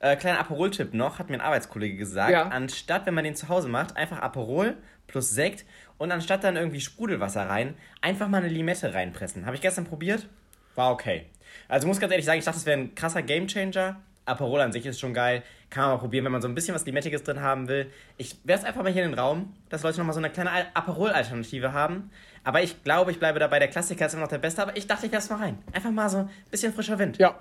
äh, 0.00 0.16
kleiner 0.16 0.40
Aperol-Tipp 0.40 0.92
noch, 0.92 1.20
hat 1.20 1.30
mir 1.30 1.36
ein 1.36 1.40
Arbeitskollege 1.40 1.96
gesagt. 1.96 2.32
Ja. 2.32 2.48
Anstatt, 2.48 3.06
wenn 3.06 3.14
man 3.14 3.22
den 3.22 3.36
zu 3.36 3.48
Hause 3.48 3.68
macht, 3.68 3.96
einfach 3.96 4.18
Aperol 4.18 4.74
plus 5.06 5.30
Sekt 5.30 5.64
und 5.98 6.10
anstatt 6.10 6.42
dann 6.42 6.56
irgendwie 6.56 6.80
Sprudelwasser 6.80 7.48
rein, 7.48 7.76
einfach 8.00 8.26
mal 8.26 8.38
eine 8.38 8.48
Limette 8.48 8.92
reinpressen. 8.92 9.46
Habe 9.46 9.54
ich 9.54 9.62
gestern 9.62 9.84
probiert, 9.84 10.26
war 10.74 10.90
okay. 10.90 11.26
Also 11.68 11.86
muss 11.86 12.00
ganz 12.00 12.10
ehrlich 12.10 12.26
sagen, 12.26 12.40
ich 12.40 12.44
dachte, 12.44 12.58
das 12.58 12.66
wäre 12.66 12.80
ein 12.80 12.96
krasser 12.96 13.22
Gamechanger. 13.22 14.02
Aperol 14.24 14.60
an 14.60 14.72
sich 14.72 14.86
ist 14.86 15.00
schon 15.00 15.14
geil. 15.14 15.42
Kann 15.70 15.84
man 15.84 15.92
mal 15.92 15.98
probieren, 15.98 16.24
wenn 16.24 16.32
man 16.32 16.42
so 16.42 16.48
ein 16.48 16.54
bisschen 16.54 16.74
was 16.74 16.84
Limettiges 16.86 17.22
drin 17.22 17.40
haben 17.40 17.68
will. 17.68 17.90
Ich 18.18 18.36
werfe 18.44 18.62
es 18.62 18.68
einfach 18.68 18.82
mal 18.82 18.92
hier 18.92 19.04
in 19.04 19.10
den 19.10 19.18
Raum, 19.18 19.54
dass 19.68 19.82
Leute 19.82 19.98
nochmal 19.98 20.14
so 20.14 20.20
eine 20.20 20.30
kleine 20.30 20.50
Aperol-Alternative 20.74 21.72
haben. 21.72 22.10
Aber 22.44 22.62
ich 22.62 22.82
glaube, 22.84 23.10
ich 23.10 23.18
bleibe 23.18 23.38
dabei. 23.38 23.58
Der 23.58 23.68
Klassiker 23.68 24.06
ist 24.06 24.12
immer 24.12 24.22
noch 24.22 24.28
der 24.28 24.38
beste. 24.38 24.62
Aber 24.62 24.76
ich 24.76 24.86
dachte, 24.86 25.06
ich 25.06 25.12
werfe 25.12 25.24
es 25.24 25.30
mal 25.30 25.44
rein. 25.44 25.58
Einfach 25.72 25.90
mal 25.90 26.08
so 26.08 26.18
ein 26.18 26.30
bisschen 26.50 26.72
frischer 26.72 26.98
Wind. 26.98 27.18
Ja. 27.18 27.36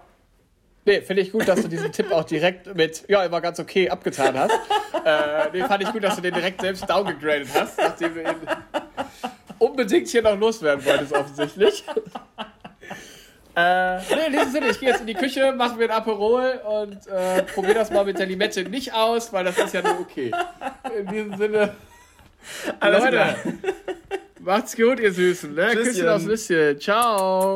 Nee, 0.83 1.01
finde 1.01 1.21
ich 1.21 1.31
gut, 1.31 1.47
dass 1.47 1.61
du 1.61 1.67
diesen 1.67 1.91
Tipp 1.91 2.11
auch 2.11 2.23
direkt 2.23 2.73
mit, 2.75 3.03
ja, 3.07 3.23
immer 3.23 3.39
ganz 3.39 3.59
okay 3.59 3.87
abgetan 3.89 4.37
hast. 4.37 4.51
äh, 5.05 5.49
nee, 5.53 5.63
fand 5.63 5.83
ich 5.83 5.91
gut, 5.91 6.03
dass 6.03 6.15
du 6.15 6.21
den 6.21 6.33
direkt 6.33 6.59
selbst 6.59 6.89
downgegradet 6.89 7.49
hast, 7.53 7.77
nachdem 7.77 8.15
du 8.15 8.21
ihn 8.21 8.35
unbedingt 9.59 10.07
hier 10.07 10.23
noch 10.23 10.37
loswerden 10.37 10.83
wolltest, 10.83 11.13
offensichtlich. 11.13 11.83
Äh, 13.55 13.97
nee, 13.97 14.27
in 14.27 14.31
diesem 14.33 14.51
Sinne, 14.51 14.67
ich 14.69 14.79
gehe 14.79 14.89
jetzt 14.89 15.01
in 15.01 15.07
die 15.07 15.13
Küche, 15.13 15.53
mache 15.53 15.75
mir 15.75 15.85
ein 15.85 15.91
Aperol 15.91 16.61
und 16.65 17.07
äh, 17.07 17.43
probiere 17.43 17.75
das 17.75 17.91
mal 17.91 18.05
mit 18.05 18.17
der 18.17 18.25
Limette 18.25 18.63
nicht 18.63 18.93
aus, 18.93 19.33
weil 19.33 19.43
das 19.43 19.57
ist 19.57 19.73
ja 19.73 19.81
nur 19.81 19.99
okay. 19.99 20.31
In 20.97 21.07
diesem 21.07 21.37
Sinne, 21.37 21.75
Alles 22.79 23.03
Leute, 23.03 23.11
klar. 23.17 23.35
macht's 24.39 24.75
gut, 24.75 24.99
ihr 24.99 25.11
Süßen. 25.11 25.53
Ne? 25.53 25.67
Küsschen 25.73 26.07
aufs 26.07 26.25
Nüsschen. 26.25 26.79
Ciao. 26.79 27.53